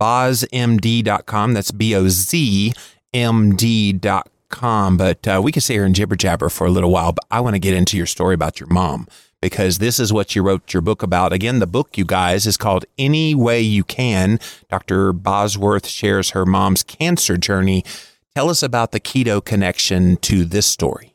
BozMD.com. 0.00 1.54
That's 1.54 1.70
B 1.72 1.94
O 1.94 2.08
Z 2.08 2.72
M 3.12 3.56
D.com. 3.56 4.96
But 4.96 5.26
uh, 5.26 5.40
we 5.42 5.50
can 5.50 5.60
stay 5.60 5.74
here 5.74 5.84
and 5.84 5.94
jibber 5.94 6.14
jabber 6.14 6.48
for 6.48 6.66
a 6.66 6.70
little 6.70 6.90
while. 6.90 7.12
But 7.12 7.24
I 7.30 7.40
want 7.40 7.54
to 7.54 7.58
get 7.58 7.74
into 7.74 7.96
your 7.96 8.06
story 8.06 8.34
about 8.34 8.60
your 8.60 8.68
mom 8.68 9.08
because 9.40 9.78
this 9.78 9.98
is 9.98 10.12
what 10.12 10.36
you 10.36 10.42
wrote 10.42 10.72
your 10.72 10.82
book 10.82 11.02
about. 11.02 11.32
Again, 11.32 11.58
the 11.58 11.66
book, 11.66 11.98
you 11.98 12.04
guys, 12.04 12.46
is 12.46 12.56
called 12.56 12.84
Any 12.96 13.34
Way 13.34 13.60
You 13.60 13.84
Can. 13.84 14.38
Dr. 14.70 15.12
Bosworth 15.12 15.86
shares 15.88 16.30
her 16.30 16.46
mom's 16.46 16.82
cancer 16.82 17.36
journey. 17.36 17.84
Tell 18.36 18.50
us 18.50 18.62
about 18.62 18.92
the 18.92 19.00
keto 19.00 19.42
connection 19.42 20.18
to 20.18 20.44
this 20.44 20.66
story. 20.66 21.14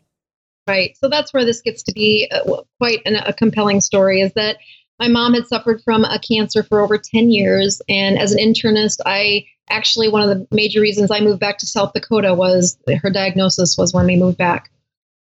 Right. 0.67 0.97
So 0.97 1.07
that's 1.07 1.31
where 1.31 1.45
this 1.45 1.61
gets 1.61 1.83
to 1.83 1.93
be 1.93 2.27
uh, 2.31 2.63
quite 2.79 3.01
an, 3.05 3.17
a 3.17 3.31
compelling 3.31 3.79
story 3.79 4.21
is 4.21 4.33
that 4.33 4.57
my 4.99 5.07
mom 5.07 5.35
had 5.35 5.45
suffered 5.45 5.83
from 5.83 6.03
a 6.03 6.17
cancer 6.17 6.63
for 6.63 6.79
over 6.79 6.97
10 6.97 7.29
years. 7.29 7.79
And 7.87 8.17
as 8.17 8.31
an 8.31 8.39
internist, 8.39 9.01
I 9.05 9.45
actually, 9.69 10.09
one 10.09 10.27
of 10.27 10.29
the 10.29 10.47
major 10.49 10.81
reasons 10.81 11.11
I 11.11 11.19
moved 11.19 11.39
back 11.39 11.59
to 11.59 11.67
South 11.67 11.93
Dakota 11.93 12.33
was 12.33 12.75
her 13.03 13.11
diagnosis 13.11 13.77
was 13.77 13.93
when 13.93 14.07
we 14.07 14.15
moved 14.15 14.39
back. 14.39 14.71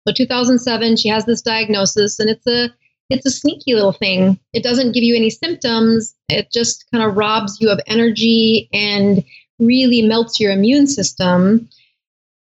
So 0.09 0.15
2007, 0.15 0.97
she 0.97 1.11
has 1.11 1.27
this 1.27 1.43
diagnosis 1.43 2.19
and 2.19 2.31
it's 2.31 2.47
a, 2.47 2.75
it's 3.11 3.27
a 3.27 3.31
sneaky 3.31 3.75
little 3.75 3.93
thing. 3.93 4.41
It 4.55 4.63
doesn't 4.63 4.93
give 4.93 5.05
you 5.05 5.15
any 5.15 5.29
symptoms. 5.29 6.17
It 6.31 6.51
just 6.51 6.91
kind 6.91 7.05
of 7.05 7.19
robs 7.19 7.59
you 7.61 7.69
of 7.69 7.79
energy 7.87 8.71
and 8.73 9.23
really 9.59 10.01
melts 10.01 10.41
your 10.41 10.53
immune 10.53 10.87
system. 10.87 11.69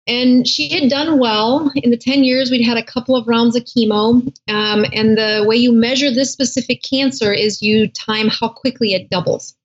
And 0.08 0.48
she 0.48 0.70
had 0.70 0.90
done 0.90 1.20
well. 1.20 1.72
In 1.76 1.92
the 1.92 1.98
10 1.98 2.24
years, 2.24 2.50
we'd 2.50 2.66
had 2.66 2.78
a 2.78 2.84
couple 2.84 3.16
of 3.16 3.28
rounds 3.28 3.56
of 3.56 3.64
chemo. 3.64 4.26
Um, 4.48 4.86
and 4.94 5.18
the 5.18 5.44
way 5.48 5.56
you 5.56 5.72
measure 5.72 6.12
this 6.12 6.32
specific 6.32 6.82
cancer 6.82 7.32
is 7.32 7.62
you 7.62 7.88
time 7.88 8.28
how 8.28 8.50
quickly 8.50 8.94
it 8.94 9.10
doubles. 9.10 9.56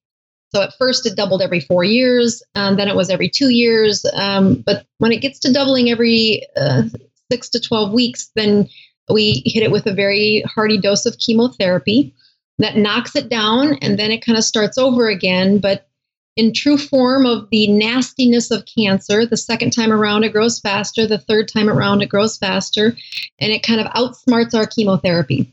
So 0.54 0.62
at 0.62 0.74
first 0.78 1.06
it 1.06 1.16
doubled 1.16 1.42
every 1.42 1.60
four 1.60 1.84
years, 1.84 2.42
and 2.54 2.78
then 2.78 2.88
it 2.88 2.96
was 2.96 3.10
every 3.10 3.28
two 3.28 3.50
years. 3.50 4.04
Um, 4.14 4.62
but 4.64 4.86
when 4.98 5.12
it 5.12 5.20
gets 5.20 5.38
to 5.40 5.52
doubling 5.52 5.90
every 5.90 6.46
uh, 6.56 6.84
six 7.30 7.48
to 7.50 7.60
12 7.60 7.92
weeks, 7.92 8.30
then 8.36 8.68
we 9.10 9.42
hit 9.44 9.62
it 9.62 9.70
with 9.70 9.86
a 9.86 9.94
very 9.94 10.42
hearty 10.46 10.78
dose 10.78 11.06
of 11.06 11.18
chemotherapy 11.18 12.14
that 12.58 12.76
knocks 12.76 13.16
it 13.16 13.28
down, 13.28 13.74
and 13.82 13.98
then 13.98 14.10
it 14.10 14.24
kind 14.24 14.38
of 14.38 14.44
starts 14.44 14.78
over 14.78 15.08
again. 15.08 15.58
But 15.58 15.88
in 16.36 16.52
true 16.52 16.76
form 16.76 17.26
of 17.26 17.48
the 17.50 17.66
nastiness 17.68 18.50
of 18.50 18.64
cancer. 18.66 19.26
The 19.26 19.36
second 19.36 19.72
time 19.72 19.92
around, 19.92 20.24
it 20.24 20.32
grows 20.32 20.60
faster. 20.60 21.06
The 21.06 21.18
third 21.18 21.48
time 21.48 21.68
around, 21.68 22.02
it 22.02 22.08
grows 22.08 22.36
faster. 22.36 22.96
And 23.38 23.52
it 23.52 23.62
kind 23.62 23.80
of 23.80 23.86
outsmarts 23.88 24.54
our 24.54 24.66
chemotherapy. 24.66 25.52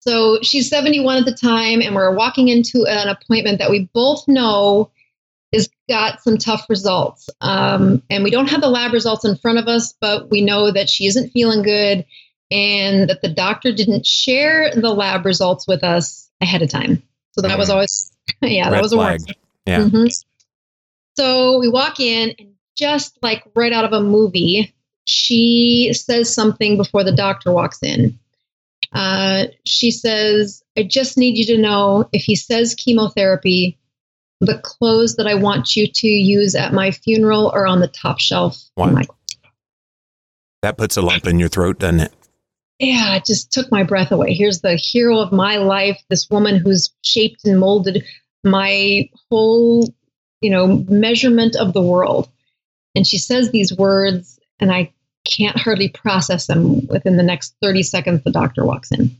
So 0.00 0.40
she's 0.42 0.70
71 0.70 1.18
at 1.18 1.24
the 1.26 1.34
time, 1.34 1.82
and 1.82 1.94
we're 1.94 2.14
walking 2.14 2.48
into 2.48 2.86
an 2.86 3.08
appointment 3.08 3.58
that 3.58 3.70
we 3.70 3.90
both 3.92 4.26
know 4.26 4.90
has 5.52 5.68
got 5.88 6.22
some 6.22 6.38
tough 6.38 6.66
results. 6.70 7.28
Um, 7.40 8.02
and 8.08 8.24
we 8.24 8.30
don't 8.30 8.48
have 8.48 8.60
the 8.60 8.70
lab 8.70 8.92
results 8.92 9.24
in 9.24 9.36
front 9.36 9.58
of 9.58 9.68
us, 9.68 9.92
but 10.00 10.30
we 10.30 10.40
know 10.40 10.70
that 10.70 10.88
she 10.88 11.06
isn't 11.06 11.30
feeling 11.30 11.62
good 11.62 12.06
and 12.50 13.10
that 13.10 13.20
the 13.20 13.28
doctor 13.28 13.72
didn't 13.72 14.06
share 14.06 14.74
the 14.74 14.90
lab 14.94 15.26
results 15.26 15.66
with 15.66 15.84
us 15.84 16.30
ahead 16.40 16.62
of 16.62 16.70
time. 16.70 17.02
So 17.32 17.42
that 17.42 17.58
was 17.58 17.68
always, 17.68 18.10
yeah, 18.42 18.64
Red 18.64 18.74
that 18.74 18.82
was 18.82 18.92
a 18.92 18.96
warning. 18.96 19.20
Yeah. 19.70 19.84
Mm-hmm. 19.84 20.06
So 21.16 21.58
we 21.58 21.68
walk 21.68 22.00
in, 22.00 22.34
and 22.38 22.54
just 22.76 23.18
like 23.22 23.44
right 23.54 23.72
out 23.72 23.84
of 23.84 23.92
a 23.92 24.00
movie, 24.00 24.74
she 25.04 25.92
says 25.92 26.32
something 26.32 26.76
before 26.76 27.04
the 27.04 27.14
doctor 27.14 27.52
walks 27.52 27.82
in. 27.82 28.18
Uh, 28.92 29.44
she 29.64 29.90
says, 29.90 30.62
I 30.76 30.82
just 30.82 31.16
need 31.16 31.36
you 31.36 31.46
to 31.54 31.62
know 31.62 32.08
if 32.12 32.22
he 32.22 32.34
says 32.34 32.74
chemotherapy, 32.74 33.78
the 34.40 34.58
clothes 34.58 35.16
that 35.16 35.26
I 35.26 35.34
want 35.34 35.76
you 35.76 35.86
to 35.86 36.08
use 36.08 36.54
at 36.54 36.72
my 36.72 36.90
funeral 36.90 37.50
are 37.50 37.66
on 37.66 37.80
the 37.80 37.88
top 37.88 38.18
shelf. 38.18 38.60
Wow. 38.76 38.90
My- 38.90 39.04
that 40.62 40.76
puts 40.76 40.96
a 40.96 41.02
lump 41.02 41.26
in 41.26 41.38
your 41.38 41.48
throat, 41.48 41.78
doesn't 41.78 42.00
it? 42.00 42.12
Yeah, 42.78 43.16
it 43.16 43.26
just 43.26 43.52
took 43.52 43.70
my 43.70 43.82
breath 43.82 44.10
away. 44.10 44.34
Here's 44.34 44.62
the 44.62 44.74
hero 44.74 45.18
of 45.18 45.32
my 45.32 45.56
life, 45.56 46.02
this 46.08 46.28
woman 46.30 46.56
who's 46.56 46.90
shaped 47.02 47.44
and 47.44 47.60
molded 47.60 48.02
my 48.44 49.08
whole, 49.30 49.92
you 50.40 50.50
know, 50.50 50.84
measurement 50.88 51.56
of 51.56 51.72
the 51.72 51.82
world. 51.82 52.28
And 52.94 53.06
she 53.06 53.18
says 53.18 53.50
these 53.50 53.76
words, 53.76 54.38
and 54.58 54.72
I 54.72 54.92
can't 55.24 55.58
hardly 55.58 55.88
process 55.88 56.46
them 56.46 56.86
within 56.86 57.16
the 57.16 57.22
next 57.22 57.54
30 57.62 57.82
seconds 57.82 58.22
the 58.24 58.32
doctor 58.32 58.64
walks 58.64 58.90
in. 58.90 59.16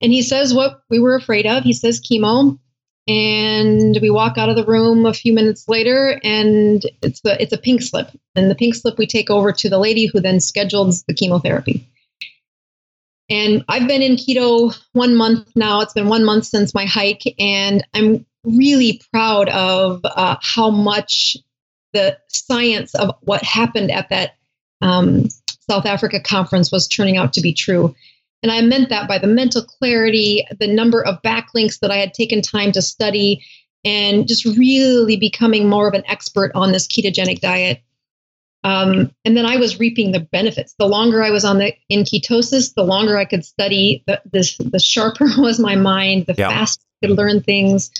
And 0.00 0.12
he 0.12 0.22
says 0.22 0.52
what 0.52 0.82
we 0.90 0.98
were 0.98 1.14
afraid 1.14 1.46
of. 1.46 1.62
He 1.62 1.72
says 1.72 2.00
chemo. 2.00 2.58
And 3.06 3.98
we 4.00 4.08
walk 4.08 4.38
out 4.38 4.48
of 4.48 4.56
the 4.56 4.64
room 4.64 5.04
a 5.04 5.12
few 5.12 5.34
minutes 5.34 5.68
later, 5.68 6.18
and 6.24 6.82
it's 7.02 7.20
the 7.20 7.40
it's 7.40 7.52
a 7.52 7.58
pink 7.58 7.82
slip. 7.82 8.08
And 8.34 8.50
the 8.50 8.54
pink 8.54 8.74
slip 8.74 8.96
we 8.96 9.06
take 9.06 9.28
over 9.28 9.52
to 9.52 9.68
the 9.68 9.78
lady 9.78 10.06
who 10.06 10.20
then 10.20 10.40
schedules 10.40 11.04
the 11.04 11.12
chemotherapy. 11.12 11.86
And 13.30 13.64
I've 13.68 13.88
been 13.88 14.02
in 14.02 14.16
keto 14.16 14.78
one 14.92 15.16
month 15.16 15.48
now. 15.56 15.80
It's 15.80 15.94
been 15.94 16.08
one 16.08 16.24
month 16.24 16.44
since 16.44 16.74
my 16.74 16.84
hike, 16.84 17.22
and 17.38 17.86
I'm 17.94 18.26
really 18.44 19.00
proud 19.12 19.48
of 19.48 20.00
uh, 20.04 20.36
how 20.42 20.70
much 20.70 21.36
the 21.94 22.18
science 22.28 22.94
of 22.94 23.14
what 23.22 23.42
happened 23.42 23.90
at 23.90 24.10
that 24.10 24.34
um, 24.82 25.28
South 25.70 25.86
Africa 25.86 26.20
conference 26.20 26.70
was 26.70 26.86
turning 26.86 27.16
out 27.16 27.32
to 27.32 27.40
be 27.40 27.54
true. 27.54 27.94
And 28.42 28.52
I 28.52 28.60
meant 28.60 28.90
that 28.90 29.08
by 29.08 29.18
the 29.18 29.26
mental 29.26 29.62
clarity, 29.62 30.44
the 30.60 30.66
number 30.66 31.02
of 31.02 31.22
backlinks 31.22 31.78
that 31.80 31.90
I 31.90 31.96
had 31.96 32.12
taken 32.12 32.42
time 32.42 32.72
to 32.72 32.82
study, 32.82 33.42
and 33.86 34.28
just 34.28 34.44
really 34.44 35.16
becoming 35.16 35.68
more 35.68 35.88
of 35.88 35.94
an 35.94 36.04
expert 36.06 36.52
on 36.54 36.72
this 36.72 36.86
ketogenic 36.86 37.40
diet. 37.40 37.82
Um, 38.64 39.14
and 39.26 39.36
then 39.36 39.44
I 39.44 39.58
was 39.58 39.78
reaping 39.78 40.12
the 40.12 40.20
benefits. 40.20 40.74
The 40.78 40.88
longer 40.88 41.22
I 41.22 41.30
was 41.30 41.44
on 41.44 41.58
the 41.58 41.74
in 41.90 42.00
ketosis, 42.00 42.74
the 42.74 42.82
longer 42.82 43.18
I 43.18 43.26
could 43.26 43.44
study. 43.44 44.02
The 44.06 44.22
this, 44.32 44.56
the 44.56 44.80
sharper 44.80 45.26
was 45.38 45.60
my 45.60 45.76
mind. 45.76 46.26
The 46.26 46.34
faster 46.34 46.82
I 47.02 47.06
could 47.06 47.16
learn 47.16 47.42
things. 47.42 47.90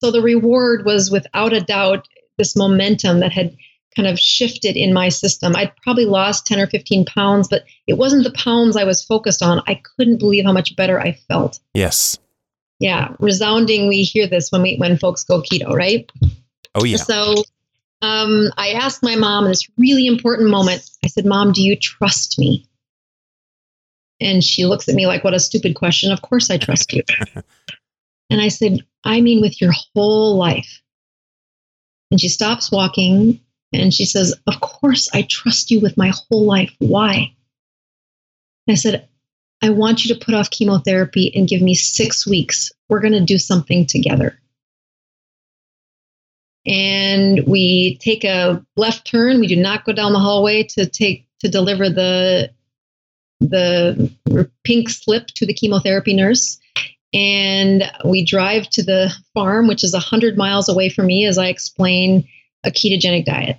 So 0.00 0.12
the 0.12 0.22
reward 0.22 0.84
was 0.84 1.10
without 1.10 1.52
a 1.52 1.60
doubt 1.60 2.06
this 2.38 2.54
momentum 2.54 3.18
that 3.20 3.32
had 3.32 3.56
kind 3.96 4.06
of 4.06 4.18
shifted 4.18 4.76
in 4.76 4.92
my 4.92 5.08
system. 5.08 5.56
I'd 5.56 5.72
probably 5.82 6.04
lost 6.04 6.46
10 6.46 6.60
or 6.60 6.68
15 6.68 7.04
pounds, 7.04 7.48
but 7.48 7.64
it 7.88 7.94
wasn't 7.94 8.22
the 8.22 8.30
pounds 8.30 8.76
I 8.76 8.84
was 8.84 9.02
focused 9.02 9.42
on. 9.42 9.60
I 9.66 9.82
couldn't 9.96 10.18
believe 10.18 10.44
how 10.44 10.52
much 10.52 10.76
better 10.76 11.00
I 11.00 11.18
felt. 11.28 11.58
Yes. 11.74 12.16
Yeah, 12.78 13.14
resounding. 13.18 13.88
We 13.88 14.04
hear 14.04 14.28
this 14.28 14.52
when 14.52 14.62
we 14.62 14.76
when 14.76 14.96
folks 14.98 15.24
go 15.24 15.42
keto, 15.42 15.74
right? 15.74 16.08
Oh 16.76 16.84
yeah. 16.84 16.98
So 16.98 17.34
um, 18.02 18.50
I 18.56 18.70
asked 18.72 19.02
my 19.02 19.16
mom 19.16 19.44
in 19.44 19.50
this 19.50 19.68
really 19.76 20.06
important 20.06 20.50
moment, 20.50 20.88
I 21.04 21.08
said, 21.08 21.26
Mom, 21.26 21.52
do 21.52 21.62
you 21.62 21.76
trust 21.76 22.38
me? 22.38 22.66
And 24.20 24.42
she 24.42 24.66
looks 24.66 24.88
at 24.88 24.94
me 24.94 25.06
like, 25.06 25.24
What 25.24 25.34
a 25.34 25.40
stupid 25.40 25.74
question. 25.74 26.12
Of 26.12 26.22
course 26.22 26.50
I 26.50 26.58
trust 26.58 26.92
you. 26.92 27.02
and 28.30 28.40
I 28.40 28.48
said, 28.48 28.80
I 29.04 29.20
mean, 29.20 29.40
with 29.40 29.60
your 29.60 29.72
whole 29.72 30.36
life. 30.36 30.80
And 32.10 32.20
she 32.20 32.28
stops 32.28 32.70
walking 32.70 33.40
and 33.72 33.92
she 33.92 34.04
says, 34.04 34.34
Of 34.46 34.60
course 34.60 35.08
I 35.12 35.22
trust 35.22 35.70
you 35.70 35.80
with 35.80 35.96
my 35.96 36.12
whole 36.14 36.44
life. 36.44 36.74
Why? 36.78 37.34
And 38.66 38.72
I 38.72 38.74
said, 38.74 39.08
I 39.60 39.70
want 39.70 40.04
you 40.04 40.14
to 40.14 40.24
put 40.24 40.34
off 40.34 40.50
chemotherapy 40.50 41.32
and 41.34 41.48
give 41.48 41.62
me 41.62 41.74
six 41.74 42.26
weeks. 42.26 42.70
We're 42.88 43.00
going 43.00 43.12
to 43.12 43.20
do 43.20 43.38
something 43.38 43.86
together 43.86 44.38
and 46.68 47.44
we 47.46 47.96
take 47.98 48.24
a 48.24 48.64
left 48.76 49.06
turn. 49.06 49.40
We 49.40 49.46
do 49.46 49.56
not 49.56 49.86
go 49.86 49.92
down 49.92 50.12
the 50.12 50.18
hallway 50.18 50.64
to 50.64 50.86
take 50.86 51.26
to 51.40 51.48
deliver 51.48 51.88
the 51.88 52.50
the 53.40 54.12
pink 54.64 54.90
slip 54.90 55.28
to 55.28 55.46
the 55.46 55.54
chemotherapy 55.54 56.14
nurse. 56.14 56.58
And 57.14 57.84
we 58.04 58.24
drive 58.24 58.68
to 58.70 58.82
the 58.82 59.10
farm, 59.32 59.66
which 59.66 59.82
is 59.82 59.94
a 59.94 59.98
100 59.98 60.36
miles 60.36 60.68
away 60.68 60.90
from 60.90 61.06
me, 61.06 61.24
as 61.24 61.38
I 61.38 61.46
explain 61.46 62.28
a 62.64 62.70
ketogenic 62.70 63.24
diet. 63.24 63.56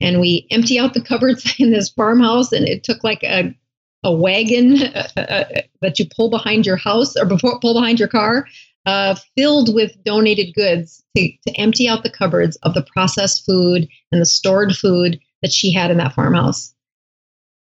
And 0.00 0.20
we 0.20 0.46
empty 0.50 0.78
out 0.78 0.92
the 0.92 1.00
cupboards 1.00 1.54
in 1.58 1.70
this 1.70 1.88
farmhouse, 1.88 2.52
and 2.52 2.68
it 2.68 2.84
took 2.84 3.02
like 3.02 3.22
a, 3.22 3.54
a 4.02 4.12
wagon 4.12 4.82
uh, 4.94 5.08
uh, 5.16 5.44
that 5.80 5.98
you 5.98 6.06
pull 6.14 6.28
behind 6.28 6.66
your 6.66 6.76
house 6.76 7.16
or 7.16 7.24
before 7.24 7.58
pull 7.60 7.72
behind 7.72 7.98
your 7.98 8.08
car 8.08 8.46
uh, 8.86 9.14
filled 9.36 9.74
with 9.74 10.02
donated 10.04 10.54
goods 10.54 11.02
to, 11.16 11.30
to 11.46 11.54
empty 11.56 11.88
out 11.88 12.02
the 12.02 12.10
cupboards 12.10 12.56
of 12.56 12.74
the 12.74 12.82
processed 12.82 13.44
food 13.46 13.88
and 14.12 14.20
the 14.20 14.26
stored 14.26 14.76
food 14.76 15.18
that 15.42 15.52
she 15.52 15.72
had 15.72 15.90
in 15.90 15.98
that 15.98 16.14
farmhouse. 16.14 16.74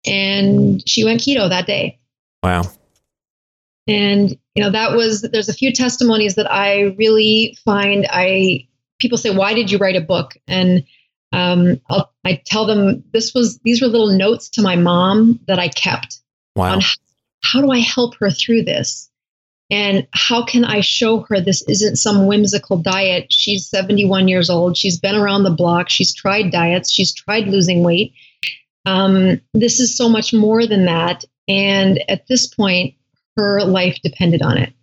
And 0.06 0.88
she 0.88 1.03
went 1.03 1.22
keto 1.22 1.49
that 1.49 1.68
day. 1.68 1.99
Wow. 2.43 2.64
And 3.88 4.38
you 4.56 4.64
know 4.64 4.72
that 4.72 4.95
was 4.95 5.22
there's 5.22 5.49
a 5.49 5.53
few 5.53 5.72
testimonies 5.72 6.36
that 6.36 6.51
I 6.51 6.95
really 6.97 7.58
find 7.66 8.08
I 8.10 8.68
people 8.99 9.18
say 9.18 9.36
why 9.36 9.53
did 9.53 9.70
you 9.70 9.78
write 9.78 9.95
a 9.95 10.01
book 10.01 10.36
and 10.47 10.84
um, 11.32 11.82
I'll, 11.89 12.14
I 12.24 12.41
tell 12.45 12.66
them 12.66 13.03
this 13.12 13.34
was 13.34 13.60
these 13.60 13.82
were 13.82 13.88
little 13.88 14.12
notes 14.12 14.49
to 14.51 14.62
my 14.62 14.76
mom 14.76 15.39
that 15.47 15.60
I 15.60 15.68
kept 15.68 16.20
wow. 16.56 16.74
on 16.74 16.82
how, 16.82 16.93
how 17.43 17.62
do 17.62 17.72
I 17.72 17.80
help 17.80 18.16
her 18.16 18.32
through 18.32 18.64
this 18.64 19.10
and 19.72 20.07
how 20.11 20.45
can 20.45 20.63
I 20.63 20.82
show 20.82 21.26
her 21.30 21.41
this 21.41 21.63
isn't 21.68 21.95
some 21.95 22.28
whimsical 22.28 22.78
diet? 22.78 23.28
She's 23.32 23.68
71 23.68 24.28
years 24.28 24.49
old. 24.49 24.78
She's 24.78 24.99
been 24.99 25.16
around 25.16 25.43
the 25.43 25.51
block. 25.51 25.89
She's 25.89 26.13
tried 26.13 26.51
diets. 26.51 26.91
She's 26.91 27.13
tried 27.13 27.47
losing 27.47 27.84
weight. 27.84 28.13
Um, 28.86 29.41
this 29.53 29.80
is 29.80 29.97
so 29.97 30.07
much 30.07 30.34
more 30.34 30.68
than 30.68 30.86
that. 30.86 31.24
And 31.47 32.03
at 32.09 32.28
this 32.28 32.45
point, 32.45 32.95
her 33.38 33.63
life 33.63 33.97
depended 34.03 34.41
on 34.43 34.57
it. 34.57 34.74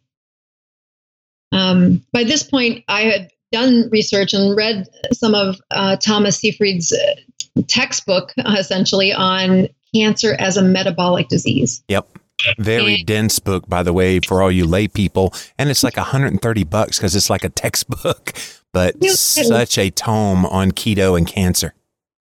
Um, 1.52 2.04
by 2.12 2.24
this 2.24 2.42
point, 2.42 2.84
I 2.88 3.02
had 3.02 3.30
done 3.52 3.88
research 3.90 4.32
and 4.32 4.56
read 4.56 4.88
some 5.12 5.34
of 5.34 5.60
uh, 5.70 5.96
Thomas 5.96 6.38
Seyfried's 6.38 6.92
uh, 6.92 7.62
textbook, 7.68 8.32
uh, 8.38 8.56
essentially, 8.58 9.12
on 9.12 9.68
cancer 9.94 10.34
as 10.38 10.56
a 10.56 10.62
metabolic 10.62 11.28
disease. 11.28 11.84
Yep. 11.88 12.18
Very 12.58 13.02
dense 13.04 13.38
book, 13.38 13.68
by 13.68 13.82
the 13.82 13.92
way, 13.92 14.20
for 14.20 14.42
all 14.42 14.50
you 14.50 14.66
lay 14.66 14.88
people. 14.88 15.32
And 15.58 15.70
it's 15.70 15.82
like 15.82 15.96
130 15.96 16.64
bucks 16.64 16.98
because 16.98 17.14
it's 17.14 17.30
like 17.30 17.44
a 17.44 17.48
textbook, 17.48 18.32
but 18.72 19.02
such 19.04 19.78
a 19.78 19.90
tome 19.90 20.44
on 20.46 20.72
keto 20.72 21.16
and 21.16 21.26
cancer. 21.26 21.74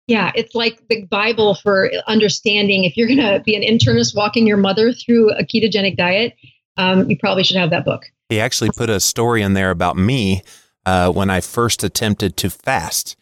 Yeah, 0.07 0.33
it's 0.35 0.55
like 0.55 0.87
the 0.89 1.07
Bible 1.07 1.55
for 1.55 1.91
understanding. 2.07 2.85
If 2.85 2.97
you're 2.97 3.09
going 3.09 3.19
to 3.21 3.41
be 3.45 3.57
an 3.57 3.63
internist 3.63 4.15
walking 4.15 4.47
your 4.47 4.59
mother 4.59 4.93
through 4.93 5.31
a 5.33 5.45
ketogenic 5.45 5.97
diet, 5.97 6.35
um, 6.77 7.09
you 7.09 7.17
probably 7.17 7.43
should 7.43 7.57
have 7.57 7.71
that 7.71 7.85
book. 7.85 8.05
He 8.29 8.41
actually 8.41 8.71
put 8.77 8.91
a 8.91 9.01
story 9.01 9.43
in 9.43 9.55
there 9.55 9.71
about 9.71 9.97
me 9.97 10.43
uh, 10.85 11.11
when 11.11 11.31
I 11.31 11.41
first 11.41 11.85
attempted 11.85 12.37
to 12.39 12.51
fast. 12.51 13.17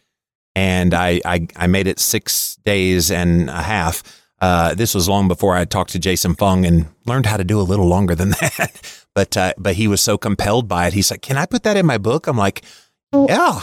And 0.55 0.93
I, 0.93 1.21
I, 1.25 1.47
I 1.55 1.67
made 1.67 1.87
it 1.87 1.99
six 1.99 2.57
days 2.65 3.09
and 3.09 3.49
a 3.49 3.61
half 3.61 4.03
Uh, 4.43 4.73
this 4.73 4.93
was 4.93 5.07
long 5.07 5.29
before 5.29 5.55
I 5.55 5.63
talked 5.63 5.91
to 5.91 5.99
Jason 5.99 6.35
Fung 6.35 6.65
and 6.65 6.87
learned 7.05 7.27
how 7.27 7.37
to 7.37 7.45
do 7.45 7.61
a 7.61 7.63
little 7.63 7.87
longer 7.87 8.13
than 8.13 8.29
that. 8.41 9.05
but 9.15 9.37
uh, 9.37 9.53
but 9.57 9.75
he 9.75 9.87
was 9.87 10.01
so 10.01 10.17
compelled 10.17 10.67
by 10.67 10.87
it. 10.87 10.93
He's 10.93 11.09
like, 11.09 11.21
"Can 11.21 11.37
I 11.37 11.45
put 11.45 11.63
that 11.63 11.77
in 11.77 11.85
my 11.85 11.97
book?" 11.97 12.27
I'm 12.27 12.37
like, 12.37 12.65
"Yeah." 13.13 13.27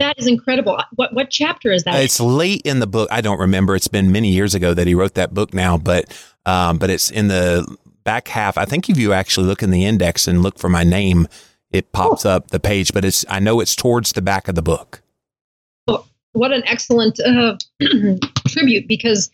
that 0.00 0.18
is 0.18 0.26
incredible. 0.26 0.82
What 0.96 1.14
what 1.14 1.30
chapter 1.30 1.70
is 1.70 1.84
that? 1.84 2.02
It's 2.02 2.18
late 2.18 2.62
in 2.64 2.80
the 2.80 2.88
book. 2.88 3.08
I 3.12 3.20
don't 3.20 3.38
remember. 3.38 3.76
It's 3.76 3.86
been 3.86 4.10
many 4.10 4.30
years 4.30 4.56
ago 4.56 4.74
that 4.74 4.88
he 4.88 4.94
wrote 4.96 5.14
that 5.14 5.32
book 5.32 5.54
now, 5.54 5.78
but 5.78 6.06
um, 6.46 6.78
but 6.78 6.90
it's 6.90 7.08
in 7.08 7.28
the 7.28 7.64
back 8.02 8.26
half. 8.26 8.58
I 8.58 8.64
think 8.64 8.90
if 8.90 8.98
you 8.98 9.12
actually 9.12 9.46
look 9.46 9.62
in 9.62 9.70
the 9.70 9.84
index 9.84 10.26
and 10.26 10.42
look 10.42 10.58
for 10.58 10.68
my 10.68 10.82
name, 10.82 11.28
it 11.70 11.92
pops 11.92 12.26
oh. 12.26 12.30
up 12.30 12.48
the 12.48 12.58
page. 12.58 12.92
But 12.92 13.04
it's 13.04 13.24
I 13.28 13.38
know 13.38 13.60
it's 13.60 13.76
towards 13.76 14.14
the 14.14 14.22
back 14.22 14.48
of 14.48 14.56
the 14.56 14.62
book. 14.62 15.00
Oh, 15.86 16.04
what 16.32 16.52
an 16.52 16.64
excellent 16.66 17.20
uh, 17.20 17.56
tribute 18.48 18.88
because 18.88 19.30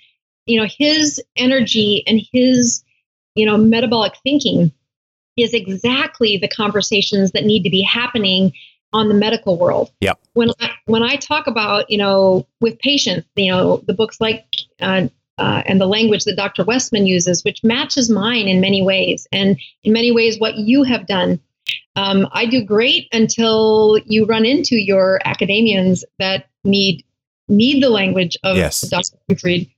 you 0.50 0.60
know 0.60 0.66
his 0.68 1.22
energy 1.36 2.02
and 2.06 2.20
his 2.32 2.82
you 3.34 3.46
know 3.46 3.56
metabolic 3.56 4.14
thinking 4.22 4.72
is 5.36 5.54
exactly 5.54 6.36
the 6.36 6.48
conversations 6.48 7.30
that 7.32 7.44
need 7.44 7.62
to 7.62 7.70
be 7.70 7.82
happening 7.82 8.52
on 8.92 9.08
the 9.08 9.14
medical 9.14 9.56
world. 9.56 9.90
Yep. 10.00 10.18
When 10.34 10.50
I, 10.60 10.70
when 10.86 11.02
I 11.02 11.16
talk 11.16 11.46
about 11.46 11.90
you 11.90 11.98
know 11.98 12.46
with 12.60 12.78
patients, 12.78 13.28
you 13.36 13.50
know 13.50 13.78
the 13.86 13.94
books 13.94 14.20
like 14.20 14.44
uh, 14.80 15.08
uh, 15.38 15.62
and 15.66 15.80
the 15.80 15.86
language 15.86 16.24
that 16.24 16.36
Dr. 16.36 16.64
Westman 16.64 17.06
uses, 17.06 17.44
which 17.44 17.64
matches 17.64 18.10
mine 18.10 18.48
in 18.48 18.60
many 18.60 18.82
ways, 18.82 19.26
and 19.32 19.58
in 19.84 19.92
many 19.92 20.12
ways 20.12 20.38
what 20.38 20.56
you 20.56 20.82
have 20.82 21.06
done. 21.06 21.40
Um, 21.96 22.28
I 22.32 22.46
do 22.46 22.64
great 22.64 23.08
until 23.12 23.98
you 24.06 24.24
run 24.26 24.44
into 24.44 24.76
your 24.76 25.20
academians 25.24 26.04
that 26.18 26.48
need 26.64 27.04
need 27.48 27.82
the 27.82 27.90
language 27.90 28.36
of 28.42 28.56
yes. 28.56 28.82
Dr. 28.82 29.38
Fried. 29.38 29.70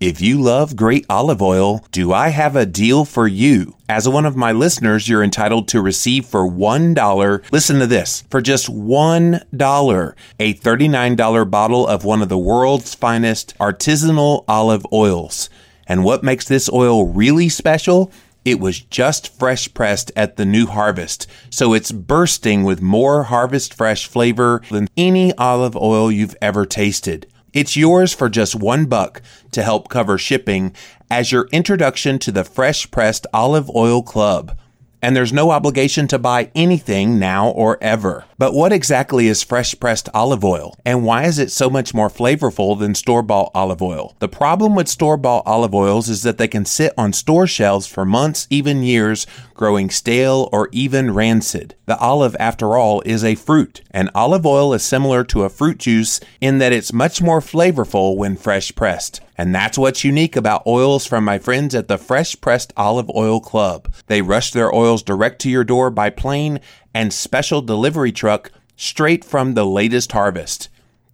If 0.00 0.20
you 0.20 0.40
love 0.40 0.76
great 0.76 1.04
olive 1.10 1.42
oil, 1.42 1.84
do 1.90 2.12
I 2.12 2.28
have 2.28 2.54
a 2.54 2.64
deal 2.64 3.04
for 3.04 3.26
you? 3.26 3.74
As 3.88 4.08
one 4.08 4.26
of 4.26 4.36
my 4.36 4.52
listeners, 4.52 5.08
you're 5.08 5.24
entitled 5.24 5.66
to 5.68 5.82
receive 5.82 6.24
for 6.24 6.48
$1. 6.48 7.42
Listen 7.50 7.80
to 7.80 7.86
this. 7.88 8.22
For 8.30 8.40
just 8.40 8.68
$1, 8.68 10.14
a 10.38 10.54
$39 10.54 11.50
bottle 11.50 11.84
of 11.84 12.04
one 12.04 12.22
of 12.22 12.28
the 12.28 12.38
world's 12.38 12.94
finest 12.94 13.58
artisanal 13.58 14.44
olive 14.46 14.86
oils. 14.92 15.50
And 15.88 16.04
what 16.04 16.22
makes 16.22 16.46
this 16.46 16.70
oil 16.72 17.08
really 17.08 17.48
special? 17.48 18.12
It 18.44 18.60
was 18.60 18.78
just 18.78 19.36
fresh 19.36 19.74
pressed 19.74 20.12
at 20.14 20.36
the 20.36 20.46
new 20.46 20.66
harvest, 20.66 21.26
so 21.50 21.74
it's 21.74 21.90
bursting 21.90 22.62
with 22.62 22.80
more 22.80 23.24
harvest 23.24 23.74
fresh 23.74 24.06
flavor 24.06 24.62
than 24.70 24.88
any 24.96 25.36
olive 25.36 25.76
oil 25.76 26.12
you've 26.12 26.36
ever 26.40 26.64
tasted. 26.64 27.26
It's 27.52 27.76
yours 27.76 28.12
for 28.12 28.28
just 28.28 28.54
one 28.54 28.86
buck 28.86 29.22
to 29.52 29.62
help 29.62 29.88
cover 29.88 30.18
shipping 30.18 30.74
as 31.10 31.32
your 31.32 31.48
introduction 31.52 32.18
to 32.20 32.32
the 32.32 32.44
Fresh 32.44 32.90
Pressed 32.90 33.26
Olive 33.32 33.70
Oil 33.74 34.02
Club 34.02 34.56
and 35.00 35.14
there's 35.14 35.32
no 35.32 35.50
obligation 35.50 36.08
to 36.08 36.18
buy 36.18 36.50
anything 36.54 37.18
now 37.18 37.50
or 37.50 37.78
ever. 37.80 38.24
But 38.36 38.52
what 38.52 38.72
exactly 38.72 39.28
is 39.28 39.42
fresh 39.42 39.78
pressed 39.78 40.08
olive 40.12 40.44
oil? 40.44 40.74
And 40.84 41.04
why 41.04 41.24
is 41.24 41.38
it 41.38 41.50
so 41.50 41.70
much 41.70 41.94
more 41.94 42.08
flavorful 42.08 42.78
than 42.78 42.94
store 42.94 43.22
bought 43.22 43.50
olive 43.54 43.82
oil? 43.82 44.16
The 44.18 44.28
problem 44.28 44.74
with 44.74 44.88
store 44.88 45.16
bought 45.16 45.46
olive 45.46 45.74
oils 45.74 46.08
is 46.08 46.22
that 46.22 46.38
they 46.38 46.48
can 46.48 46.64
sit 46.64 46.92
on 46.98 47.12
store 47.12 47.46
shelves 47.46 47.86
for 47.86 48.04
months, 48.04 48.46
even 48.50 48.82
years, 48.82 49.26
growing 49.58 49.90
stale 49.90 50.48
or 50.52 50.70
even 50.72 51.12
rancid. 51.12 51.74
The 51.84 51.98
olive, 51.98 52.34
after 52.40 52.78
all, 52.78 53.02
is 53.04 53.22
a 53.22 53.34
fruit, 53.34 53.82
and 53.90 54.08
olive 54.14 54.46
oil 54.46 54.72
is 54.72 54.82
similar 54.82 55.24
to 55.24 55.42
a 55.42 55.50
fruit 55.50 55.76
juice 55.76 56.20
in 56.40 56.56
that 56.58 56.72
it's 56.72 56.92
much 56.94 57.20
more 57.20 57.40
flavorful 57.40 58.16
when 58.16 58.36
fresh 58.36 58.74
pressed. 58.74 59.20
And 59.36 59.54
that's 59.54 59.76
what's 59.76 60.04
unique 60.04 60.36
about 60.36 60.66
oils 60.66 61.04
from 61.04 61.24
my 61.24 61.38
friends 61.38 61.74
at 61.74 61.88
the 61.88 61.98
Fresh 61.98 62.40
Pressed 62.40 62.72
Olive 62.76 63.10
Oil 63.14 63.40
Club. 63.40 63.92
They 64.06 64.22
rush 64.22 64.52
their 64.52 64.74
oils 64.74 65.02
direct 65.02 65.40
to 65.42 65.50
your 65.50 65.64
door 65.64 65.90
by 65.90 66.08
plane 66.08 66.60
and 66.94 67.12
special 67.12 67.60
delivery 67.60 68.12
truck 68.12 68.50
straight 68.76 69.24
from 69.24 69.54
the 69.54 69.66
latest 69.66 70.12
harvest. 70.12 70.68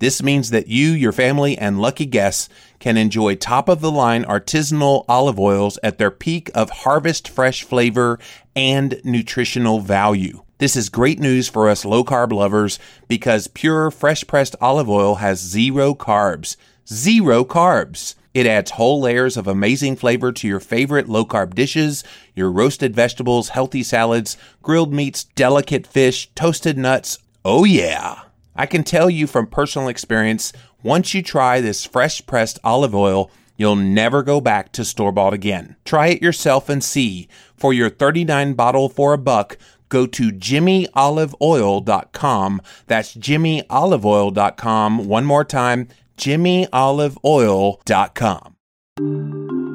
This 0.05 0.23
means 0.23 0.51
that 0.51 0.69
you, 0.69 0.91
your 0.91 1.13
family, 1.13 1.57
and 1.57 1.81
lucky 1.81 2.05
guests 2.05 2.51
can 2.79 2.99
enjoy 2.99 3.37
top 3.37 3.71
of 3.71 3.81
the 3.81 3.91
line 3.91 4.23
artisanal 4.27 5.07
olive 5.09 5.41
oils 5.41 5.79
at 5.83 5.97
their 5.97 6.11
peak 6.11 6.51
of 6.55 6.69
harvest 6.69 7.27
fresh 7.27 7.63
flavor 7.63 8.19
and 8.55 9.01
nutritional 9.03 9.81
value. 9.81 10.43
This 10.59 10.77
is 10.77 10.91
great 10.91 11.21
news 11.21 11.49
for 11.49 11.71
us 11.71 11.87
low 11.87 12.05
carb 12.05 12.33
lovers 12.33 12.79
because 13.09 13.47
pure 13.47 13.91
fresh 13.91 14.27
pressed 14.27 14.55
olive 14.61 14.91
oil 14.91 15.15
has 15.15 15.41
zero 15.41 15.95
carbs 15.95 16.57
zero 16.87 17.43
carbs. 17.43 18.15
It 18.35 18.47
adds 18.47 18.73
whole 18.73 19.01
layers 19.01 19.39
of 19.39 19.47
amazing 19.47 19.97
flavor 19.97 20.33
to 20.33 20.47
your 20.47 20.61
favorite 20.61 21.09
low 21.09 21.25
carb 21.25 21.55
dishes, 21.55 22.05
your 22.35 22.53
roasted 22.53 22.95
vegetables, 22.95 23.49
healthy 23.49 23.83
salads, 23.83 24.37
grilled 24.61 24.93
meats, 24.93 25.25
delicate 25.25 25.87
fish, 25.87 26.29
toasted 26.35 26.77
nuts. 26.77 27.21
Oh, 27.43 27.65
yeah. 27.65 28.24
I 28.57 28.67
can 28.67 28.85
tell 28.85 29.11
you 29.11 29.27
from 29.27 29.47
personal 29.47 29.89
experience, 29.89 30.53
once 30.83 31.15
you 31.15 31.23
try 31.23 31.61
this 31.61 31.85
fresh 31.85 32.25
pressed 32.27 32.59
olive 32.63 32.95
oil, 32.95 33.31
you'll 33.57 33.75
never 33.77 34.23
go 34.23 34.41
back 34.41 34.73
to 34.73 34.85
store 34.85 35.13
bought 35.13 35.35
again. 35.35 35.77
Try 35.85 36.09
it 36.09 36.21
yourself 36.23 36.69
and 36.69 36.83
see. 36.83 37.29
For 37.57 37.73
your 37.73 37.91
39 37.91 38.55
bottle 38.55 38.89
for 38.89 39.13
a 39.13 39.19
buck, 39.19 39.59
go 39.89 40.07
to 40.07 40.31
jimmyoliveoil.com. 40.31 42.63
That's 42.87 43.15
jimmyoliveoil.com. 43.15 45.09
One 45.09 45.25
more 45.25 45.45
time, 45.45 45.89
jimmyoliveoil.com. 46.17 48.51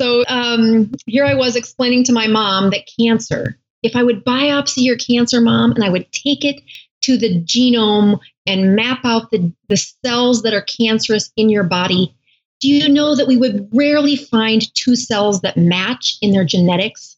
So 0.00 0.24
um, 0.28 0.92
here 1.06 1.24
I 1.24 1.34
was 1.34 1.56
explaining 1.56 2.04
to 2.04 2.12
my 2.12 2.26
mom 2.26 2.70
that 2.70 2.88
cancer, 2.98 3.58
if 3.82 3.96
I 3.96 4.02
would 4.02 4.24
biopsy 4.24 4.84
your 4.84 4.96
cancer, 4.96 5.40
mom, 5.40 5.72
and 5.72 5.82
I 5.82 5.88
would 5.88 6.10
take 6.12 6.44
it 6.44 6.60
to 7.06 7.16
the 7.16 7.40
genome 7.42 8.18
and 8.46 8.74
map 8.74 9.04
out 9.04 9.30
the, 9.30 9.52
the 9.68 9.76
cells 9.76 10.42
that 10.42 10.54
are 10.54 10.62
cancerous 10.62 11.32
in 11.36 11.48
your 11.48 11.64
body, 11.64 12.14
do 12.60 12.68
you 12.68 12.88
know 12.88 13.14
that 13.14 13.28
we 13.28 13.36
would 13.36 13.68
rarely 13.72 14.16
find 14.16 14.74
two 14.74 14.96
cells 14.96 15.40
that 15.42 15.56
match 15.56 16.16
in 16.20 16.32
their 16.32 16.44
genetics? 16.44 17.16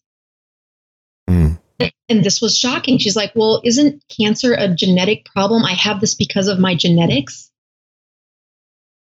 Mm. 1.29 1.59
And 2.09 2.25
this 2.25 2.41
was 2.41 2.59
shocking. 2.59 2.99
She's 2.99 3.17
like, 3.17 3.33
Well, 3.35 3.61
isn't 3.65 4.03
cancer 4.09 4.55
a 4.55 4.69
genetic 4.69 5.27
problem? 5.27 5.65
I 5.65 5.73
have 5.73 6.01
this 6.01 6.15
because 6.15 6.49
of 6.49 6.59
my 6.59 6.75
genetics. 6.75 7.51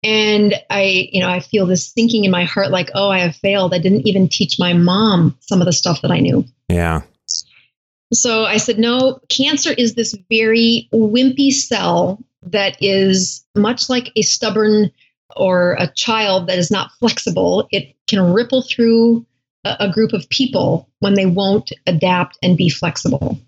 And 0.03 0.55
I, 0.69 1.09
you 1.11 1.21
know, 1.21 1.29
I 1.29 1.39
feel 1.39 1.65
this 1.67 1.87
sinking 1.87 2.25
in 2.25 2.31
my 2.31 2.43
heart 2.43 2.71
like, 2.71 2.89
oh, 2.95 3.09
I 3.09 3.19
have 3.19 3.35
failed. 3.35 3.71
I 3.73 3.77
didn't 3.77 4.07
even 4.07 4.29
teach 4.29 4.57
my 4.57 4.73
mom 4.73 5.37
some 5.41 5.61
of 5.61 5.65
the 5.65 5.73
stuff 5.73 6.01
that 6.01 6.09
I 6.09 6.19
knew. 6.19 6.43
Yeah. 6.69 7.01
So 8.13 8.45
I 8.45 8.57
said, 8.57 8.77
no, 8.77 9.19
cancer 9.29 9.71
is 9.77 9.95
this 9.95 10.17
very 10.29 10.89
wimpy 10.93 11.51
cell 11.51 12.21
that 12.43 12.75
is 12.81 13.45
much 13.55 13.89
like 13.89 14.11
a 14.15 14.21
stubborn 14.21 14.91
or 15.35 15.75
a 15.79 15.87
child 15.87 16.47
that 16.47 16.57
is 16.57 16.71
not 16.71 16.91
flexible. 16.99 17.67
It 17.71 17.95
can 18.07 18.33
ripple 18.33 18.63
through 18.63 19.25
a, 19.63 19.77
a 19.81 19.91
group 19.91 20.13
of 20.13 20.27
people 20.29 20.89
when 20.99 21.13
they 21.13 21.25
won't 21.25 21.71
adapt 21.87 22.37
and 22.43 22.57
be 22.57 22.69
flexible. 22.69 23.39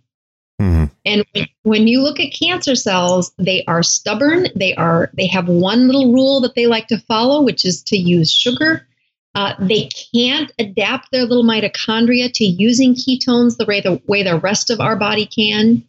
Mm-hmm. 0.62 0.86
And 1.06 1.26
when 1.64 1.88
you 1.88 2.02
look 2.02 2.20
at 2.20 2.34
cancer 2.34 2.76
cells, 2.76 3.34
they 3.38 3.66
are 3.66 3.84
stubborn. 3.84 4.48
They 4.56 4.74
are 4.76 5.12
they 5.14 5.28
have 5.28 5.48
one 5.48 5.88
little 5.88 6.14
rule 6.14 6.40
that 6.42 6.56
they 6.56 6.68
like 6.68 6.88
to 6.88 7.00
follow, 7.00 7.42
which 7.42 7.66
is 7.66 7.84
to 7.84 7.98
use 7.98 8.32
sugar. 8.32 8.88
Uh, 9.36 9.56
they 9.60 9.90
can't 10.14 10.52
adapt 10.60 11.12
their 11.12 11.26
little 11.26 11.44
mitochondria 11.44 12.32
to 12.32 12.46
using 12.46 12.94
ketones 12.94 13.58
the 13.58 13.66
way 13.66 13.82
the 13.82 14.02
way 14.06 14.22
the 14.24 14.38
rest 14.38 14.70
of 14.70 14.80
our 14.80 14.96
body 14.96 15.26
can. 15.26 15.84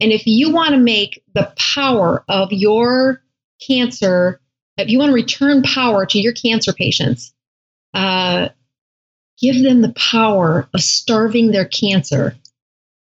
And 0.00 0.12
if 0.12 0.26
you 0.26 0.52
want 0.52 0.72
to 0.72 0.78
make 0.78 1.22
the 1.34 1.50
power 1.56 2.22
of 2.28 2.52
your 2.52 3.22
cancer, 3.66 4.40
if 4.76 4.90
you 4.90 4.98
want 4.98 5.08
to 5.08 5.14
return 5.14 5.62
power 5.62 6.04
to 6.04 6.18
your 6.18 6.34
cancer 6.34 6.74
patients, 6.74 7.32
uh, 7.94 8.50
give 9.40 9.62
them 9.62 9.80
the 9.80 9.94
power 9.94 10.68
of 10.74 10.80
starving 10.82 11.50
their 11.50 11.64
cancer 11.64 12.36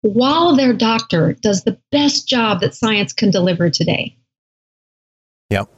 while 0.01 0.55
their 0.55 0.73
doctor 0.73 1.33
does 1.33 1.63
the 1.63 1.79
best 1.91 2.27
job 2.27 2.59
that 2.59 2.75
science 2.75 3.13
can 3.13 3.31
deliver 3.31 3.69
today. 3.69 4.17
Yep. 5.49 5.69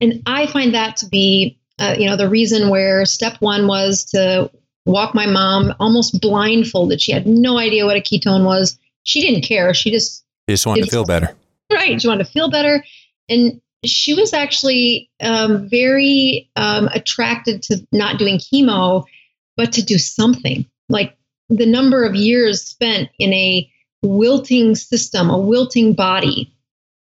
And 0.00 0.22
I 0.26 0.46
find 0.46 0.74
that 0.74 0.98
to 0.98 1.06
be, 1.06 1.57
uh, 1.78 1.94
you 1.98 2.06
know, 2.06 2.16
the 2.16 2.28
reason 2.28 2.68
where 2.68 3.04
step 3.04 3.36
one 3.40 3.66
was 3.66 4.04
to 4.06 4.50
walk 4.86 5.14
my 5.14 5.26
mom 5.26 5.74
almost 5.78 6.20
blindfolded. 6.20 7.00
She 7.00 7.12
had 7.12 7.26
no 7.26 7.58
idea 7.58 7.84
what 7.84 7.96
a 7.96 8.00
ketone 8.00 8.44
was. 8.44 8.78
She 9.04 9.20
didn't 9.20 9.42
care. 9.42 9.72
She 9.74 9.90
just 9.90 10.24
you 10.46 10.54
just 10.54 10.66
wanted 10.66 10.84
to 10.84 10.90
feel 10.90 11.04
better. 11.04 11.36
Right. 11.70 12.00
She 12.00 12.08
wanted 12.08 12.24
to 12.24 12.32
feel 12.32 12.50
better. 12.50 12.84
And 13.28 13.60
she 13.84 14.14
was 14.14 14.32
actually 14.32 15.10
um, 15.20 15.68
very 15.68 16.50
um, 16.56 16.88
attracted 16.88 17.62
to 17.64 17.86
not 17.92 18.18
doing 18.18 18.38
chemo, 18.38 19.04
but 19.56 19.72
to 19.72 19.82
do 19.82 19.98
something. 19.98 20.66
Like 20.88 21.16
the 21.48 21.66
number 21.66 22.04
of 22.04 22.14
years 22.14 22.62
spent 22.62 23.10
in 23.18 23.32
a 23.32 23.70
wilting 24.02 24.74
system, 24.74 25.30
a 25.30 25.38
wilting 25.38 25.94
body 25.94 26.52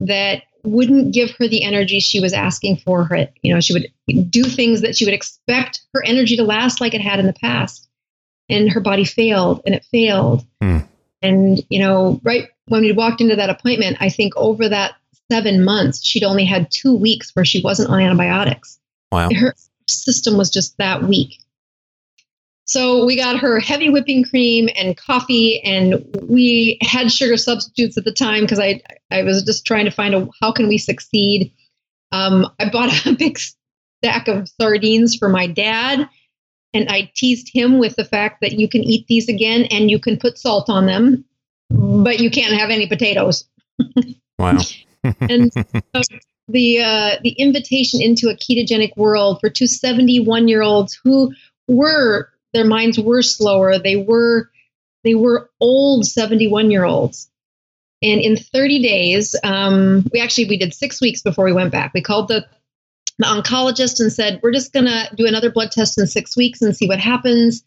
that 0.00 0.44
wouldn't 0.68 1.12
give 1.12 1.30
her 1.38 1.48
the 1.48 1.62
energy 1.62 2.00
she 2.00 2.20
was 2.20 2.32
asking 2.32 2.76
for 2.76 3.04
her 3.04 3.28
you 3.42 3.52
know 3.52 3.60
she 3.60 3.72
would 3.72 4.30
do 4.30 4.44
things 4.44 4.82
that 4.82 4.96
she 4.96 5.04
would 5.04 5.14
expect 5.14 5.80
her 5.94 6.02
energy 6.04 6.36
to 6.36 6.44
last 6.44 6.80
like 6.80 6.94
it 6.94 7.00
had 7.00 7.18
in 7.18 7.26
the 7.26 7.32
past. 7.34 7.86
And 8.50 8.72
her 8.72 8.80
body 8.80 9.04
failed 9.04 9.60
and 9.66 9.74
it 9.74 9.84
failed. 9.84 10.46
Hmm. 10.62 10.78
and 11.20 11.62
you 11.68 11.80
know 11.80 12.20
right 12.22 12.48
when 12.66 12.82
we 12.82 12.92
walked 12.92 13.20
into 13.20 13.36
that 13.36 13.50
appointment 13.50 13.96
i 14.00 14.08
think 14.08 14.32
over 14.36 14.68
that 14.68 14.94
seven 15.30 15.64
months 15.64 16.04
she'd 16.04 16.24
only 16.24 16.44
had 16.44 16.70
two 16.70 16.96
weeks 16.96 17.30
where 17.34 17.44
she 17.44 17.60
wasn't 17.62 17.90
on 17.90 18.00
antibiotics. 18.00 18.78
Wow. 19.12 19.30
Her 19.30 19.54
system 19.88 20.36
was 20.36 20.50
just 20.50 20.76
that 20.78 21.02
weak 21.02 21.38
so 22.68 23.06
we 23.06 23.16
got 23.16 23.40
her 23.40 23.58
heavy 23.58 23.88
whipping 23.88 24.24
cream 24.24 24.68
and 24.76 24.94
coffee, 24.94 25.62
and 25.62 26.04
we 26.22 26.78
had 26.82 27.10
sugar 27.10 27.38
substitutes 27.38 27.96
at 27.96 28.04
the 28.04 28.12
time 28.12 28.42
because 28.42 28.58
I 28.58 28.82
I 29.10 29.22
was 29.22 29.42
just 29.42 29.64
trying 29.64 29.86
to 29.86 29.90
find 29.90 30.14
a 30.14 30.28
how 30.40 30.52
can 30.52 30.68
we 30.68 30.76
succeed. 30.76 31.50
Um, 32.12 32.46
I 32.60 32.68
bought 32.68 33.06
a 33.06 33.14
big 33.14 33.38
stack 33.38 34.28
of 34.28 34.48
sardines 34.60 35.16
for 35.16 35.30
my 35.30 35.46
dad, 35.46 36.10
and 36.74 36.90
I 36.90 37.10
teased 37.14 37.48
him 37.50 37.78
with 37.78 37.96
the 37.96 38.04
fact 38.04 38.42
that 38.42 38.52
you 38.52 38.68
can 38.68 38.84
eat 38.84 39.06
these 39.06 39.30
again 39.30 39.64
and 39.70 39.90
you 39.90 39.98
can 39.98 40.18
put 40.18 40.36
salt 40.36 40.68
on 40.68 40.84
them, 40.84 41.24
but 41.70 42.20
you 42.20 42.30
can't 42.30 42.52
have 42.52 42.68
any 42.68 42.86
potatoes. 42.86 43.48
Wow. 44.38 44.58
and 45.20 45.50
so 45.54 46.02
the 46.48 46.80
uh, 46.80 47.16
the 47.22 47.30
invitation 47.30 48.02
into 48.02 48.28
a 48.28 48.36
ketogenic 48.36 48.94
world 48.94 49.40
for 49.40 49.48
two 49.48 49.66
71 49.66 50.48
year 50.48 50.60
olds 50.60 51.00
who 51.02 51.32
were 51.66 52.30
their 52.52 52.66
minds 52.66 52.98
were 52.98 53.22
slower. 53.22 53.78
They 53.78 53.96
were 53.96 54.50
they 55.04 55.14
were 55.14 55.50
old 55.60 56.06
71 56.06 56.70
year 56.70 56.84
olds. 56.84 57.30
And 58.02 58.20
in 58.20 58.36
30 58.36 58.82
days, 58.82 59.34
um, 59.42 60.06
we 60.12 60.20
actually 60.20 60.46
we 60.46 60.56
did 60.56 60.74
six 60.74 61.00
weeks 61.00 61.22
before 61.22 61.44
we 61.44 61.52
went 61.52 61.72
back. 61.72 61.92
We 61.94 62.02
called 62.02 62.28
the 62.28 62.46
the 63.18 63.26
oncologist 63.26 63.98
and 63.98 64.12
said, 64.12 64.38
"We're 64.42 64.52
just 64.52 64.72
gonna 64.72 65.08
do 65.16 65.26
another 65.26 65.50
blood 65.50 65.72
test 65.72 65.98
in 65.98 66.06
six 66.06 66.36
weeks 66.36 66.62
and 66.62 66.76
see 66.76 66.86
what 66.86 67.00
happens." 67.00 67.64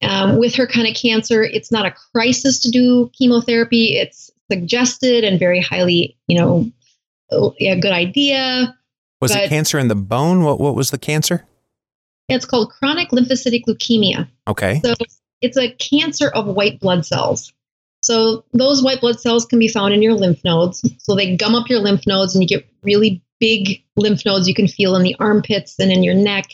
Um, 0.00 0.38
with 0.38 0.54
her 0.54 0.66
kind 0.66 0.86
of 0.86 0.94
cancer, 0.94 1.42
it's 1.42 1.72
not 1.72 1.84
a 1.84 1.94
crisis 2.12 2.60
to 2.60 2.70
do 2.70 3.10
chemotherapy. 3.18 3.96
It's 3.96 4.30
suggested 4.50 5.24
and 5.24 5.38
very 5.38 5.60
highly, 5.60 6.16
you 6.28 6.38
know, 6.38 6.70
a 7.30 7.80
good 7.80 7.92
idea. 7.92 8.74
Was 9.20 9.34
it 9.34 9.48
cancer 9.48 9.78
in 9.78 9.88
the 9.88 9.96
bone? 9.96 10.44
What 10.44 10.60
what 10.60 10.74
was 10.74 10.90
the 10.90 10.98
cancer? 10.98 11.44
It's 12.28 12.44
called 12.44 12.70
chronic 12.70 13.10
lymphocytic 13.10 13.64
leukemia. 13.66 14.28
Okay. 14.46 14.80
So 14.84 14.94
it's 15.40 15.56
a 15.56 15.72
cancer 15.72 16.28
of 16.28 16.46
white 16.46 16.80
blood 16.80 17.06
cells. 17.06 17.52
So 18.00 18.44
those 18.52 18.82
white 18.82 19.00
blood 19.00 19.20
cells 19.20 19.46
can 19.46 19.58
be 19.58 19.68
found 19.68 19.94
in 19.94 20.02
your 20.02 20.14
lymph 20.14 20.44
nodes. 20.44 20.84
So 20.98 21.14
they 21.14 21.36
gum 21.36 21.54
up 21.54 21.68
your 21.68 21.80
lymph 21.80 22.06
nodes 22.06 22.34
and 22.34 22.42
you 22.42 22.48
get 22.48 22.68
really 22.82 23.22
big 23.40 23.82
lymph 23.96 24.24
nodes 24.24 24.48
you 24.48 24.54
can 24.54 24.68
feel 24.68 24.96
in 24.96 25.02
the 25.02 25.16
armpits 25.18 25.78
and 25.78 25.90
in 25.90 26.02
your 26.02 26.14
neck. 26.14 26.46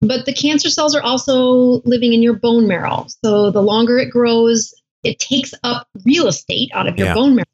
But 0.00 0.26
the 0.26 0.32
cancer 0.32 0.70
cells 0.70 0.94
are 0.94 1.02
also 1.02 1.82
living 1.84 2.12
in 2.12 2.22
your 2.22 2.34
bone 2.34 2.68
marrow. 2.68 3.06
So 3.24 3.50
the 3.50 3.62
longer 3.62 3.98
it 3.98 4.10
grows, 4.10 4.72
it 5.02 5.18
takes 5.18 5.52
up 5.64 5.88
real 6.04 6.28
estate 6.28 6.70
out 6.72 6.86
of 6.86 6.96
your 6.96 7.08
yeah. 7.08 7.14
bone 7.14 7.34
marrow. 7.34 7.44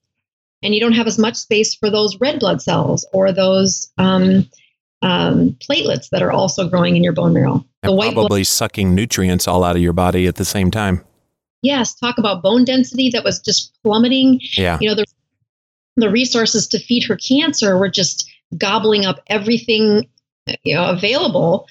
And 0.63 0.75
you 0.75 0.81
don't 0.81 0.93
have 0.93 1.07
as 1.07 1.19
much 1.19 1.37
space 1.37 1.75
for 1.75 1.91
those 1.91 2.21
red 2.21 2.41
blood 2.41 2.63
cells 2.63 3.07
or 3.13 3.33
those 3.33 3.91
um, 3.99 4.49
um, 5.05 5.51
platelets 5.61 6.09
that 6.11 6.23
are 6.23 6.33
also 6.33 6.67
growing 6.67 6.97
in 6.97 7.05
your 7.05 7.13
bone 7.13 7.35
marrow. 7.35 7.65
The 7.83 7.91
and 7.91 7.99
white 7.99 8.15
probably 8.15 8.41
blood- 8.41 8.47
sucking 8.47 8.95
nutrients 8.95 9.47
all 9.47 9.63
out 9.63 9.77
of 9.77 9.83
your 9.83 9.93
body 9.93 10.27
at 10.27 10.37
the 10.37 10.47
same 10.47 10.71
time. 10.71 11.05
Yes, 11.63 11.95
talk 11.95 12.17
about 12.19 12.43
bone 12.43 12.65
density 12.65 13.11
that 13.11 13.23
was 13.23 13.39
just 13.41 13.77
plummeting. 13.83 14.41
Yeah. 14.57 14.79
You 14.81 14.89
know, 14.89 14.95
the, 14.95 15.05
the 15.97 16.11
resources 16.11 16.67
to 16.69 16.79
feed 16.79 17.05
her 17.05 17.17
cancer 17.17 17.79
were 17.79 17.91
just 17.91 18.31
gobbling 18.57 19.05
up 19.05 19.21
everything 19.27 20.09
you 20.63 20.75
know, 20.75 20.87
available. 20.91 21.67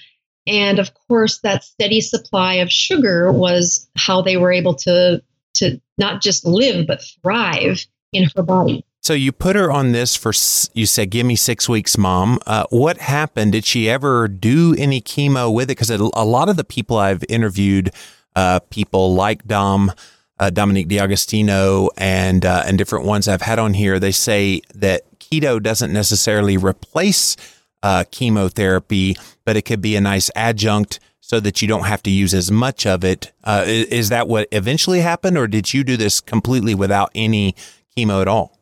And 0.46 0.78
of 0.78 0.92
course, 1.08 1.40
that 1.40 1.64
steady 1.64 2.02
supply 2.02 2.56
of 2.56 2.72
sugar 2.72 3.32
was 3.32 3.90
how 3.96 4.22
they 4.22 4.38
were 4.38 4.52
able 4.52 4.76
to 4.76 5.24
to 5.56 5.80
not 6.00 6.22
just 6.22 6.46
live 6.46 6.88
but 6.88 7.04
thrive 7.22 7.86
in 8.12 8.28
her 8.36 8.44
body. 8.44 8.86
So 9.04 9.14
you 9.14 9.34
put 9.34 9.58
her 9.58 9.70
on 9.70 9.92
this 9.92 10.16
for, 10.16 10.32
you 10.74 10.86
said, 10.86 11.10
give 11.10 11.26
me 11.26 11.36
six 11.36 11.68
weeks, 11.68 11.98
mom. 11.98 12.40
Uh, 12.48 12.64
what 12.70 13.00
happened? 13.00 13.52
Did 13.52 13.66
she 13.66 13.90
ever 13.90 14.30
do 14.30 14.74
any 14.78 15.02
chemo 15.02 15.54
with 15.54 15.70
it? 15.70 15.78
Because 15.78 15.90
a 15.90 15.98
lot 15.98 16.48
of 16.48 16.56
the 16.56 16.64
people 16.64 16.98
I've 16.98 17.22
interviewed, 17.28 17.92
uh, 18.34 18.62
people 18.70 19.14
like 19.14 19.46
Dom, 19.46 19.92
uh, 20.40 20.52
Dominic 20.52 20.88
D'Agostino, 20.88 21.90
and 21.98 22.46
uh, 22.46 22.64
and 22.66 22.78
different 22.78 23.04
ones 23.04 23.28
I've 23.28 23.42
had 23.42 23.60
on 23.60 23.74
here, 23.74 24.00
they 24.00 24.14
say 24.14 24.62
that 24.74 25.02
keto 25.20 25.62
doesn't 25.62 25.92
necessarily 25.92 26.56
replace 26.56 27.36
uh, 27.84 28.06
chemotherapy, 28.10 29.18
but 29.44 29.58
it 29.58 29.64
could 29.64 29.82
be 29.82 29.98
a 29.98 30.02
nice 30.02 30.32
adjunct 30.34 31.02
so 31.20 31.42
that 31.42 31.62
you 31.62 31.68
don't 31.68 31.86
have 31.88 32.04
to 32.04 32.10
use 32.10 32.34
as 32.34 32.50
much 32.50 32.86
of 32.86 33.04
it. 33.04 33.34
Uh, 33.44 33.66
is 33.68 34.08
that 34.08 34.30
what 34.30 34.48
eventually 34.54 35.02
happened, 35.02 35.38
or 35.38 35.48
did 35.48 35.74
you 35.74 35.84
do 35.84 35.98
this 35.98 36.22
completely 36.22 36.74
without 36.74 37.12
any 37.14 37.54
chemo 37.98 38.22
at 38.22 38.30
all? 38.30 38.53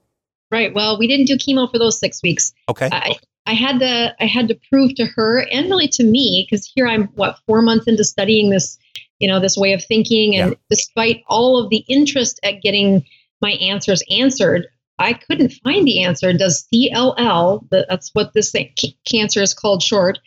Right. 0.52 0.74
Well, 0.74 1.00
we 1.00 1.08
didn't 1.08 1.28
do 1.28 1.38
chemo 1.38 1.70
for 1.72 1.80
those 1.80 2.00
six 2.00 2.22
weeks. 2.22 2.54
Okay. 2.70 2.90
I, 2.92 3.16
I 3.46 3.54
had 3.54 3.80
to 3.80 4.16
I 4.20 4.26
had 4.26 4.48
to 4.50 4.60
prove 4.70 4.96
to 4.96 5.06
her 5.06 5.48
and 5.52 5.70
really 5.70 5.88
to 5.90 6.04
me 6.04 6.48
because 6.50 6.70
here 6.76 6.88
I'm 6.88 7.06
what 7.16 7.38
four 7.48 7.62
months 7.62 7.88
into 7.88 8.04
studying 8.04 8.50
this 8.50 8.78
you 9.20 9.28
know 9.28 9.40
this 9.40 9.58
way 9.58 9.74
of 9.74 9.84
thinking 9.84 10.36
and 10.36 10.52
yeah. 10.52 10.58
despite 10.70 11.24
all 11.28 11.58
of 11.58 11.70
the 11.70 11.84
interest 11.88 12.40
at 12.44 12.62
getting 12.62 13.04
my 13.42 13.52
answers 13.52 14.04
answered 14.12 14.68
I 15.00 15.14
couldn't 15.14 15.54
find 15.64 15.88
the 15.88 16.04
answer. 16.04 16.32
Does 16.32 16.68
CLL 16.72 17.68
that's 17.72 18.12
what 18.14 18.34
this 18.36 18.52
thing, 18.52 18.72
cancer 19.06 19.42
is 19.42 19.56
called 19.56 19.82
short 19.82 20.20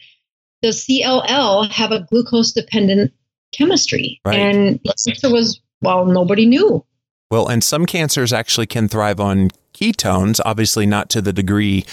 does 0.64 0.86
CLL 0.86 1.70
have 1.70 1.92
a 1.92 2.00
glucose 2.10 2.52
dependent 2.52 3.12
chemistry? 3.52 4.18
Right. 4.24 4.38
And 4.38 4.80
the 4.82 4.94
answer 5.06 5.30
was 5.30 5.60
well 5.82 6.06
nobody 6.06 6.46
knew. 6.46 6.84
Well, 7.30 7.48
and 7.48 7.62
some 7.62 7.84
cancers 7.84 8.32
actually 8.32 8.66
can 8.66 8.88
thrive 8.88 9.20
on 9.20 9.50
ketones, 9.74 10.40
obviously 10.44 10.86
not 10.86 11.10
to 11.10 11.20
the 11.20 11.32
degree 11.32 11.84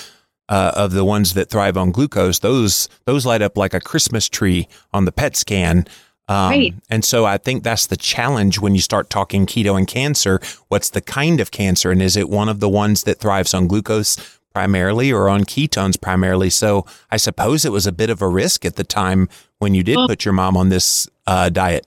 uh, 0.47 0.71
of 0.75 0.91
the 0.91 1.05
ones 1.05 1.33
that 1.33 1.49
thrive 1.49 1.77
on 1.77 1.91
glucose. 1.91 2.39
Those 2.39 2.89
those 3.05 3.25
light 3.25 3.41
up 3.41 3.57
like 3.57 3.73
a 3.73 3.81
Christmas 3.81 4.29
tree 4.29 4.67
on 4.93 5.05
the 5.05 5.11
PET 5.11 5.35
scan. 5.35 5.85
Um, 6.27 6.49
right. 6.49 6.73
And 6.89 7.03
so 7.03 7.25
I 7.25 7.37
think 7.37 7.63
that's 7.63 7.87
the 7.87 7.97
challenge 7.97 8.59
when 8.59 8.73
you 8.73 8.81
start 8.81 9.09
talking 9.09 9.45
keto 9.45 9.77
and 9.77 9.87
cancer. 9.87 10.39
What's 10.69 10.89
the 10.89 11.01
kind 11.01 11.41
of 11.41 11.51
cancer? 11.51 11.91
And 11.91 12.01
is 12.01 12.15
it 12.15 12.29
one 12.29 12.47
of 12.47 12.59
the 12.59 12.69
ones 12.69 13.03
that 13.03 13.19
thrives 13.19 13.53
on 13.53 13.67
glucose 13.67 14.39
primarily 14.53 15.11
or 15.11 15.27
on 15.27 15.43
ketones 15.43 15.99
primarily? 15.99 16.49
So 16.49 16.85
I 17.09 17.17
suppose 17.17 17.65
it 17.65 17.71
was 17.71 17.87
a 17.87 17.91
bit 17.91 18.09
of 18.09 18.21
a 18.21 18.29
risk 18.29 18.63
at 18.63 18.77
the 18.77 18.85
time 18.85 19.27
when 19.59 19.73
you 19.73 19.83
did 19.83 19.97
well, 19.97 20.07
put 20.07 20.23
your 20.23 20.33
mom 20.33 20.55
on 20.55 20.69
this 20.69 21.09
uh, 21.27 21.49
diet. 21.49 21.85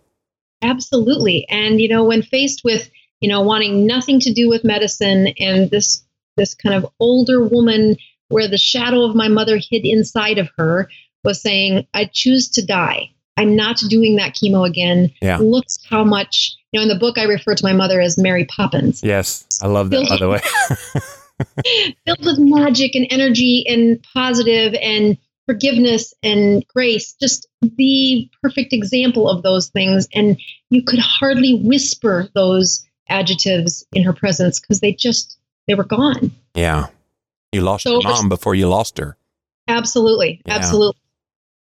Absolutely. 0.61 1.47
And, 1.49 1.81
you 1.81 1.89
know, 1.89 2.05
when 2.05 2.23
faced 2.23 2.65
with 2.65 2.91
you 3.25 3.31
know, 3.31 3.41
wanting 3.41 3.87
nothing 3.87 4.21
to 4.21 4.31
do 4.35 4.51
with 4.51 4.65
medicine 4.65 5.29
and 5.39 5.71
this 5.71 6.05
this 6.37 6.53
kind 6.53 6.75
of 6.75 6.87
older 7.01 7.43
woman 7.43 7.97
where 8.29 8.47
the 8.47 8.59
shadow 8.59 9.03
of 9.03 9.17
my 9.17 9.29
mother 9.29 9.57
hid 9.57 9.87
inside 9.87 10.37
of 10.37 10.51
her 10.59 10.91
was 11.25 11.41
saying, 11.41 11.87
I 11.95 12.11
choose 12.13 12.51
to 12.51 12.67
die. 12.67 13.09
I'm 13.39 13.57
not 13.57 13.79
doing 13.89 14.17
that 14.17 14.35
chemo 14.35 14.69
again. 14.69 15.11
Yeah. 15.23 15.39
Looks 15.39 15.79
how 15.89 16.05
much, 16.05 16.55
you 16.71 16.79
know, 16.79 16.83
in 16.83 16.89
the 16.91 16.99
book 16.99 17.17
I 17.17 17.23
refer 17.23 17.55
to 17.55 17.65
my 17.65 17.73
mother 17.73 17.99
as 17.99 18.19
Mary 18.19 18.45
Poppins. 18.45 19.01
Yes. 19.03 19.47
I 19.63 19.69
love 19.69 19.89
that, 19.89 20.07
by 20.07 20.19
the 20.19 20.29
way. 20.29 20.41
filled 22.05 22.27
with 22.27 22.39
magic 22.39 22.95
and 22.95 23.07
energy 23.09 23.65
and 23.67 24.05
positive 24.13 24.75
and 24.83 25.17
forgiveness 25.47 26.13
and 26.23 26.63
grace, 26.69 27.15
just 27.19 27.49
the 27.63 28.29
perfect 28.43 28.75
example 28.75 29.31
of 29.31 29.43
those 29.43 29.71
things. 29.71 30.09
And 30.15 30.39
you 30.69 30.83
could 30.85 31.01
hardly 31.01 31.55
whisper 31.65 32.29
those 32.35 32.84
adjectives 33.09 33.85
in 33.93 34.03
her 34.03 34.13
presence 34.13 34.61
because 34.61 34.81
they 34.81 34.93
just 34.93 35.39
they 35.67 35.75
were 35.75 35.85
gone. 35.85 36.33
Yeah. 36.55 36.87
You 37.53 37.61
lost 37.61 37.85
so 37.85 38.01
your 38.01 38.03
mom 38.03 38.29
before 38.29 38.55
you 38.55 38.69
lost 38.69 38.99
her. 38.99 39.17
Absolutely. 39.69 40.43
Yeah. 40.47 40.55
Absolutely. 40.55 41.01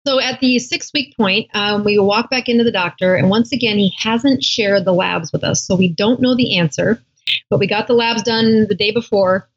So 0.08 0.22
at 0.22 0.40
the 0.40 0.58
six 0.60 0.92
week 0.94 1.16
point, 1.18 1.50
um, 1.54 1.84
we 1.84 2.00
walk 2.00 2.30
back 2.30 2.48
into 2.48 2.64
the 2.64 2.72
doctor, 2.72 3.16
and 3.16 3.30
once 3.30 3.52
again, 3.52 3.78
he 3.78 3.94
hasn't 3.98 4.42
shared 4.42 4.86
the 4.86 4.94
labs 4.94 5.34
with 5.34 5.44
us. 5.44 5.66
So 5.68 5.76
we 5.76 5.90
don't 5.90 6.22
know 6.22 6.34
the 6.34 6.58
answer, 6.58 7.04
but 7.50 7.60
we 7.60 7.68
got 7.68 7.88
the 7.88 7.94
labs 7.94 8.24
done 8.24 8.68
the 8.68 8.76
day 8.76 8.92
before. 8.92 9.50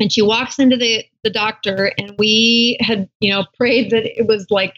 And 0.00 0.10
she 0.10 0.22
walks 0.22 0.58
into 0.58 0.78
the, 0.78 1.04
the 1.22 1.30
doctor, 1.30 1.92
and 1.98 2.14
we 2.18 2.78
had, 2.80 3.08
you 3.20 3.30
know, 3.32 3.44
prayed 3.54 3.90
that 3.90 4.18
it 4.18 4.26
was 4.26 4.46
like, 4.50 4.74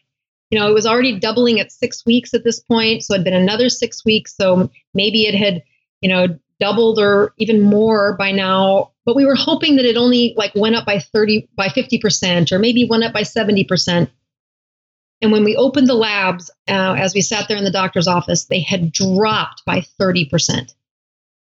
you 0.50 0.58
know, 0.58 0.68
it 0.68 0.74
was 0.74 0.86
already 0.86 1.18
doubling 1.18 1.60
at 1.60 1.70
six 1.70 2.04
weeks 2.04 2.34
at 2.34 2.42
this 2.42 2.60
point. 2.60 3.04
So 3.04 3.14
it'd 3.14 3.24
been 3.24 3.34
another 3.34 3.68
six 3.68 4.04
weeks. 4.04 4.36
So 4.36 4.68
maybe 4.92 5.26
it 5.26 5.34
had, 5.34 5.62
you 6.04 6.10
know, 6.10 6.38
doubled 6.60 6.98
or 6.98 7.32
even 7.38 7.60
more 7.60 8.14
by 8.16 8.30
now 8.30 8.90
but 9.04 9.16
we 9.16 9.26
were 9.26 9.34
hoping 9.34 9.76
that 9.76 9.84
it 9.84 9.96
only 9.96 10.34
like 10.36 10.54
went 10.54 10.76
up 10.76 10.86
by 10.86 10.98
30 10.98 11.48
by 11.56 11.68
50% 11.68 12.52
or 12.52 12.58
maybe 12.58 12.86
went 12.88 13.04
up 13.04 13.12
by 13.12 13.22
70% 13.22 14.08
and 15.20 15.32
when 15.32 15.44
we 15.44 15.56
opened 15.56 15.88
the 15.88 15.94
labs 15.94 16.50
uh, 16.68 16.94
as 16.96 17.14
we 17.14 17.20
sat 17.20 17.48
there 17.48 17.56
in 17.56 17.64
the 17.64 17.70
doctor's 17.70 18.06
office 18.06 18.44
they 18.44 18.60
had 18.60 18.92
dropped 18.92 19.64
by 19.66 19.80
30% 20.00 20.74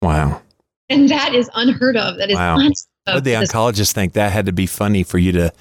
wow. 0.02 0.41
And 0.89 1.08
that 1.10 1.34
is 1.34 1.49
unheard 1.56 1.95
of. 1.95 2.18
That 2.18 2.30
is 2.30 2.36
wow. 2.36 2.58
what 2.58 3.16
would 3.16 3.24
the 3.24 3.32
oncologist 3.32 3.93
think? 3.93 4.14
That 4.14 4.32
had 4.34 4.47
to 4.47 4.52
be 4.52 4.66
funny 4.66 5.04
for 5.04 5.18
you 5.18 5.32
to 5.32 5.54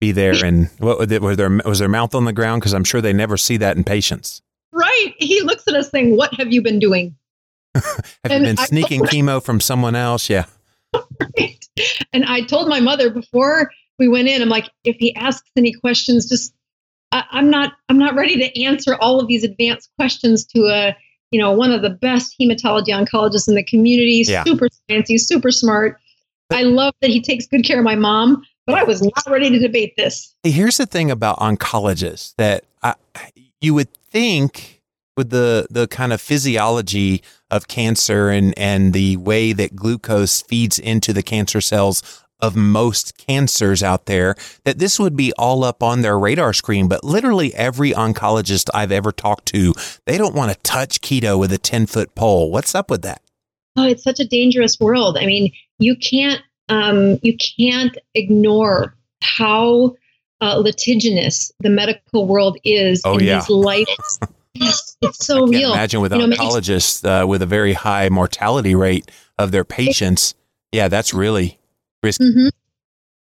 be 0.00 0.10
there 0.12 0.34
and 0.44 0.68
what 0.78 0.98
was 0.98 1.36
there 1.36 1.50
was 1.64 1.78
their 1.78 1.88
mouth 1.88 2.14
on 2.14 2.24
the 2.24 2.32
ground? 2.32 2.60
Because 2.60 2.72
i'm 2.72 2.84
sure 2.84 3.00
they 3.00 3.12
never 3.12 3.36
see 3.36 3.56
that 3.58 3.76
in 3.76 3.84
patients. 3.84 4.42
Right. 4.72 5.14
He 5.18 5.40
looks 5.42 5.66
at 5.68 5.74
us 5.74 5.90
saying 5.90 6.16
what 6.16 6.34
have 6.34 6.52
you 6.52 6.62
been 6.62 6.78
doing 6.78 7.16
have 7.74 8.10
and 8.24 8.32
you 8.32 8.40
been 8.40 8.56
sneaking 8.56 9.00
chemo 9.02 9.42
from 9.42 9.60
someone 9.60 9.94
else 9.94 10.28
yeah 10.28 10.44
right. 11.38 11.60
And 12.12 12.24
I 12.24 12.42
told 12.42 12.68
my 12.68 12.80
mother 12.80 13.10
before 13.10 13.70
we 13.98 14.08
went 14.08 14.28
in, 14.28 14.42
I'm 14.42 14.48
like, 14.48 14.70
if 14.84 14.96
he 14.96 15.14
asks 15.14 15.48
any 15.56 15.72
questions, 15.72 16.28
just 16.28 16.54
I, 17.12 17.24
I'm 17.30 17.50
not 17.50 17.74
I'm 17.88 17.98
not 17.98 18.14
ready 18.14 18.36
to 18.38 18.62
answer 18.62 18.96
all 18.96 19.20
of 19.20 19.28
these 19.28 19.44
advanced 19.44 19.90
questions 19.96 20.44
to 20.46 20.60
a 20.66 20.96
you 21.30 21.40
know 21.40 21.52
one 21.52 21.72
of 21.72 21.82
the 21.82 21.90
best 21.90 22.34
hematology 22.40 22.88
oncologists 22.88 23.48
in 23.48 23.54
the 23.54 23.64
community. 23.64 24.24
Yeah. 24.26 24.44
Super 24.44 24.68
fancy, 24.88 25.18
super 25.18 25.50
smart. 25.50 25.98
I 26.52 26.62
love 26.62 26.94
that 27.00 27.10
he 27.10 27.20
takes 27.20 27.46
good 27.46 27.64
care 27.64 27.78
of 27.78 27.84
my 27.84 27.94
mom, 27.94 28.42
but 28.66 28.76
I 28.76 28.82
was 28.82 29.02
not 29.02 29.22
ready 29.28 29.50
to 29.50 29.58
debate 29.58 29.94
this. 29.96 30.34
Here's 30.42 30.78
the 30.78 30.86
thing 30.86 31.10
about 31.10 31.38
oncologists 31.38 32.34
that 32.36 32.64
I, 32.82 32.94
you 33.60 33.74
would 33.74 33.92
think 33.92 34.82
with 35.16 35.30
the 35.30 35.66
the 35.70 35.86
kind 35.86 36.12
of 36.12 36.20
physiology 36.20 37.22
of 37.50 37.68
cancer 37.68 38.30
and 38.30 38.56
and 38.58 38.92
the 38.92 39.16
way 39.16 39.52
that 39.52 39.76
glucose 39.76 40.42
feeds 40.42 40.78
into 40.78 41.12
the 41.12 41.22
cancer 41.22 41.60
cells 41.60 42.24
of 42.40 42.56
most 42.56 43.18
cancers 43.18 43.82
out 43.82 44.06
there 44.06 44.34
that 44.64 44.78
this 44.78 44.98
would 44.98 45.14
be 45.14 45.32
all 45.34 45.62
up 45.62 45.82
on 45.82 46.00
their 46.00 46.18
radar 46.18 46.54
screen. 46.54 46.88
But 46.88 47.04
literally 47.04 47.54
every 47.54 47.92
oncologist 47.92 48.70
I've 48.72 48.92
ever 48.92 49.12
talked 49.12 49.46
to 49.46 49.74
they 50.06 50.16
don't 50.16 50.34
want 50.34 50.52
to 50.52 50.58
touch 50.60 51.00
keto 51.00 51.38
with 51.38 51.52
a 51.52 51.58
10 51.58 51.86
foot 51.86 52.14
pole. 52.14 52.50
What's 52.50 52.74
up 52.74 52.90
with 52.90 53.02
that? 53.02 53.22
Oh 53.76 53.86
it's 53.86 54.02
such 54.02 54.20
a 54.20 54.26
dangerous 54.26 54.78
world. 54.80 55.16
I 55.18 55.26
mean 55.26 55.52
you 55.78 55.96
can't 55.96 56.42
um, 56.68 57.18
you 57.22 57.36
can't 57.36 57.98
ignore 58.14 58.94
how 59.22 59.96
uh, 60.40 60.56
litigious 60.56 61.52
the 61.60 61.68
medical 61.68 62.26
world 62.26 62.58
is 62.64 63.02
oh, 63.04 63.18
in 63.18 63.24
yeah. 63.24 63.40
these 63.40 63.50
life 63.50 63.88
Yes, 64.54 64.96
it's 65.00 65.24
so 65.24 65.46
I 65.46 65.50
real. 65.50 65.72
Imagine 65.72 66.00
with 66.00 66.12
you 66.12 66.18
oncologists 66.18 67.04
know, 67.04 67.22
uh, 67.22 67.26
with 67.26 67.42
a 67.42 67.46
very 67.46 67.72
high 67.72 68.08
mortality 68.08 68.74
rate 68.74 69.10
of 69.38 69.52
their 69.52 69.64
patients. 69.64 70.34
Yeah, 70.72 70.88
that's 70.88 71.14
really 71.14 71.58
risky. 72.02 72.24
Mm-hmm. 72.24 72.48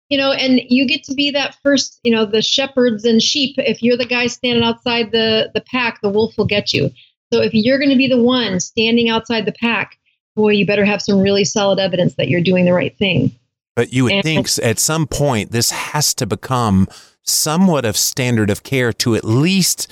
You 0.08 0.18
know, 0.18 0.32
and 0.32 0.60
you 0.68 0.86
get 0.86 1.04
to 1.04 1.14
be 1.14 1.30
that 1.30 1.56
first, 1.62 1.98
you 2.02 2.12
know, 2.12 2.26
the 2.26 2.42
shepherds 2.42 3.04
and 3.04 3.22
sheep. 3.22 3.54
If 3.58 3.82
you're 3.82 3.96
the 3.96 4.06
guy 4.06 4.26
standing 4.26 4.64
outside 4.64 5.12
the 5.12 5.50
the 5.54 5.62
pack, 5.62 6.00
the 6.02 6.10
wolf 6.10 6.36
will 6.36 6.46
get 6.46 6.72
you. 6.72 6.90
So 7.32 7.40
if 7.40 7.54
you're 7.54 7.78
going 7.78 7.90
to 7.90 7.96
be 7.96 8.08
the 8.08 8.22
one 8.22 8.60
standing 8.60 9.08
outside 9.08 9.46
the 9.46 9.52
pack, 9.52 9.98
boy, 10.36 10.50
you 10.50 10.66
better 10.66 10.84
have 10.84 11.00
some 11.00 11.20
really 11.20 11.44
solid 11.44 11.78
evidence 11.78 12.14
that 12.16 12.28
you're 12.28 12.42
doing 12.42 12.66
the 12.66 12.74
right 12.74 12.96
thing. 12.98 13.34
But 13.74 13.92
you 13.92 14.04
would 14.04 14.12
and, 14.12 14.22
think 14.22 14.48
at 14.62 14.78
some 14.78 15.06
point 15.06 15.50
this 15.50 15.70
has 15.70 16.12
to 16.14 16.26
become 16.26 16.88
somewhat 17.22 17.84
of 17.84 17.96
standard 17.96 18.50
of 18.50 18.62
care 18.62 18.92
to 18.92 19.14
at 19.14 19.24
least 19.24 19.90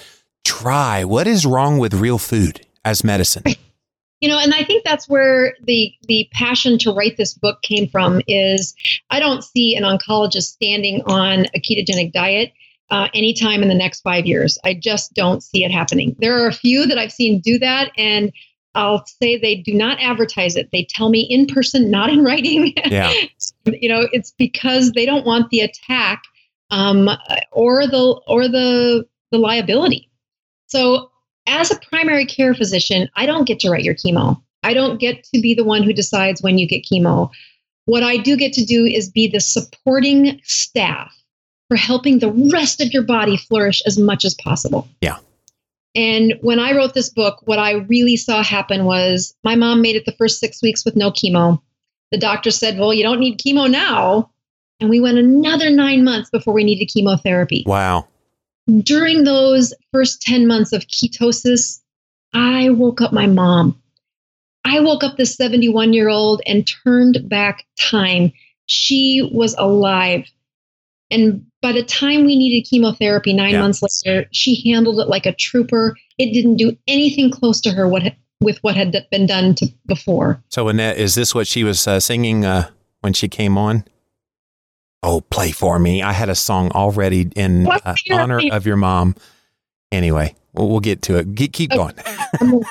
try. 0.51 1.05
What 1.05 1.27
is 1.27 1.47
wrong 1.47 1.79
with 1.79 1.95
real 1.95 2.19
food 2.19 2.67
as 2.85 3.05
medicine? 3.05 3.45
You 4.23 4.29
know, 4.29 4.39
and 4.39 4.53
I 4.53 4.65
think 4.65 4.85
that's 4.85 5.09
where 5.09 5.55
the 5.65 5.95
the 6.07 6.29
passion 6.35 6.77
to 6.81 6.93
write 6.93 7.17
this 7.17 7.33
book 7.33 7.63
came 7.63 7.89
from. 7.89 8.21
Is 8.29 8.75
I 9.09 9.19
don't 9.19 9.43
see 9.43 9.75
an 9.75 9.83
oncologist 9.83 10.43
standing 10.43 11.01
on 11.07 11.47
a 11.55 11.59
ketogenic 11.59 12.13
diet 12.13 12.53
uh, 12.91 13.09
anytime 13.15 13.63
in 13.63 13.71
the 13.71 13.75
next 13.75 14.03
five 14.03 14.27
years. 14.27 14.59
I 14.63 14.75
just 14.75 15.15
don't 15.15 15.43
see 15.43 15.65
it 15.65 15.71
happening. 15.71 16.17
There 16.19 16.39
are 16.39 16.49
a 16.49 16.53
few 16.53 16.85
that 16.85 16.99
I've 16.99 17.13
seen 17.13 17.41
do 17.41 17.59
that, 17.61 17.93
and 17.97 18.31
I'll 18.75 19.07
say 19.07 19.39
they 19.39 19.55
do 19.55 19.73
not 19.73 19.99
advertise 20.03 20.55
it. 20.55 20.69
They 20.71 20.85
tell 20.85 21.09
me 21.09 21.23
in 21.23 21.47
person, 21.47 21.91
not 21.91 22.11
in 22.11 22.23
writing. 22.23 22.75
Yeah. 22.91 23.11
you 23.65 23.89
know, 23.89 24.07
it's 24.13 24.33
because 24.33 24.93
they 24.93 25.07
don't 25.07 25.25
want 25.25 25.49
the 25.49 25.61
attack 25.61 26.25
um, 26.71 27.09
or 27.53 27.87
the 27.87 28.21
or 28.27 28.49
the 28.49 29.07
the 29.31 29.39
liability. 29.39 30.10
So, 30.71 31.11
as 31.47 31.71
a 31.71 31.81
primary 31.81 32.27
care 32.27 32.55
physician, 32.55 33.09
I 33.17 33.27
don't 33.27 33.45
get 33.45 33.59
to 33.61 33.71
write 33.71 33.83
your 33.83 33.95
chemo. 33.95 34.41
I 34.63 34.73
don't 34.73 35.01
get 35.01 35.25
to 35.25 35.41
be 35.41 35.53
the 35.53 35.65
one 35.65 35.83
who 35.83 35.93
decides 35.93 36.43
when 36.43 36.59
you 36.59 36.69
get 36.69 36.85
chemo. 36.85 37.31
What 37.87 38.05
I 38.05 38.19
do 38.19 38.37
get 38.37 38.53
to 38.53 38.65
do 38.65 38.85
is 38.85 39.11
be 39.11 39.27
the 39.27 39.41
supporting 39.41 40.41
staff 40.45 41.13
for 41.69 41.77
helping 41.77 42.21
the 42.21 42.31
rest 42.53 42.81
of 42.81 42.93
your 42.93 43.03
body 43.03 43.37
flourish 43.37 43.83
as 43.85 43.99
much 43.99 44.25
as 44.25 44.35
possible. 44.35 44.87
Yeah. 45.01 45.19
And 45.97 46.35
when 46.41 46.61
I 46.61 46.73
wrote 46.73 46.95
this 46.95 47.09
book, 47.09 47.41
what 47.47 47.59
I 47.59 47.73
really 47.73 48.17
saw 48.17 48.45
happen 48.45 48.85
was 48.85 49.35
my 49.43 49.57
mom 49.57 49.83
made 49.83 49.97
it 49.97 50.05
the 50.07 50.13
first 50.13 50.39
six 50.39 50.63
weeks 50.63 50.85
with 50.85 50.95
no 50.95 51.11
chemo. 51.11 51.61
The 52.13 52.19
doctor 52.19 52.53
said, 52.53 52.79
Well, 52.79 52.95
you 52.95 53.03
don't 53.03 53.19
need 53.19 53.41
chemo 53.41 53.69
now. 53.69 54.31
And 54.79 54.89
we 54.89 55.01
went 55.01 55.19
another 55.19 55.69
nine 55.69 56.05
months 56.05 56.31
before 56.31 56.55
we 56.55 56.63
needed 56.63 56.87
chemotherapy. 56.87 57.65
Wow 57.67 58.07
during 58.79 59.25
those 59.25 59.75
first 59.93 60.23
10 60.23 60.47
months 60.47 60.73
of 60.73 60.87
ketosis, 60.87 61.81
I 62.33 62.71
woke 62.71 63.01
up 63.01 63.13
my 63.13 63.27
mom. 63.27 63.81
I 64.65 64.81
woke 64.81 65.03
up 65.03 65.17
this 65.17 65.35
71 65.37 65.93
year 65.93 66.09
old 66.09 66.43
and 66.47 66.69
turned 66.85 67.29
back 67.29 67.67
time. 67.79 68.33
She 68.67 69.29
was 69.33 69.55
alive. 69.59 70.31
And 71.11 71.47
by 71.61 71.73
the 71.73 71.83
time 71.83 72.25
we 72.25 72.37
needed 72.37 72.69
chemotherapy 72.69 73.33
nine 73.33 73.53
yeah. 73.53 73.61
months 73.61 73.83
later, 73.83 74.27
she 74.33 74.71
handled 74.71 75.01
it 75.01 75.09
like 75.09 75.27
a 75.27 75.35
trooper. 75.35 75.97
It 76.19 76.33
didn't 76.33 76.57
do 76.57 76.77
anything 76.87 77.31
close 77.31 77.61
to 77.63 77.71
her 77.71 77.89
what, 77.89 78.15
with 78.41 78.59
what 78.63 78.77
had 78.77 78.95
been 79.11 79.27
done 79.27 79.55
to, 79.57 79.67
before. 79.87 80.43
So, 80.49 80.69
Annette, 80.69 80.99
is 80.99 81.17
this 81.17 81.35
what 81.35 81.49
she 81.49 81.65
was 81.65 81.87
uh, 81.89 81.99
singing 81.99 82.45
uh, 82.45 82.69
when 83.01 83.13
she 83.13 83.29
came 83.29 83.59
on? 83.59 83.85
Oh, 85.03 85.23
play 85.23 85.51
for 85.51 85.79
me. 85.79 86.03
I 86.03 86.13
had 86.13 86.29
a 86.29 86.35
song 86.35 86.71
already 86.73 87.31
in 87.35 87.67
uh, 87.67 87.95
honor 88.11 88.41
of 88.53 88.67
your 88.67 88.77
mom. 88.77 89.15
Anyway, 89.91 90.35
we'll, 90.53 90.69
we'll 90.69 90.81
get 90.81 91.03
to 91.03 91.17
it. 91.17 91.35
Get, 91.35 91.53
keep 91.53 91.71
going. 91.71 91.95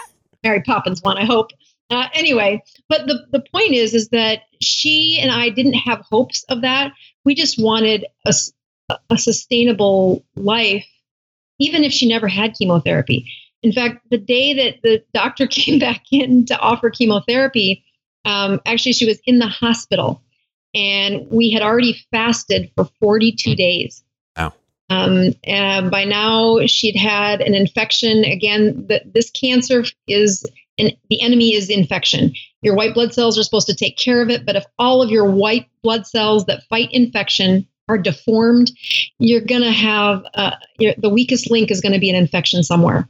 Mary 0.44 0.62
Poppins 0.62 1.02
one, 1.02 1.18
I 1.18 1.26
hope. 1.26 1.52
Uh, 1.90 2.08
anyway, 2.14 2.62
but 2.88 3.08
the, 3.08 3.26
the 3.32 3.44
point 3.52 3.74
is, 3.74 3.96
is 3.96 4.10
that 4.10 4.44
she 4.62 5.20
and 5.20 5.32
I 5.32 5.50
didn't 5.50 5.74
have 5.74 6.06
hopes 6.10 6.44
of 6.50 6.62
that. 6.62 6.92
We 7.26 7.34
just 7.34 7.60
wanted 7.60 8.06
a, 8.26 8.34
a 9.10 9.18
sustainable 9.18 10.24
life, 10.36 10.86
even 11.58 11.84
if 11.84 11.92
she 11.92 12.08
never 12.08 12.28
had 12.28 12.54
chemotherapy. 12.54 13.26
In 13.64 13.72
fact, 13.72 14.06
the 14.12 14.20
day 14.20 14.54
that 14.54 14.82
the 14.84 15.04
doctor 15.16 15.48
came 15.52 15.80
back 15.80 16.04
in 16.12 16.46
to 16.46 16.60
offer 16.60 16.92
chemotherapy, 16.92 17.84
um, 18.24 18.62
actually, 18.68 18.94
she 18.94 19.08
was 19.08 19.20
in 19.26 19.40
the 19.40 19.48
hospital 19.48 20.22
and 20.74 21.28
we 21.30 21.52
had 21.52 21.62
already 21.62 22.00
fasted 22.12 22.72
for 22.76 22.86
42 23.00 23.56
days. 23.56 24.04
Wow. 24.38 24.54
Um, 24.90 25.34
and 25.44 25.92
by 25.92 26.06
now, 26.06 26.66
she'd 26.66 26.96
had 26.96 27.42
an 27.42 27.54
infection. 27.54 28.24
Again, 28.24 28.86
the, 28.88 29.02
this 29.14 29.30
cancer 29.32 29.84
is, 30.08 30.44
and 30.78 30.96
the 31.10 31.22
enemy 31.22 31.54
is 31.54 31.70
infection. 31.70 32.34
Your 32.62 32.76
white 32.76 32.94
blood 32.94 33.14
cells 33.14 33.38
are 33.38 33.44
supposed 33.44 33.68
to 33.68 33.76
take 33.76 33.98
care 33.98 34.22
of 34.22 34.30
it, 34.30 34.46
but 34.46 34.56
if 34.56 34.66
all 34.78 35.02
of 35.02 35.10
your 35.10 35.30
white 35.30 35.68
blood 35.84 36.06
cells 36.06 36.46
that 36.46 36.64
fight 36.70 36.90
infection 36.92 37.68
are 37.88 37.98
deformed, 37.98 38.72
you're 39.18 39.42
going 39.42 39.64
to 39.64 39.72
have 39.72 40.24
uh, 40.36 40.52
the 40.78 41.10
weakest 41.10 41.50
link 41.50 41.72
is 41.72 41.82
going 41.82 41.94
to 41.94 42.00
be 42.00 42.10
an 42.10 42.16
infection 42.16 42.64
somewhere. 42.64 43.10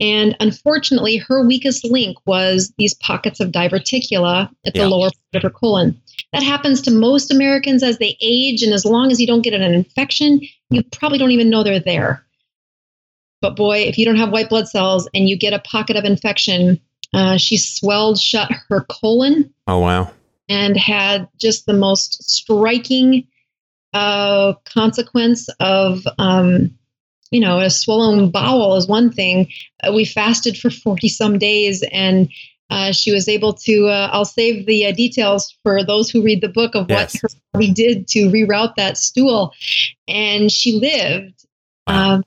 And 0.00 0.34
unfortunately, 0.40 1.18
her 1.18 1.46
weakest 1.46 1.84
link 1.84 2.16
was 2.26 2.72
these 2.78 2.94
pockets 2.94 3.38
of 3.38 3.50
diverticula 3.52 4.50
at 4.64 4.72
the 4.72 4.80
Yeah. 4.80 4.86
lower 4.86 5.10
part 5.32 5.34
of 5.34 5.42
her 5.42 5.50
colon. 5.50 6.00
That 6.32 6.42
happens 6.42 6.80
to 6.82 6.90
most 6.90 7.30
Americans 7.30 7.82
as 7.82 7.98
they 7.98 8.16
age, 8.20 8.62
and 8.62 8.72
as 8.72 8.84
long 8.86 9.12
as 9.12 9.20
you 9.20 9.26
don't 9.26 9.42
get 9.42 9.52
an 9.52 9.62
infection, 9.62 10.40
you 10.70 10.82
probably 10.84 11.18
don't 11.18 11.32
even 11.32 11.50
know 11.50 11.62
they're 11.62 11.80
there. 11.80 12.24
But 13.42 13.56
boy, 13.56 13.78
if 13.78 13.98
you 13.98 14.04
don't 14.04 14.16
have 14.16 14.30
white 14.30 14.48
blood 14.48 14.68
cells 14.68 15.08
and 15.14 15.28
you 15.28 15.36
get 15.36 15.52
a 15.52 15.58
pocket 15.58 15.96
of 15.96 16.04
infection, 16.04 16.80
uh, 17.12 17.36
she 17.36 17.56
swelled 17.56 18.18
shut 18.18 18.50
her 18.68 18.82
colon 18.82 19.52
Oh, 19.66 19.78
wow. 19.80 20.10
and 20.48 20.76
had 20.76 21.28
just 21.38 21.66
the 21.66 21.72
most 21.72 22.22
striking 22.30 23.26
uh, 23.92 24.52
consequence 24.64 25.48
of, 25.58 26.06
um, 26.18 26.78
you 27.30 27.40
know, 27.40 27.58
a 27.60 27.70
swollen 27.70 28.30
bowel 28.30 28.76
is 28.76 28.86
one 28.86 29.10
thing. 29.10 29.50
Uh, 29.82 29.92
we 29.92 30.04
fasted 30.04 30.56
for 30.58 30.70
40 30.70 31.08
some 31.08 31.38
days 31.38 31.84
and 31.92 32.28
uh, 32.70 32.92
she 32.92 33.12
was 33.12 33.28
able 33.28 33.52
to, 33.52 33.88
uh, 33.88 34.10
I'll 34.12 34.24
save 34.24 34.66
the 34.66 34.86
uh, 34.86 34.92
details 34.92 35.56
for 35.64 35.84
those 35.84 36.08
who 36.08 36.22
read 36.22 36.40
the 36.40 36.48
book 36.48 36.76
of 36.76 36.86
Yes. 36.88 37.14
what 37.14 37.32
her 37.32 37.38
body 37.52 37.72
did 37.72 38.06
to 38.08 38.30
reroute 38.30 38.76
that 38.76 38.96
stool. 38.96 39.52
And 40.06 40.52
she 40.52 40.72
lived. 40.78 41.46
Wow. 41.86 42.14
Um, 42.14 42.24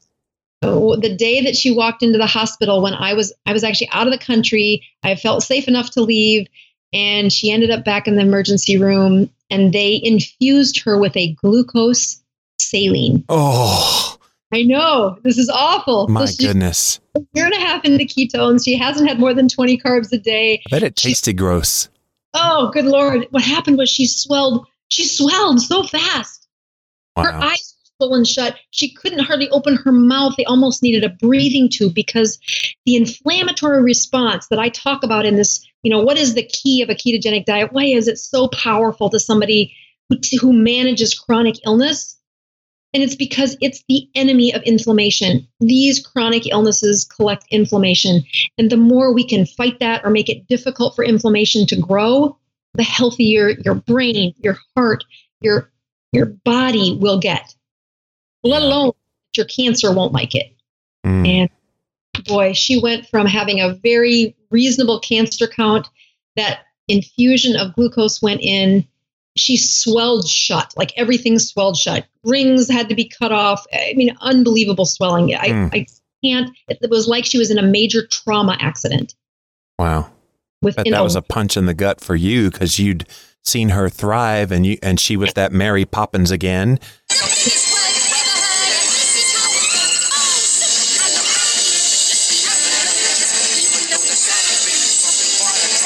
the 0.61 1.15
day 1.17 1.41
that 1.41 1.55
she 1.57 1.71
walked 1.71 2.03
into 2.03 2.17
the 2.17 2.25
hospital 2.25 2.81
when 2.81 2.93
I 2.93 3.13
was 3.13 3.33
I 3.45 3.51
was 3.51 3.65
actually 3.65 3.89
out 3.91 4.07
of 4.07 4.13
the 4.13 4.25
country, 4.25 4.81
I 5.03 5.15
felt 5.15 5.43
safe 5.43 5.67
enough 5.67 5.91
to 5.91 6.01
leave 6.01 6.47
and 6.93 7.33
she 7.33 7.51
ended 7.51 7.71
up 7.71 7.83
back 7.83 8.07
in 8.07 8.15
the 8.15 8.21
emergency 8.21 8.77
room 8.77 9.29
and 9.49 9.73
they 9.73 9.99
infused 10.01 10.81
her 10.83 10.97
with 10.97 11.17
a 11.17 11.33
glucose 11.33 12.21
saline. 12.59 13.25
Oh, 13.27 14.17
I 14.53 14.61
know 14.61 15.17
this 15.23 15.39
is 15.39 15.49
awful. 15.49 16.07
my 16.07 16.25
so 16.25 16.45
goodness. 16.45 16.99
a 17.15 17.21
year 17.33 17.45
and 17.45 17.55
a 17.55 17.59
half 17.59 17.83
into 17.83 18.05
ketones. 18.05 18.63
She 18.63 18.77
hasn't 18.77 19.09
had 19.09 19.19
more 19.19 19.33
than 19.33 19.49
20 19.49 19.79
carbs 19.79 20.13
a 20.13 20.17
day. 20.17 20.61
I 20.67 20.69
bet 20.69 20.83
it 20.83 20.95
tasted 20.95 21.37
gross. 21.39 21.89
Oh, 22.35 22.69
good 22.71 22.85
lord! 22.85 23.25
What 23.31 23.43
happened 23.43 23.79
was 23.79 23.89
she 23.89 24.05
swelled. 24.05 24.67
She 24.89 25.05
swelled 25.05 25.59
so 25.59 25.83
fast. 25.83 26.47
Her 27.17 27.33
eyes 27.33 27.75
were 27.99 28.05
swollen 28.05 28.25
shut. 28.25 28.55
She 28.69 28.93
couldn't 28.93 29.25
hardly 29.25 29.49
open 29.49 29.75
her 29.75 29.91
mouth. 29.91 30.35
They 30.37 30.45
almost 30.45 30.83
needed 30.83 31.03
a 31.03 31.09
breathing 31.09 31.69
tube 31.69 31.95
because 31.95 32.39
the 32.85 32.95
inflammatory 32.95 33.81
response 33.81 34.47
that 34.47 34.59
I 34.59 34.69
talk 34.69 35.03
about 35.03 35.25
in 35.25 35.35
this, 35.35 35.65
you 35.83 35.91
know, 35.91 36.01
what 36.01 36.17
is 36.17 36.35
the 36.35 36.43
key 36.43 36.81
of 36.81 36.89
a 36.89 36.95
ketogenic 36.95 37.45
diet? 37.45 37.71
Why 37.71 37.85
is 37.85 38.07
it 38.07 38.17
so 38.17 38.47
powerful 38.49 39.09
to 39.09 39.19
somebody 39.19 39.75
who, 40.09 40.17
who 40.39 40.53
manages 40.53 41.17
chronic 41.17 41.55
illness? 41.65 42.17
And 42.93 43.01
it's 43.01 43.15
because 43.15 43.57
it's 43.59 43.83
the 43.89 44.07
enemy 44.13 44.53
of 44.53 44.61
inflammation. 44.63 45.47
These 45.59 46.05
chronic 46.05 46.47
illnesses 46.51 47.05
collect 47.05 47.45
inflammation. 47.49 48.23
And 48.57 48.69
the 48.69 48.77
more 48.77 49.13
we 49.13 49.25
can 49.27 49.47
fight 49.47 49.79
that 49.79 50.05
or 50.05 50.11
make 50.11 50.29
it 50.29 50.47
difficult 50.47 50.95
for 50.95 51.03
inflammation 51.03 51.65
to 51.67 51.75
grow, 51.75 52.37
the 52.75 52.83
healthier 52.83 53.49
your 53.49 53.75
brain, 53.75 54.33
your 54.37 54.57
heart, 54.75 55.03
your 55.41 55.71
your 56.11 56.27
body 56.27 56.97
will 56.99 57.19
get. 57.19 57.55
Let 58.43 58.61
alone 58.61 58.91
your 59.35 59.47
cancer 59.47 59.91
won't 59.91 60.13
like 60.13 60.35
it. 60.35 60.55
Mm. 61.05 61.27
And 61.27 61.49
boy, 62.25 62.53
she 62.53 62.79
went 62.79 63.07
from 63.07 63.25
having 63.25 63.59
a 63.59 63.73
very 63.73 64.35
reasonable 64.51 64.99
cancer 64.99 65.47
count. 65.47 65.87
That 66.35 66.59
infusion 66.87 67.55
of 67.55 67.75
glucose 67.75 68.21
went 68.21 68.41
in. 68.41 68.87
She 69.35 69.57
swelled 69.57 70.27
shut, 70.27 70.73
like 70.77 70.93
everything 70.95 71.39
swelled 71.39 71.77
shut. 71.77 72.05
Rings 72.23 72.69
had 72.69 72.89
to 72.89 72.95
be 72.95 73.09
cut 73.09 73.31
off. 73.31 73.65
I 73.73 73.93
mean, 73.95 74.15
unbelievable 74.21 74.85
swelling. 74.85 75.33
I, 75.35 75.47
Mm. 75.47 75.69
I 75.73 75.85
can't. 76.23 76.55
It 76.69 76.89
was 76.89 77.07
like 77.07 77.25
she 77.25 77.37
was 77.37 77.51
in 77.51 77.57
a 77.57 77.63
major 77.63 78.05
trauma 78.07 78.57
accident. 78.59 79.15
Wow. 79.79 80.11
But 80.61 80.77
Within 80.77 80.93
that 80.93 81.03
was 81.03 81.15
a 81.15 81.21
punch 81.21 81.57
in 81.57 81.65
the 81.65 81.73
gut 81.73 81.99
for 81.99 82.15
you 82.15 82.49
because 82.49 82.79
you'd 82.79 83.05
seen 83.43 83.69
her 83.69 83.89
thrive 83.89 84.51
and 84.51 84.65
you 84.65 84.77
and 84.81 84.99
she 84.99 85.17
was 85.17 85.33
that 85.33 85.51
Mary 85.51 85.83
Poppins 85.83 86.31
again. 86.31 86.79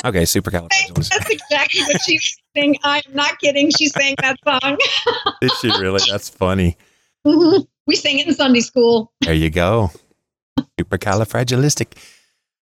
Okay, 0.08 0.24
supercalifragilistic. 0.24 1.10
That's 1.10 1.30
exactly 1.30 1.82
what 1.84 2.01
she's 2.01 2.38
saying. 2.55 2.78
I'm 2.84 3.01
not 3.14 3.39
kidding. 3.39 3.72
She 3.78 3.88
sang 3.88 4.16
that 4.22 4.38
song. 4.43 4.78
Did 5.41 5.51
she 5.62 5.68
really? 5.70 6.01
That's 6.10 6.30
funny. 6.30 6.78
Mhm. 7.26 7.68
we 7.88 7.95
sang 7.95 8.20
it 8.20 8.28
in 8.28 8.34
Sunday 8.34 8.62
school. 8.62 9.12
There 9.22 9.34
you 9.34 9.49
go. 9.49 9.91
Supercalifragilistic. 10.80 11.88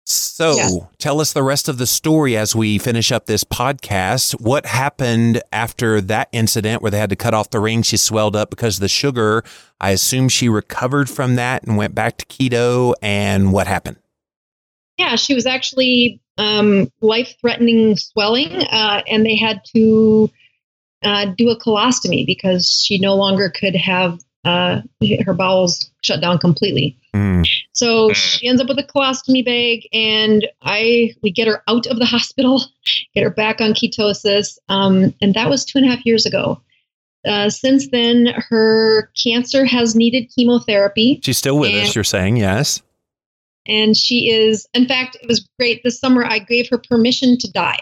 So, 0.09 0.55
Yeah. 0.57 0.69
tell 0.99 1.21
us 1.21 1.33
the 1.33 1.43
rest 1.43 1.69
of 1.69 1.79
the 1.79 1.87
story 1.87 2.37
as 2.37 2.55
we 2.55 2.79
finish 2.79 3.11
up 3.11 3.27
this 3.27 3.43
podcast. 3.43 4.41
What 4.41 4.65
happened 4.67 5.43
after 5.53 6.01
that 6.03 6.29
incident 6.31 6.81
where 6.81 6.93
they 6.93 6.99
had 6.99 7.11
to 7.11 7.17
cut 7.17 7.35
off 7.35 7.51
the 7.51 7.59
ring? 7.59 7.83
She 7.83 7.97
swelled 7.97 8.37
up 8.37 8.49
because 8.51 8.77
of 8.77 8.83
the 8.83 8.89
sugar. 8.89 9.43
I 9.81 9.91
assume 9.91 10.29
she 10.29 10.49
recovered 10.49 11.11
from 11.11 11.35
that 11.35 11.65
and 11.65 11.77
went 11.77 11.95
back 11.95 12.19
to 12.19 12.27
keto. 12.27 12.95
And 13.03 13.53
what 13.53 13.67
happened? 13.67 13.97
Yeah, 14.99 15.17
she 15.17 15.35
was 15.35 15.47
actually 15.47 16.21
um, 16.39 16.91
life-threatening 17.01 17.97
swelling, 17.97 18.53
uh, 18.53 19.03
and 19.07 19.25
they 19.25 19.37
had 19.37 19.63
to 19.75 20.31
uh, 21.03 21.27
do 21.37 21.51
a 21.51 21.59
colostomy 21.59 22.27
because 22.27 22.85
she 22.87 22.99
no 22.99 23.15
longer 23.15 23.51
could 23.51 23.75
have 23.77 24.19
uh, 24.45 24.81
her 25.25 25.35
bowels 25.35 25.91
shut 26.03 26.21
down 26.21 26.39
completely. 26.39 26.97
Mm, 27.15 27.47
So 27.73 28.13
she 28.13 28.47
ends 28.47 28.63
up 28.63 28.69
with 28.69 28.79
a 28.79 28.85
colostomy 28.85 29.45
bag, 29.45 29.89
and 29.93 30.47
I 30.63 31.15
we 31.23 31.31
get 31.31 31.49
her 31.49 31.63
out 31.69 31.87
of 31.87 31.99
the 31.99 32.05
hospital, 32.05 32.63
get 33.15 33.25
her 33.25 33.31
back 33.31 33.61
on 33.61 33.73
ketosis, 33.73 34.59
um, 34.69 35.15
and 35.21 35.35
that 35.35 35.51
was 35.51 35.65
two 35.65 35.79
and 35.79 35.87
a 35.87 35.91
half 35.91 36.07
years 36.07 36.27
ago. 36.27 36.61
Uh, 37.27 37.51
since 37.51 37.89
then, 37.89 38.29
her 38.49 39.11
cancer 39.21 39.65
has 39.65 39.97
needed 39.97 40.31
chemotherapy, 40.37 41.19
she's 41.25 41.39
still 41.39 41.59
with 41.59 41.75
us, 41.75 41.95
you're 41.95 42.05
saying, 42.05 42.37
yes? 42.37 42.83
And 43.69 43.97
she 43.97 44.31
is. 44.31 44.67
In 44.75 44.87
fact, 44.87 45.17
it 45.21 45.29
was 45.29 45.49
great 45.59 45.83
this 45.85 45.99
summer. 45.99 46.25
I 46.25 46.39
gave 46.39 46.69
her 46.71 46.79
permission 46.79 47.39
to 47.39 47.51
die, 47.51 47.81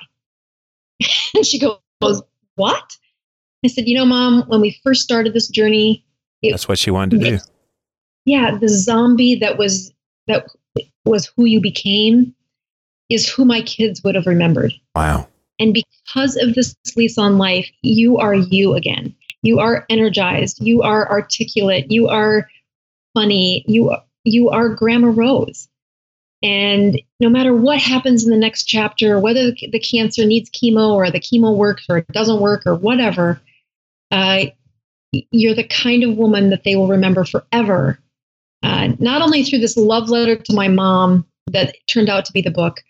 and 1.34 1.46
she 1.46 1.58
goes, 1.58 2.22
"What?" 2.56 2.96
I 3.64 3.68
said, 3.68 3.88
"You 3.88 3.96
know, 3.96 4.04
Mom, 4.06 4.44
when 4.48 4.60
we 4.60 4.78
first 4.84 5.02
started 5.02 5.32
this 5.34 5.48
journey, 5.48 6.04
it, 6.42 6.50
That's 6.50 6.68
what 6.68 6.78
she 6.78 6.90
wanted 6.90 7.20
to 7.20 7.30
do. 7.30 7.38
yeah, 8.24 8.56
the 8.56 8.68
zombie 8.68 9.36
that 9.36 9.58
was 9.58 9.92
that 10.26 10.46
was 11.04 11.30
who 11.36 11.44
you 11.44 11.60
became 11.60 12.34
is 13.08 13.28
who 13.28 13.44
my 13.44 13.60
kids 13.62 14.02
would 14.02 14.14
have 14.14 14.26
remembered. 14.26 14.72
Wow. 14.94 15.28
And 15.60 15.74
because 15.74 16.36
of 16.36 16.54
this 16.54 16.74
lease 16.96 17.18
on 17.18 17.38
life, 17.38 17.68
you 17.82 18.16
are 18.18 18.34
you 18.34 18.74
again. 18.74 19.14
You 19.42 19.60
are 19.60 19.84
energized. 19.90 20.58
You 20.60 20.82
are 20.82 21.08
articulate. 21.10 21.90
You 21.90 22.08
are 22.08 22.48
funny. 23.14 23.64
You 23.68 23.94
you 24.24 24.48
are 24.48 24.70
Grandma 24.70 25.08
Rose. 25.08 25.68
And 26.44 27.00
no 27.20 27.30
matter 27.30 27.54
what 27.54 27.78
happens 27.78 28.22
in 28.22 28.30
the 28.30 28.36
next 28.36 28.64
chapter, 28.64 29.18
whether 29.18 29.52
the 29.52 29.80
cancer 29.80 30.26
needs 30.26 30.50
chemo 30.50 30.92
or 30.92 31.10
the 31.10 31.18
chemo 31.18 31.56
works 31.56 31.86
or 31.88 31.98
it 31.98 32.08
doesn't 32.08 32.40
work 32.40 32.66
or 32.66 32.74
whatever, 32.74 33.40
uh, 34.10 34.44
you're 35.10 35.54
the 35.54 35.66
kind 35.66 36.04
of 36.04 36.18
woman 36.18 36.50
that 36.50 36.64
they 36.64 36.76
will 36.76 36.86
remember 36.86 37.24
forever. 37.24 37.98
Uh, 38.62 38.88
not 38.98 39.22
only 39.22 39.42
through 39.42 39.60
this 39.60 39.78
love 39.78 40.10
letter 40.10 40.36
to 40.36 40.54
my 40.54 40.68
mom 40.68 41.26
that 41.46 41.76
turned 41.86 42.10
out 42.10 42.26
to 42.26 42.32
be 42.32 42.42
the 42.42 42.50
book, 42.50 42.82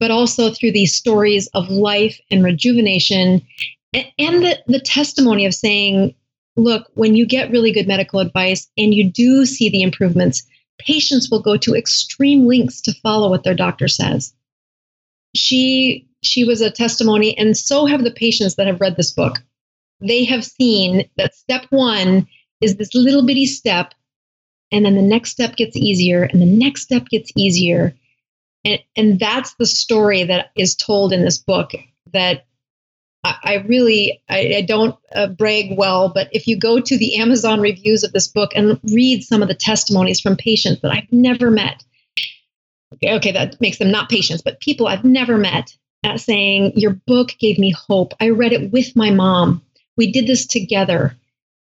but 0.00 0.10
also 0.10 0.50
through 0.50 0.72
these 0.72 0.94
stories 0.94 1.48
of 1.48 1.68
life 1.68 2.18
and 2.30 2.42
rejuvenation 2.42 3.46
and, 3.92 4.06
and 4.18 4.42
the, 4.42 4.58
the 4.68 4.80
testimony 4.80 5.44
of 5.44 5.54
saying, 5.54 6.14
look, 6.56 6.88
when 6.94 7.14
you 7.14 7.26
get 7.26 7.50
really 7.50 7.72
good 7.72 7.86
medical 7.86 8.20
advice 8.20 8.70
and 8.78 8.94
you 8.94 9.10
do 9.10 9.44
see 9.44 9.68
the 9.68 9.82
improvements, 9.82 10.44
patients 10.86 11.30
will 11.30 11.40
go 11.40 11.56
to 11.56 11.74
extreme 11.74 12.46
lengths 12.46 12.80
to 12.82 13.00
follow 13.02 13.30
what 13.30 13.44
their 13.44 13.54
doctor 13.54 13.88
says. 13.88 14.34
She 15.34 16.08
she 16.22 16.44
was 16.44 16.60
a 16.60 16.70
testimony, 16.70 17.36
and 17.36 17.56
so 17.56 17.86
have 17.86 18.04
the 18.04 18.10
patients 18.10 18.54
that 18.56 18.66
have 18.66 18.80
read 18.80 18.96
this 18.96 19.10
book. 19.10 19.42
They 20.00 20.24
have 20.24 20.44
seen 20.44 21.08
that 21.16 21.34
step 21.34 21.66
one 21.70 22.26
is 22.60 22.76
this 22.76 22.94
little 22.94 23.24
bitty 23.26 23.46
step, 23.46 23.94
and 24.70 24.84
then 24.84 24.94
the 24.94 25.02
next 25.02 25.30
step 25.30 25.56
gets 25.56 25.76
easier, 25.76 26.24
and 26.24 26.40
the 26.40 26.46
next 26.46 26.82
step 26.82 27.06
gets 27.08 27.30
easier. 27.36 27.94
And, 28.64 28.78
and 28.96 29.18
that's 29.18 29.54
the 29.54 29.66
story 29.66 30.22
that 30.24 30.50
is 30.56 30.76
told 30.76 31.12
in 31.12 31.24
this 31.24 31.38
book 31.38 31.72
that 32.12 32.46
I, 33.24 33.64
really 33.68 34.20
I, 34.28 34.54
I 34.56 34.60
don't 34.62 34.96
uh, 35.14 35.28
brag 35.28 35.76
well, 35.76 36.08
but 36.08 36.28
if 36.32 36.46
you 36.46 36.58
go 36.58 36.80
to 36.80 36.98
the 36.98 37.16
Amazon 37.16 37.60
reviews 37.60 38.02
of 38.02 38.12
this 38.12 38.26
book 38.26 38.50
and 38.54 38.80
read 38.92 39.22
some 39.22 39.42
of 39.42 39.48
the 39.48 39.54
testimonies 39.54 40.20
from 40.20 40.36
patients 40.36 40.82
that 40.82 40.90
I've 40.90 41.12
never 41.12 41.50
met, 41.50 41.84
okay, 42.94 43.14
okay 43.14 43.32
that 43.32 43.60
makes 43.60 43.78
them 43.78 43.92
not 43.92 44.08
patients, 44.08 44.42
but 44.42 44.60
people 44.60 44.88
I've 44.88 45.04
never 45.04 45.38
met, 45.38 45.76
uh, 46.04 46.18
saying 46.18 46.72
your 46.74 46.92
book 47.06 47.34
gave 47.38 47.58
me 47.58 47.70
hope. 47.70 48.12
I 48.20 48.30
read 48.30 48.52
it 48.52 48.72
with 48.72 48.96
my 48.96 49.10
mom. 49.10 49.62
We 49.96 50.10
did 50.10 50.26
this 50.26 50.46
together. 50.46 51.16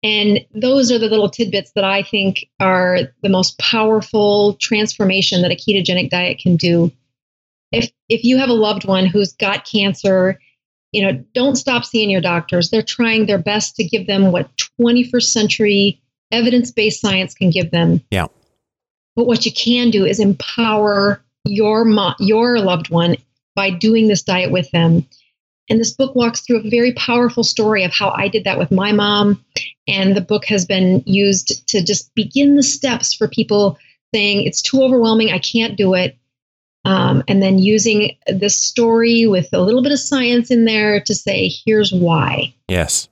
And 0.02 0.44
those 0.52 0.90
are 0.90 0.98
the 0.98 1.08
little 1.08 1.30
tidbits 1.30 1.72
that 1.72 1.84
I 1.84 2.02
think 2.02 2.46
are 2.58 3.00
the 3.22 3.28
most 3.28 3.58
powerful 3.58 4.54
transformation 4.54 5.42
that 5.42 5.52
a 5.52 5.54
ketogenic 5.54 6.10
diet 6.10 6.38
can 6.38 6.56
do. 6.56 6.90
If 7.70 7.90
if 8.08 8.24
you 8.24 8.38
have 8.38 8.48
a 8.48 8.54
loved 8.54 8.84
one 8.84 9.06
who's 9.06 9.32
got 9.32 9.64
cancer, 9.64 10.40
you 10.92 11.02
know, 11.02 11.24
don't 11.34 11.56
stop 11.56 11.84
seeing 11.84 12.10
your 12.10 12.20
doctors. 12.20 12.70
They're 12.70 12.82
trying 12.82 13.26
their 13.26 13.38
best 13.38 13.76
to 13.76 13.84
give 13.84 14.06
them 14.06 14.30
what 14.30 14.50
21st 14.80 15.22
century 15.22 16.02
evidence-based 16.30 17.00
science 17.00 17.34
can 17.34 17.50
give 17.50 17.70
them. 17.70 18.02
Yeah. 18.10 18.26
But 19.16 19.26
what 19.26 19.44
you 19.44 19.52
can 19.52 19.90
do 19.90 20.04
is 20.04 20.20
empower 20.20 21.22
your 21.44 21.84
mo- 21.84 22.14
your 22.18 22.60
loved 22.60 22.90
one 22.90 23.16
by 23.54 23.70
doing 23.70 24.08
this 24.08 24.22
diet 24.22 24.50
with 24.52 24.70
them. 24.70 25.06
And 25.68 25.80
this 25.80 25.92
book 25.92 26.14
walks 26.14 26.40
through 26.40 26.60
a 26.60 26.70
very 26.70 26.92
powerful 26.94 27.44
story 27.44 27.84
of 27.84 27.92
how 27.92 28.10
I 28.10 28.28
did 28.28 28.44
that 28.44 28.58
with 28.58 28.70
my 28.70 28.92
mom. 28.92 29.44
And 29.86 30.16
the 30.16 30.20
book 30.20 30.44
has 30.46 30.64
been 30.64 31.02
used 31.06 31.66
to 31.68 31.82
just 31.82 32.14
begin 32.14 32.56
the 32.56 32.62
steps 32.62 33.14
for 33.14 33.28
people 33.28 33.78
saying, 34.14 34.44
it's 34.44 34.62
too 34.62 34.82
overwhelming, 34.82 35.30
I 35.30 35.38
can't 35.38 35.76
do 35.76 35.94
it. 35.94 36.16
Um, 36.84 37.22
and 37.28 37.42
then 37.42 37.58
using 37.58 38.16
this 38.26 38.58
story 38.58 39.26
with 39.26 39.48
a 39.52 39.60
little 39.60 39.82
bit 39.82 39.92
of 39.92 40.00
science 40.00 40.50
in 40.50 40.64
there 40.64 41.00
to 41.00 41.14
say, 41.14 41.50
here's 41.64 41.92
why. 41.92 42.54
Yes. 42.68 43.08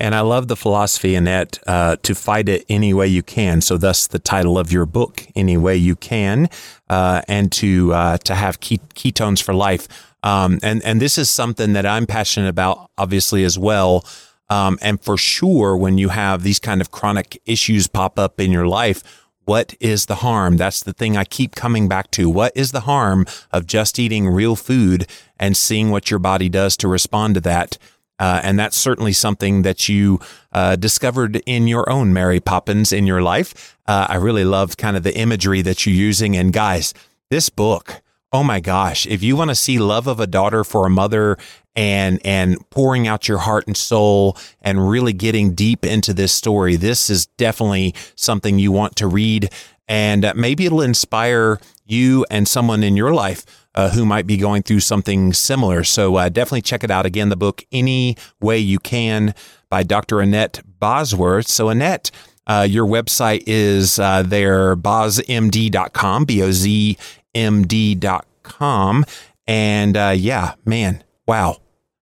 And 0.00 0.14
I 0.14 0.20
love 0.20 0.46
the 0.46 0.56
philosophy 0.56 1.16
in 1.16 1.24
that 1.24 1.58
uh, 1.66 1.96
to 2.04 2.14
fight 2.14 2.48
it 2.48 2.64
any 2.68 2.94
way 2.94 3.08
you 3.08 3.22
can. 3.22 3.60
So, 3.60 3.76
thus 3.76 4.06
the 4.06 4.20
title 4.20 4.56
of 4.56 4.70
your 4.70 4.86
book, 4.86 5.26
"Any 5.34 5.56
Way 5.56 5.76
You 5.76 5.96
Can," 5.96 6.48
uh, 6.88 7.22
and 7.26 7.50
to 7.52 7.92
uh, 7.92 8.18
to 8.18 8.36
have 8.36 8.60
ketones 8.60 9.42
for 9.42 9.54
life. 9.54 9.88
Um, 10.22 10.60
and 10.62 10.84
and 10.84 11.02
this 11.02 11.18
is 11.18 11.28
something 11.28 11.72
that 11.72 11.84
I'm 11.84 12.06
passionate 12.06 12.48
about, 12.48 12.90
obviously 12.96 13.42
as 13.42 13.58
well. 13.58 14.06
Um, 14.50 14.78
and 14.80 15.00
for 15.00 15.16
sure, 15.16 15.76
when 15.76 15.98
you 15.98 16.10
have 16.10 16.44
these 16.44 16.60
kind 16.60 16.80
of 16.80 16.92
chronic 16.92 17.40
issues 17.44 17.88
pop 17.88 18.20
up 18.20 18.40
in 18.40 18.52
your 18.52 18.68
life, 18.68 19.02
what 19.48 19.74
is 19.80 20.04
the 20.04 20.16
harm? 20.16 20.58
That's 20.58 20.82
the 20.82 20.92
thing 20.92 21.16
I 21.16 21.24
keep 21.24 21.54
coming 21.54 21.88
back 21.88 22.10
to. 22.10 22.28
What 22.28 22.52
is 22.54 22.72
the 22.72 22.80
harm 22.80 23.24
of 23.50 23.66
just 23.66 23.98
eating 23.98 24.28
real 24.28 24.56
food 24.56 25.06
and 25.40 25.56
seeing 25.56 25.88
what 25.88 26.10
your 26.10 26.18
body 26.18 26.50
does 26.50 26.76
to 26.76 26.86
respond 26.86 27.34
to 27.36 27.40
that? 27.40 27.78
Uh, 28.18 28.42
and 28.44 28.58
that's 28.58 28.76
certainly 28.76 29.14
something 29.14 29.62
that 29.62 29.88
you 29.88 30.20
uh, 30.52 30.76
discovered 30.76 31.36
in 31.46 31.66
your 31.66 31.88
own 31.88 32.12
Mary 32.12 32.40
Poppins 32.40 32.92
in 32.92 33.06
your 33.06 33.22
life. 33.22 33.78
Uh, 33.86 34.06
I 34.10 34.16
really 34.16 34.44
love 34.44 34.76
kind 34.76 34.98
of 34.98 35.02
the 35.02 35.16
imagery 35.16 35.62
that 35.62 35.86
you're 35.86 35.94
using. 35.94 36.36
And 36.36 36.52
guys, 36.52 36.92
this 37.30 37.48
book, 37.48 38.02
oh 38.34 38.44
my 38.44 38.60
gosh, 38.60 39.06
if 39.06 39.22
you 39.22 39.34
want 39.34 39.48
to 39.48 39.54
see 39.54 39.78
love 39.78 40.06
of 40.06 40.20
a 40.20 40.26
daughter 40.26 40.62
for 40.62 40.84
a 40.84 40.90
mother 40.90 41.38
and 41.78 42.20
and 42.24 42.58
pouring 42.70 43.06
out 43.06 43.28
your 43.28 43.38
heart 43.38 43.68
and 43.68 43.76
soul 43.76 44.36
and 44.60 44.90
really 44.90 45.12
getting 45.12 45.54
deep 45.54 45.86
into 45.86 46.12
this 46.12 46.32
story, 46.32 46.74
this 46.74 47.08
is 47.08 47.26
definitely 47.38 47.94
something 48.16 48.58
you 48.58 48.72
want 48.72 48.96
to 48.96 49.06
read. 49.06 49.52
And 49.86 50.24
uh, 50.24 50.34
maybe 50.34 50.66
it'll 50.66 50.82
inspire 50.82 51.60
you 51.86 52.26
and 52.30 52.48
someone 52.48 52.82
in 52.82 52.96
your 52.96 53.14
life 53.14 53.46
uh, 53.76 53.90
who 53.90 54.04
might 54.04 54.26
be 54.26 54.36
going 54.36 54.64
through 54.64 54.80
something 54.80 55.32
similar. 55.32 55.84
So 55.84 56.16
uh, 56.16 56.28
definitely 56.28 56.62
check 56.62 56.82
it 56.82 56.90
out. 56.90 57.06
Again, 57.06 57.28
the 57.28 57.36
book 57.36 57.64
Any 57.70 58.16
Way 58.40 58.58
You 58.58 58.80
Can 58.80 59.32
by 59.70 59.84
Dr. 59.84 60.20
Annette 60.20 60.60
Bosworth. 60.80 61.46
So, 61.46 61.68
Annette, 61.68 62.10
uh, 62.48 62.66
your 62.68 62.86
website 62.86 63.44
is 63.46 64.00
uh, 64.00 64.24
there, 64.24 64.74
bozmd.com, 64.74 66.24
B 66.24 66.42
O 66.42 66.50
Z 66.50 66.98
M 67.36 67.66
D.com. 67.66 69.04
And 69.46 69.96
uh, 69.96 70.14
yeah, 70.16 70.54
man, 70.64 71.04
wow. 71.24 71.58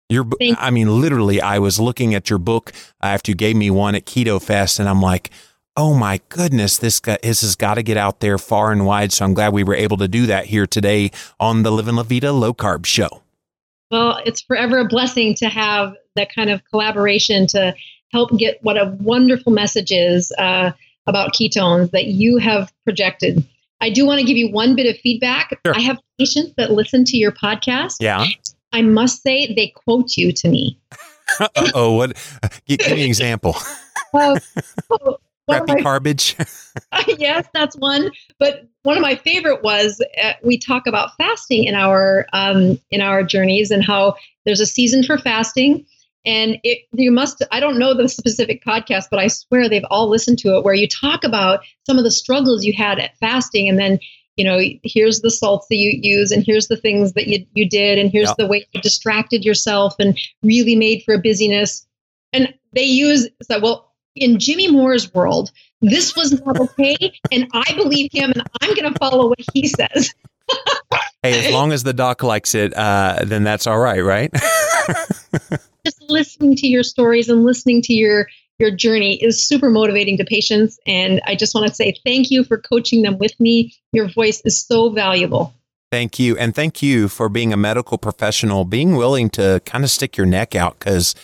Your, 0.08 0.24
I 0.40 0.70
mean, 0.70 1.00
literally, 1.00 1.40
I 1.40 1.58
was 1.58 1.80
looking 1.80 2.14
at 2.14 2.30
your 2.30 2.38
book 2.38 2.72
after 3.00 3.32
you 3.32 3.34
gave 3.34 3.56
me 3.56 3.70
one 3.70 3.94
at 3.96 4.06
Keto 4.06 4.40
Fest, 4.40 4.78
and 4.78 4.88
I'm 4.88 5.02
like, 5.02 5.30
oh 5.76 5.94
my 5.94 6.20
goodness, 6.28 6.78
this, 6.78 7.00
guy, 7.00 7.18
this 7.22 7.42
has 7.42 7.54
got 7.54 7.74
to 7.74 7.82
get 7.82 7.96
out 7.96 8.20
there 8.20 8.38
far 8.38 8.72
and 8.72 8.86
wide. 8.86 9.12
So 9.12 9.24
I'm 9.24 9.34
glad 9.34 9.52
we 9.52 9.64
were 9.64 9.74
able 9.74 9.96
to 9.98 10.08
do 10.08 10.26
that 10.26 10.46
here 10.46 10.66
today 10.66 11.10
on 11.38 11.64
the 11.64 11.70
Living 11.70 11.96
La 11.96 12.02
Vida 12.02 12.32
Low 12.32 12.54
Carb 12.54 12.86
Show. 12.86 13.22
Well, 13.90 14.20
it's 14.24 14.40
forever 14.40 14.78
a 14.78 14.84
blessing 14.84 15.34
to 15.36 15.48
have 15.48 15.94
that 16.14 16.34
kind 16.34 16.50
of 16.50 16.64
collaboration 16.70 17.46
to 17.48 17.74
help 18.12 18.36
get 18.38 18.58
what 18.62 18.76
a 18.76 18.96
wonderful 19.00 19.52
message 19.52 19.92
is 19.92 20.32
uh, 20.38 20.72
about 21.06 21.34
ketones 21.34 21.90
that 21.90 22.06
you 22.06 22.38
have 22.38 22.72
projected. 22.84 23.44
I 23.80 23.90
do 23.90 24.06
want 24.06 24.20
to 24.20 24.26
give 24.26 24.36
you 24.36 24.50
one 24.50 24.74
bit 24.74 24.86
of 24.86 24.98
feedback. 25.00 25.50
Sure. 25.66 25.74
I 25.76 25.80
have 25.80 25.98
patients 26.18 26.54
that 26.56 26.70
listen 26.70 27.04
to 27.04 27.16
your 27.16 27.32
podcast. 27.32 27.96
Yeah. 28.00 28.24
I 28.72 28.82
must 28.82 29.22
say 29.22 29.54
they 29.54 29.68
quote 29.68 30.16
you 30.16 30.32
to 30.32 30.48
me. 30.48 30.78
oh, 31.74 31.92
what? 31.92 32.16
Give, 32.66 32.78
give 32.78 32.92
me 32.92 33.02
an 33.02 33.08
example. 33.08 33.56
Uh, 34.12 34.38
oh, 34.90 35.16
Crappy 35.48 35.74
my, 35.74 35.80
garbage. 35.80 36.36
yes, 37.18 37.46
that's 37.54 37.76
one. 37.76 38.10
But 38.40 38.66
one 38.82 38.96
of 38.96 39.02
my 39.02 39.14
favorite 39.14 39.62
was 39.62 40.02
uh, 40.22 40.32
we 40.42 40.58
talk 40.58 40.88
about 40.88 41.10
fasting 41.16 41.64
in 41.64 41.76
our 41.76 42.26
um, 42.32 42.80
in 42.90 43.00
our 43.00 43.22
journeys 43.22 43.70
and 43.70 43.84
how 43.84 44.16
there's 44.44 44.60
a 44.60 44.66
season 44.66 45.04
for 45.04 45.18
fasting. 45.18 45.86
And 46.24 46.58
it, 46.64 46.80
you 46.92 47.12
must, 47.12 47.44
I 47.52 47.60
don't 47.60 47.78
know 47.78 47.94
the 47.94 48.08
specific 48.08 48.64
podcast, 48.64 49.04
but 49.12 49.20
I 49.20 49.28
swear 49.28 49.68
they've 49.68 49.84
all 49.92 50.08
listened 50.08 50.38
to 50.40 50.56
it 50.56 50.64
where 50.64 50.74
you 50.74 50.88
talk 50.88 51.22
about 51.22 51.60
some 51.84 51.98
of 51.98 52.04
the 52.04 52.10
struggles 52.10 52.64
you 52.64 52.72
had 52.72 52.98
at 52.98 53.16
fasting. 53.18 53.68
And 53.68 53.78
then, 53.78 54.00
you 54.36 54.44
know, 54.44 54.60
here's 54.82 55.20
the 55.20 55.30
salts 55.30 55.66
that 55.68 55.76
you 55.76 55.98
use, 56.02 56.30
and 56.30 56.44
here's 56.44 56.68
the 56.68 56.76
things 56.76 57.14
that 57.14 57.26
you, 57.26 57.44
you 57.54 57.68
did, 57.68 57.98
and 57.98 58.10
here's 58.10 58.32
the 58.36 58.46
way 58.46 58.66
you 58.72 58.80
distracted 58.80 59.44
yourself 59.44 59.94
and 59.98 60.18
really 60.42 60.76
made 60.76 61.02
for 61.04 61.14
a 61.14 61.18
busyness. 61.18 61.86
And 62.32 62.52
they 62.72 62.84
use, 62.84 63.28
so, 63.42 63.58
well, 63.60 63.94
in 64.14 64.38
Jimmy 64.38 64.68
Moore's 64.70 65.12
world, 65.14 65.50
this 65.80 66.16
was 66.16 66.40
not 66.44 66.58
okay. 66.58 67.12
And 67.30 67.48
I 67.52 67.72
believe 67.74 68.10
him 68.12 68.32
and 68.32 68.42
I'm 68.60 68.74
going 68.74 68.92
to 68.92 68.98
follow 68.98 69.28
what 69.28 69.38
he 69.52 69.68
says. 69.68 70.14
hey, 71.22 71.46
as 71.46 71.52
long 71.52 71.72
as 71.72 71.82
the 71.82 71.92
doc 71.92 72.22
likes 72.22 72.54
it, 72.54 72.74
uh, 72.76 73.20
then 73.24 73.44
that's 73.44 73.66
all 73.66 73.78
right, 73.78 74.00
right? 74.00 74.30
Just 75.84 76.02
listening 76.08 76.56
to 76.56 76.66
your 76.66 76.82
stories 76.82 77.28
and 77.28 77.44
listening 77.44 77.82
to 77.82 77.94
your 77.94 78.26
your 78.58 78.70
journey 78.70 79.22
is 79.22 79.46
super 79.46 79.70
motivating 79.70 80.16
to 80.18 80.24
patients. 80.24 80.78
And 80.86 81.20
I 81.26 81.34
just 81.34 81.54
want 81.54 81.68
to 81.68 81.74
say 81.74 81.94
thank 82.04 82.30
you 82.30 82.44
for 82.44 82.58
coaching 82.58 83.02
them 83.02 83.18
with 83.18 83.38
me. 83.38 83.74
Your 83.92 84.08
voice 84.08 84.40
is 84.44 84.64
so 84.64 84.90
valuable. 84.90 85.54
Thank 85.92 86.18
you. 86.18 86.36
And 86.36 86.54
thank 86.54 86.82
you 86.82 87.08
for 87.08 87.28
being 87.28 87.52
a 87.52 87.56
medical 87.56 87.96
professional, 87.96 88.64
being 88.64 88.96
willing 88.96 89.30
to 89.30 89.60
kind 89.64 89.84
of 89.84 89.90
stick 89.90 90.16
your 90.16 90.26
neck 90.26 90.54
out 90.54 90.78
because 90.78 91.14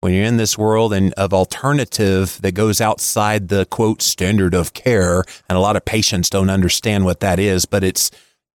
when 0.00 0.14
you're 0.14 0.24
in 0.24 0.36
this 0.36 0.56
world 0.56 0.92
and 0.92 1.12
of 1.14 1.34
alternative 1.34 2.38
that 2.42 2.52
goes 2.52 2.80
outside 2.80 3.48
the 3.48 3.66
quote 3.66 4.00
standard 4.00 4.54
of 4.54 4.72
care, 4.72 5.24
and 5.48 5.56
a 5.56 5.60
lot 5.60 5.76
of 5.76 5.84
patients 5.84 6.30
don't 6.30 6.50
understand 6.50 7.04
what 7.04 7.20
that 7.20 7.38
is, 7.38 7.66
but 7.66 7.84
it's 7.84 8.10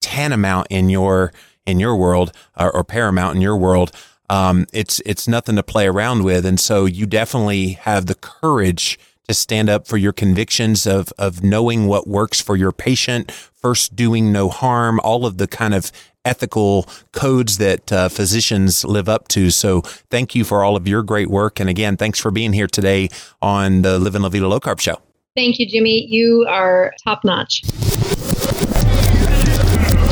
tantamount 0.00 0.66
in 0.70 0.90
your 0.90 1.32
in 1.66 1.80
your 1.80 1.96
world 1.96 2.32
or, 2.58 2.70
or 2.74 2.84
paramount 2.84 3.36
in 3.36 3.42
your 3.42 3.56
world. 3.56 3.92
Um, 4.28 4.66
it's 4.72 5.00
it's 5.06 5.28
nothing 5.28 5.56
to 5.56 5.62
play 5.62 5.86
around 5.86 6.24
with, 6.24 6.44
and 6.44 6.58
so 6.58 6.84
you 6.84 7.06
definitely 7.06 7.72
have 7.72 8.06
the 8.06 8.14
courage 8.14 8.98
to 9.28 9.34
stand 9.34 9.68
up 9.68 9.86
for 9.86 9.96
your 9.96 10.12
convictions 10.12 10.86
of 10.86 11.12
of 11.18 11.42
knowing 11.42 11.86
what 11.86 12.06
works 12.06 12.40
for 12.40 12.56
your 12.56 12.72
patient, 12.72 13.30
first 13.30 13.96
doing 13.96 14.32
no 14.32 14.48
harm, 14.48 15.00
all 15.02 15.26
of 15.26 15.38
the 15.38 15.46
kind 15.46 15.74
of 15.74 15.90
ethical 16.24 16.88
codes 17.12 17.58
that 17.58 17.92
uh, 17.92 18.08
physicians 18.08 18.84
live 18.84 19.08
up 19.08 19.28
to. 19.28 19.50
So 19.50 19.80
thank 20.10 20.34
you 20.34 20.44
for 20.44 20.64
all 20.64 20.76
of 20.76 20.88
your 20.88 21.02
great 21.02 21.30
work. 21.30 21.60
And 21.60 21.70
again, 21.70 21.96
thanks 21.96 22.18
for 22.18 22.32
being 22.32 22.52
here 22.52 22.66
today 22.66 23.08
on 23.40 23.82
the 23.82 23.98
Living 23.98 24.22
La 24.22 24.28
Vida 24.28 24.48
Low 24.48 24.58
Carb 24.58 24.80
Show. 24.80 25.00
Thank 25.36 25.58
you, 25.58 25.68
Jimmy. 25.68 26.06
You 26.08 26.46
are 26.48 26.92
top 27.04 27.22
notch. 27.24 27.62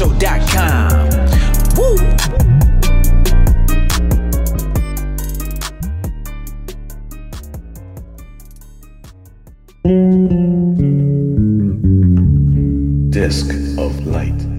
talkshow.com. 0.00 1.10
Woo! 1.76 1.96
Disc 13.10 13.50
of 13.78 14.06
Light. 14.06 14.49